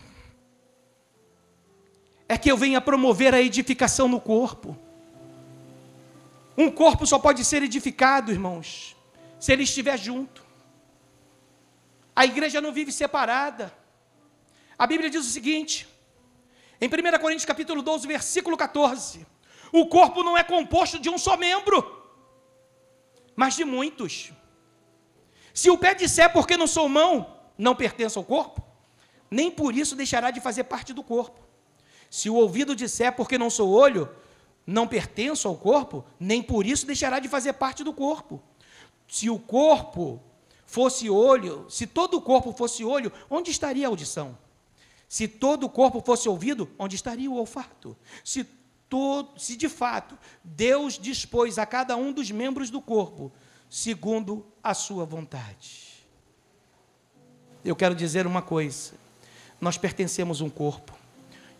é 2.30 2.38
que 2.38 2.50
eu 2.50 2.56
venha 2.56 2.80
promover 2.80 3.34
a 3.34 3.42
edificação 3.42 4.08
no 4.08 4.22
corpo. 4.22 4.78
Um 6.56 6.70
corpo 6.70 7.08
só 7.08 7.18
pode 7.18 7.44
ser 7.44 7.64
edificado, 7.64 8.32
irmãos, 8.32 8.96
se 9.40 9.52
ele 9.52 9.64
estiver 9.64 9.98
junto. 9.98 10.46
A 12.16 12.26
igreja 12.26 12.62
não 12.62 12.72
vive 12.72 12.92
separada. 12.92 13.74
A 14.78 14.86
Bíblia 14.86 15.10
diz 15.10 15.26
o 15.26 15.30
seguinte, 15.30 15.88
em 16.80 16.88
1 16.88 17.20
Coríntios 17.20 17.46
capítulo 17.46 17.82
12, 17.82 18.06
versículo 18.06 18.56
14: 18.56 19.26
O 19.72 19.88
corpo 19.88 20.22
não 20.22 20.38
é 20.38 20.44
composto 20.44 21.00
de 21.00 21.10
um 21.10 21.18
só 21.18 21.36
membro, 21.36 22.06
mas 23.36 23.56
de 23.56 23.66
muitos. 23.66 24.32
Se 25.52 25.72
o 25.72 25.78
pé 25.80 25.96
disser 25.96 26.32
porque 26.32 26.56
não 26.56 26.68
sou 26.68 26.88
mão, 26.88 27.36
não 27.58 27.76
pertence 27.76 28.20
ao 28.20 28.24
corpo, 28.24 28.62
nem 29.32 29.50
por 29.50 29.76
isso 29.76 29.96
deixará 29.96 30.30
de 30.30 30.40
fazer 30.40 30.66
parte 30.66 30.94
do 30.94 31.04
corpo. 31.04 31.49
Se 32.10 32.30
o 32.30 32.36
ouvido 32.36 32.76
disser 32.76 33.16
porque 33.16 33.38
não 33.38 33.50
sou 33.50 33.70
olho, 33.70 34.10
não 34.66 34.88
pertenço 34.88 35.48
ao 35.48 35.56
corpo, 35.56 36.04
nem 36.20 36.42
por 36.42 36.66
isso 36.66 36.86
deixará 36.86 37.20
de 37.20 37.28
fazer 37.28 37.54
parte 37.54 37.84
do 37.84 37.94
corpo. 37.94 38.42
Se 39.08 39.30
o 39.30 39.40
corpo 39.40 40.22
fosse 40.66 41.10
olho, 41.10 41.66
se 41.70 41.88
todo 41.88 42.18
o 42.18 42.22
corpo 42.22 42.54
fosse 42.54 42.84
olho, 42.84 43.12
onde 43.30 43.50
estaria 43.50 43.88
a 43.88 43.90
audição? 43.90 44.38
Se 45.08 45.28
todo 45.28 45.64
o 45.66 45.70
corpo 45.70 46.02
fosse 46.02 46.30
ouvido, 46.30 46.70
onde 46.78 46.96
estaria 46.96 47.30
o 47.30 47.36
olfato? 47.36 47.98
Se, 48.24 48.44
todo, 48.88 49.40
se 49.40 49.56
de 49.56 49.68
fato 49.68 50.18
Deus 50.44 51.00
dispôs 51.00 51.58
a 51.58 51.66
cada 51.66 51.96
um 51.98 52.14
dos 52.14 52.30
membros 52.30 52.70
do 52.70 52.80
corpo 52.80 53.32
segundo 53.70 54.46
a 54.64 54.74
sua 54.74 55.06
vontade. 55.06 56.06
Eu 57.64 57.76
quero 57.76 57.94
dizer 57.96 58.26
uma 58.26 58.42
coisa: 58.42 58.94
nós 59.62 59.78
pertencemos 59.78 60.42
a 60.42 60.46
um 60.46 60.50
corpo, 60.50 60.94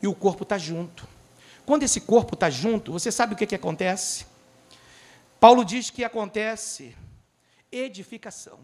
e 0.02 0.08
o 0.08 0.16
corpo 0.16 0.44
está 0.44 0.58
junto. 0.58 1.08
Quando 1.66 1.84
esse 1.84 2.02
corpo 2.02 2.34
está 2.34 2.50
junto, 2.50 2.92
você 2.92 3.12
sabe 3.12 3.34
o 3.34 3.38
que, 3.38 3.46
que 3.46 3.56
acontece? 3.56 4.26
Paulo 5.40 5.64
diz 5.64 5.90
que 5.90 6.04
acontece 6.04 6.96
edificação. 7.72 8.60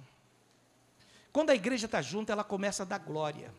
Quando 1.32 1.50
a 1.50 1.56
igreja 1.56 1.86
está 1.86 2.02
junto, 2.02 2.32
ela 2.32 2.44
começa 2.44 2.84
a 2.84 2.86
dar 2.86 2.98
glória. 3.00 3.54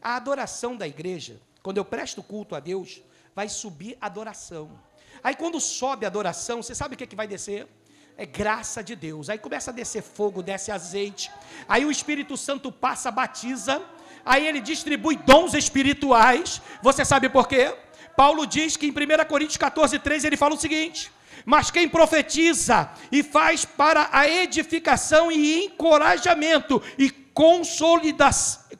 A 0.00 0.16
adoração 0.16 0.76
da 0.76 0.86
igreja, 0.86 1.40
quando 1.62 1.78
eu 1.78 1.84
presto 1.84 2.22
culto 2.22 2.54
a 2.54 2.60
Deus, 2.60 3.02
vai 3.34 3.48
subir 3.48 3.96
adoração. 4.00 4.70
Aí 5.22 5.34
quando 5.34 5.60
sobe 5.60 6.04
a 6.04 6.08
adoração, 6.08 6.62
você 6.62 6.74
sabe 6.74 6.94
o 6.94 6.98
que, 6.98 7.06
que 7.06 7.16
vai 7.16 7.26
descer? 7.26 7.68
é 8.16 8.26
graça 8.26 8.82
de 8.82 8.94
Deus. 8.94 9.28
Aí 9.28 9.38
começa 9.38 9.70
a 9.70 9.74
descer 9.74 10.02
fogo, 10.02 10.42
desce 10.42 10.70
azeite. 10.70 11.30
Aí 11.68 11.84
o 11.84 11.90
Espírito 11.90 12.36
Santo 12.36 12.70
passa, 12.70 13.10
batiza. 13.10 13.82
Aí 14.24 14.46
ele 14.46 14.60
distribui 14.60 15.16
dons 15.16 15.54
espirituais. 15.54 16.60
Você 16.82 17.04
sabe 17.04 17.28
por 17.28 17.48
quê? 17.48 17.74
Paulo 18.16 18.46
diz 18.46 18.76
que 18.76 18.86
em 18.86 18.90
1 18.90 19.24
Coríntios 19.28 19.56
14, 19.56 19.98
13 19.98 20.26
ele 20.26 20.36
fala 20.36 20.54
o 20.54 20.58
seguinte: 20.58 21.10
Mas 21.44 21.70
quem 21.70 21.88
profetiza 21.88 22.90
e 23.10 23.22
faz 23.22 23.64
para 23.64 24.08
a 24.12 24.28
edificação 24.28 25.32
e 25.32 25.64
encorajamento 25.64 26.82
e 26.98 27.10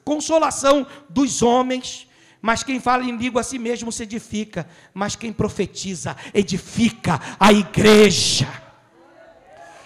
consolação 0.03 0.87
dos 1.09 1.41
homens, 1.41 2.07
mas 2.41 2.63
quem 2.63 2.79
fala 2.79 3.03
em 3.03 3.15
língua 3.15 3.41
a 3.41 3.43
si 3.43 3.57
mesmo 3.57 3.91
se 3.91 4.03
edifica, 4.03 4.67
mas 4.93 5.15
quem 5.15 5.33
profetiza 5.33 6.15
edifica 6.33 7.19
a 7.39 7.51
igreja. 7.51 8.62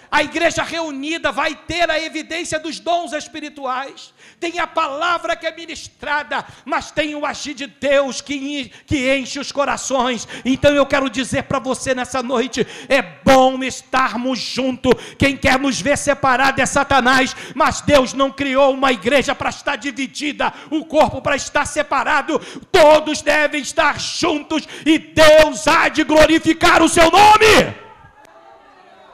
A 0.10 0.24
igreja 0.24 0.64
reunida 0.64 1.32
vai 1.32 1.54
ter 1.54 1.90
a 1.90 2.00
evidência 2.00 2.60
dos 2.60 2.80
dons 2.80 3.12
espirituais. 3.12 4.14
Tem 4.40 4.60
a 4.60 4.68
palavra 4.68 5.36
que 5.36 5.46
é 5.46 5.56
ministrada, 5.56 6.46
mas 6.64 6.92
tem 6.92 7.16
o 7.16 7.26
agir 7.26 7.54
de 7.54 7.68
Deus 7.68 8.22
que, 8.22 8.72
que 8.86 9.18
enche 9.18 9.40
os 9.40 9.52
corações. 9.52 10.28
Então 10.46 10.74
eu 10.74 10.86
quero 10.86 11.10
dizer 11.10 11.44
para 11.44 11.60
você 11.60 11.94
nessa 11.94 12.24
noite: 12.24 12.66
é 12.88 13.02
bom 13.02 13.64
estarmos 13.64 14.40
juntos. 14.40 14.94
Quem 15.18 15.36
quer 15.36 15.60
nos 15.60 15.82
ver 15.82 15.98
separado 15.98 16.62
é 16.62 16.66
Satanás, 16.66 17.36
mas 17.54 17.82
Deus 17.82 18.14
não 18.14 18.32
criou 18.32 18.74
uma 18.74 18.92
igreja 18.92 19.36
para 19.36 19.50
estar 19.50 19.76
dividida, 19.76 20.54
o 20.70 20.86
corpo 20.86 21.22
para 21.22 21.36
estar 21.36 21.66
separado. 21.66 22.40
Todos 22.72 23.22
devem 23.22 23.62
estar 23.62 24.00
juntos 24.00 24.68
e 24.86 24.98
Deus 24.98 25.68
há 25.68 25.90
de 25.90 26.04
glorificar 26.04 26.82
o 26.82 26.90
seu 26.90 27.10
nome. 27.12 27.87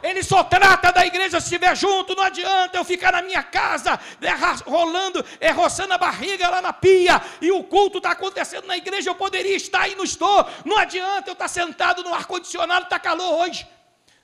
Ele 0.04 0.22
só 0.22 0.44
trata 0.44 0.92
da 0.92 1.06
igreja 1.06 1.40
se 1.40 1.46
estiver 1.46 1.74
junto, 1.78 2.14
não 2.14 2.24
adianta 2.24 2.78
eu 2.78 2.84
ficar 2.84 3.14
na 3.14 3.22
minha 3.22 3.42
casa, 3.42 3.98
é, 4.22 4.70
rolando, 4.70 5.26
é, 5.40 5.50
roçando 5.50 5.94
a 5.94 5.98
barriga 5.98 6.50
lá 6.50 6.62
na 6.62 6.74
pia, 6.74 7.22
e 7.42 7.50
o 7.54 7.64
culto 7.64 8.00
está 8.00 8.12
acontecendo 8.12 8.68
na 8.68 8.76
igreja, 8.76 9.10
eu 9.10 9.16
poderia 9.16 9.56
estar 9.56 9.88
e 9.88 9.96
não 9.96 10.04
estou. 10.04 10.46
Não 10.66 10.78
adianta 10.78 11.30
eu 11.30 11.34
estar 11.34 11.48
sentado 11.48 12.04
no 12.04 12.14
ar-condicionado, 12.14 12.84
está 12.84 13.00
calor 13.00 13.40
hoje. 13.40 13.66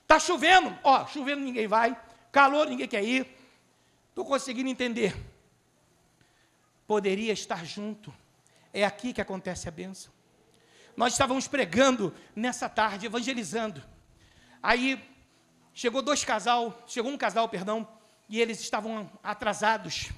Está 0.02 0.20
chovendo, 0.20 0.78
ó, 0.84 1.08
chovendo 1.08 1.42
ninguém 1.42 1.66
vai, 1.66 1.98
calor 2.30 2.68
ninguém 2.68 2.88
quer 2.88 3.04
ir. 3.04 3.26
Estou 4.10 4.26
conseguindo 4.26 4.70
entender. 4.70 5.16
Poderia 6.86 7.32
estar 7.32 7.66
junto. 7.66 8.14
É 8.74 8.84
aqui 8.84 9.14
que 9.14 9.22
acontece 9.22 9.70
a 9.70 9.72
bênção. 9.72 10.12
Nós 10.98 11.14
estávamos 11.14 11.48
pregando 11.48 12.14
nessa 12.36 12.68
tarde, 12.68 13.06
evangelizando. 13.06 13.82
Aí 14.62 15.09
Chegou 15.82 16.02
dois 16.02 16.26
casal, 16.26 16.84
chegou 16.86 17.10
um 17.10 17.18
casal, 17.18 17.48
perdão, 17.48 17.88
e 18.28 18.42
eles 18.42 18.60
estavam 18.60 19.10
atrasados. 19.24 20.10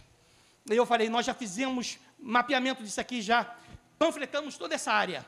E 0.67 0.75
eu 0.75 0.87
falei, 0.87 1.07
nós 1.07 1.23
já 1.23 1.35
fizemos 1.35 1.99
mapeamento 2.17 2.83
disso 2.83 2.99
aqui, 2.99 3.21
já 3.21 3.55
panfletamos 3.99 4.57
toda 4.57 4.73
essa 4.73 4.91
área. 4.91 5.23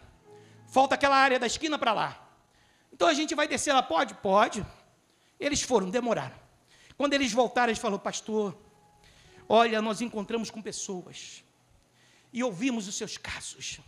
Falta 0.66 0.96
aquela 0.96 1.16
área 1.18 1.38
da 1.38 1.46
esquina 1.46 1.78
para 1.78 1.94
lá. 1.94 2.28
Então 2.92 3.08
a 3.08 3.14
gente 3.14 3.36
vai 3.36 3.48
descer 3.48 3.74
lá, 3.74 3.84
pode? 3.84 4.16
Pode. 4.16 4.66
Eles 5.40 5.62
foram, 5.62 5.92
demoraram. 5.92 6.36
Quando 6.98 7.14
eles 7.14 7.32
voltaram, 7.32 7.70
eles 7.70 7.78
falaram, 7.78 8.02
pastor, 8.02 8.58
olha, 9.48 9.84
nós 9.84 10.02
encontramos 10.02 10.50
com 10.50 10.64
pessoas 10.64 11.44
e 12.34 12.44
ouvimos 12.44 12.88
os 12.88 12.96
seus 12.96 13.20
casos, 13.20 13.80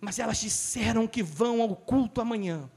mas 0.00 0.20
elas 0.20 0.38
disseram 0.38 1.08
que 1.08 1.24
vão 1.24 1.60
ao 1.60 1.74
culto 1.74 2.20
amanhã. 2.20 2.70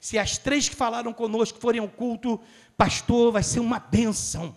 Se 0.00 0.18
as 0.18 0.38
três 0.38 0.66
que 0.66 0.74
falaram 0.74 1.12
conosco 1.12 1.60
forem 1.60 1.78
ao 1.78 1.88
culto, 1.88 2.40
pastor, 2.74 3.30
vai 3.30 3.42
ser 3.42 3.60
uma 3.60 3.78
bênção, 3.78 4.56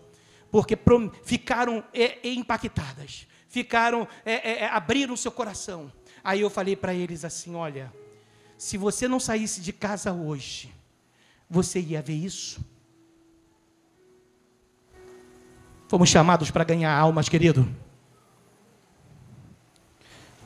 porque 0.49 0.77
ficaram 1.25 1.83
é, 1.93 2.25
é, 2.25 2.33
impactadas, 2.33 3.27
ficaram, 3.49 4.07
é, 4.23 4.63
é, 4.63 4.67
abriram 4.67 5.17
seu 5.17 5.31
coração. 5.33 5.91
Aí 6.23 6.39
eu 6.39 6.49
falei 6.49 6.77
para 6.77 6.93
eles 6.93 7.25
assim: 7.25 7.53
olha, 7.55 7.93
se 8.57 8.77
você 8.77 9.05
não 9.05 9.19
saísse 9.19 9.59
de 9.59 9.73
casa 9.73 10.13
hoje, 10.13 10.73
você 11.49 11.81
ia 11.81 12.01
ver 12.01 12.13
isso? 12.13 12.63
Fomos 15.89 16.07
chamados 16.07 16.49
para 16.49 16.63
ganhar 16.63 16.97
almas, 16.97 17.27
querido. 17.27 17.67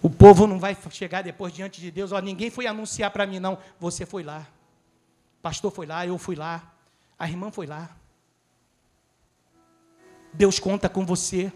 O 0.01 0.09
povo 0.09 0.47
não 0.47 0.59
vai 0.59 0.75
chegar 0.89 1.21
depois 1.21 1.53
diante 1.53 1.79
de 1.79 1.91
Deus, 1.91 2.11
ó, 2.11 2.19
ninguém 2.19 2.49
foi 2.49 2.65
anunciar 2.65 3.11
para 3.11 3.27
mim, 3.27 3.39
não. 3.39 3.59
Você 3.79 4.03
foi 4.03 4.23
lá 4.23 4.47
pastor 5.41 5.71
foi 5.71 5.85
lá, 5.85 6.05
eu 6.05 6.17
fui 6.17 6.35
lá, 6.35 6.73
a 7.17 7.27
irmã 7.27 7.51
foi 7.51 7.65
lá. 7.65 7.95
Deus 10.33 10.59
conta 10.59 10.87
com 10.87 11.05
você. 11.05 11.51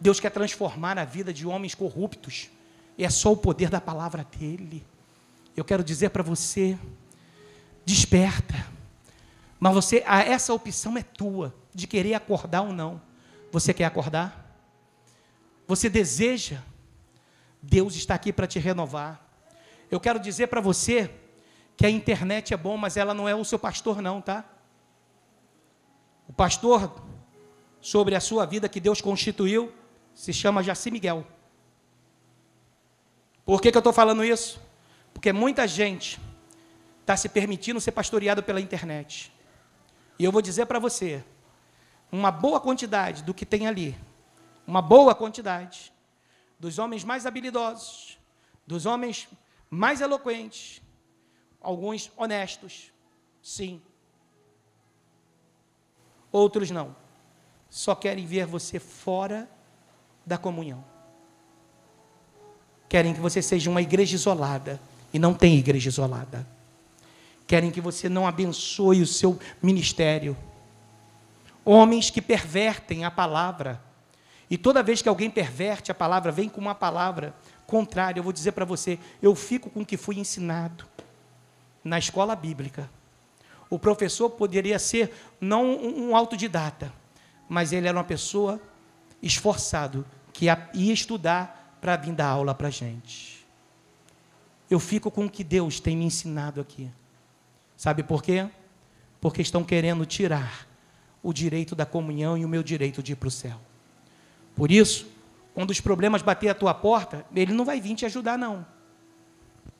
Deus 0.00 0.18
quer 0.18 0.30
transformar 0.30 0.98
a 0.98 1.04
vida 1.04 1.32
de 1.32 1.46
homens 1.46 1.74
corruptos. 1.74 2.50
É 2.98 3.08
só 3.08 3.32
o 3.32 3.36
poder 3.36 3.70
da 3.70 3.80
palavra 3.80 4.24
dele. 4.24 4.84
Eu 5.56 5.64
quero 5.64 5.84
dizer 5.84 6.10
para 6.10 6.22
você, 6.22 6.78
desperta. 7.84 8.66
Mas 9.60 9.74
você, 9.74 10.02
essa 10.06 10.52
opção 10.52 10.98
é 10.98 11.02
tua, 11.02 11.54
de 11.72 11.86
querer 11.86 12.14
acordar 12.14 12.62
ou 12.62 12.72
não. 12.72 13.00
Você 13.52 13.72
quer 13.72 13.84
acordar? 13.84 14.58
Você 15.68 15.88
deseja? 15.88 16.60
Deus 17.62 17.94
está 17.94 18.14
aqui 18.14 18.32
para 18.32 18.46
te 18.46 18.58
renovar. 18.58 19.24
Eu 19.88 20.00
quero 20.00 20.18
dizer 20.18 20.48
para 20.48 20.60
você 20.60 21.08
que 21.76 21.86
a 21.86 21.90
internet 21.90 22.52
é 22.52 22.56
bom, 22.56 22.76
mas 22.76 22.96
ela 22.96 23.14
não 23.14 23.28
é 23.28 23.34
o 23.34 23.44
seu 23.44 23.58
pastor, 23.58 24.00
não, 24.00 24.20
tá? 24.20 24.44
O 26.28 26.32
pastor 26.32 27.02
sobre 27.80 28.14
a 28.14 28.20
sua 28.20 28.46
vida 28.46 28.68
que 28.68 28.80
Deus 28.80 29.00
constituiu 29.00 29.72
se 30.14 30.32
chama 30.32 30.62
Jaci 30.62 30.90
Miguel. 30.90 31.26
Por 33.44 33.60
que, 33.60 33.70
que 33.70 33.76
eu 33.76 33.80
estou 33.80 33.92
falando 33.92 34.24
isso? 34.24 34.60
Porque 35.12 35.32
muita 35.32 35.66
gente 35.66 36.20
está 37.00 37.16
se 37.16 37.28
permitindo 37.28 37.80
ser 37.80 37.92
pastoreado 37.92 38.42
pela 38.42 38.60
internet. 38.60 39.32
E 40.18 40.24
eu 40.24 40.30
vou 40.30 40.40
dizer 40.40 40.66
para 40.66 40.78
você: 40.78 41.24
uma 42.10 42.30
boa 42.30 42.60
quantidade 42.60 43.22
do 43.22 43.34
que 43.34 43.44
tem 43.44 43.66
ali, 43.66 43.96
uma 44.66 44.80
boa 44.80 45.14
quantidade 45.14 45.92
dos 46.58 46.78
homens 46.78 47.02
mais 47.02 47.26
habilidosos, 47.26 48.18
dos 48.66 48.86
homens 48.86 49.28
mais 49.68 50.00
eloquentes, 50.00 50.80
Alguns 51.62 52.10
honestos, 52.16 52.92
sim. 53.40 53.80
Outros 56.32 56.70
não. 56.70 56.96
Só 57.70 57.94
querem 57.94 58.26
ver 58.26 58.46
você 58.46 58.80
fora 58.80 59.48
da 60.26 60.36
comunhão. 60.36 60.84
Querem 62.88 63.14
que 63.14 63.20
você 63.20 63.40
seja 63.40 63.70
uma 63.70 63.80
igreja 63.80 64.16
isolada. 64.16 64.80
E 65.14 65.18
não 65.18 65.34
tem 65.34 65.56
igreja 65.56 65.88
isolada. 65.88 66.46
Querem 67.46 67.70
que 67.70 67.80
você 67.80 68.08
não 68.08 68.26
abençoe 68.26 69.02
o 69.02 69.06
seu 69.06 69.38
ministério. 69.62 70.36
Homens 71.64 72.10
que 72.10 72.20
pervertem 72.20 73.04
a 73.04 73.10
palavra. 73.10 73.80
E 74.50 74.58
toda 74.58 74.82
vez 74.82 75.00
que 75.00 75.08
alguém 75.08 75.30
perverte 75.30 75.92
a 75.92 75.94
palavra, 75.94 76.32
vem 76.32 76.48
com 76.48 76.60
uma 76.60 76.74
palavra 76.74 77.34
contrária. 77.66 78.18
Eu 78.18 78.24
vou 78.24 78.32
dizer 78.32 78.52
para 78.52 78.64
você: 78.64 78.98
eu 79.20 79.34
fico 79.34 79.70
com 79.70 79.80
o 79.80 79.86
que 79.86 79.96
fui 79.96 80.18
ensinado 80.18 80.86
na 81.84 81.98
escola 81.98 82.34
bíblica. 82.36 82.90
O 83.68 83.78
professor 83.78 84.30
poderia 84.30 84.78
ser 84.78 85.14
não 85.40 85.64
um 85.64 86.14
autodidata, 86.14 86.92
mas 87.48 87.72
ele 87.72 87.88
era 87.88 87.96
uma 87.96 88.04
pessoa 88.04 88.60
esforçado 89.22 90.04
que 90.32 90.46
ia 90.46 90.92
estudar 90.92 91.78
para 91.80 91.96
vir 91.96 92.12
dar 92.12 92.28
aula 92.28 92.54
para 92.54 92.68
a 92.68 92.70
gente. 92.70 93.46
Eu 94.70 94.78
fico 94.78 95.10
com 95.10 95.26
o 95.26 95.30
que 95.30 95.44
Deus 95.44 95.80
tem 95.80 95.96
me 95.96 96.04
ensinado 96.04 96.60
aqui. 96.60 96.90
Sabe 97.76 98.02
por 98.02 98.22
quê? 98.22 98.48
Porque 99.20 99.42
estão 99.42 99.64
querendo 99.64 100.06
tirar 100.06 100.66
o 101.22 101.32
direito 101.32 101.74
da 101.74 101.84
comunhão 101.86 102.36
e 102.36 102.44
o 102.44 102.48
meu 102.48 102.62
direito 102.62 103.02
de 103.02 103.12
ir 103.12 103.16
para 103.16 103.28
o 103.28 103.30
céu. 103.30 103.58
Por 104.54 104.70
isso, 104.70 105.06
quando 105.54 105.70
os 105.70 105.80
problemas 105.80 106.22
bater 106.22 106.48
a 106.48 106.54
tua 106.54 106.74
porta, 106.74 107.24
ele 107.34 107.52
não 107.52 107.64
vai 107.64 107.80
vir 107.80 107.94
te 107.94 108.06
ajudar, 108.06 108.38
não. 108.38 108.66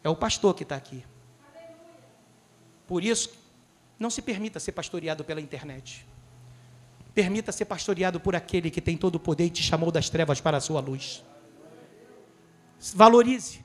É 0.05 0.09
o 0.09 0.17
pastor 0.17 0.55
que 0.55 0.63
está 0.63 0.77
aqui. 0.77 1.05
Por 2.93 3.03
isso, 3.03 3.33
não 3.99 4.11
se 4.11 4.21
permita 4.21 4.61
ser 4.61 4.73
pastoreado 4.73 5.25
pela 5.25 5.41
internet. 5.41 6.07
Permita 7.15 7.51
ser 7.51 7.65
pastoreado 7.65 8.21
por 8.21 8.37
aquele 8.37 8.71
que 8.71 8.83
tem 8.83 8.99
todo 8.99 9.15
o 9.15 9.19
poder 9.19 9.47
e 9.47 9.51
te 9.51 9.63
chamou 9.63 9.91
das 9.91 10.11
trevas 10.11 10.43
para 10.43 10.59
a 10.59 10.61
sua 10.61 10.79
luz. 10.79 11.25
Valorize 12.95 13.65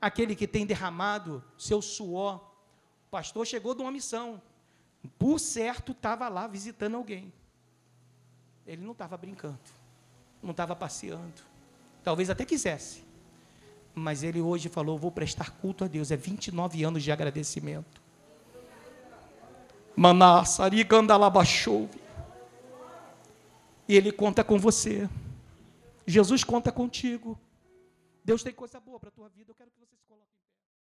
aquele 0.00 0.34
que 0.34 0.48
tem 0.48 0.66
derramado 0.66 1.44
seu 1.56 1.80
suor. 1.80 2.38
O 3.06 3.10
pastor 3.12 3.46
chegou 3.46 3.72
de 3.72 3.82
uma 3.82 3.92
missão. 3.92 4.42
Por 5.16 5.38
certo, 5.38 5.92
estava 5.92 6.28
lá 6.28 6.48
visitando 6.48 6.96
alguém. 6.96 7.32
Ele 8.66 8.82
não 8.82 8.90
estava 8.90 9.16
brincando, 9.16 9.60
não 10.42 10.50
estava 10.50 10.74
passeando. 10.74 11.40
Talvez 12.02 12.28
até 12.28 12.44
quisesse. 12.44 13.04
Mas 13.94 14.24
ele 14.24 14.40
hoje 14.40 14.68
falou: 14.68 14.98
vou 14.98 15.12
prestar 15.12 15.52
culto 15.52 15.84
a 15.84 15.86
Deus. 15.86 16.10
É 16.10 16.16
29 16.16 16.82
anos 16.82 17.04
de 17.04 17.12
agradecimento. 17.12 17.99
Manassarigandalabachouve. 19.96 22.00
E 23.88 23.96
Ele 23.96 24.12
conta 24.12 24.44
com 24.44 24.58
você. 24.58 25.08
Jesus 26.06 26.44
conta 26.44 26.70
contigo. 26.72 27.38
Deus 28.24 28.42
tem 28.42 28.52
coisa 28.52 28.80
boa 28.80 29.00
para 29.00 29.08
a 29.08 29.12
tua 29.12 29.28
vida. 29.28 29.50
Eu 29.50 29.54
quero 29.54 29.70
que 29.70 29.78
você. 29.78 29.90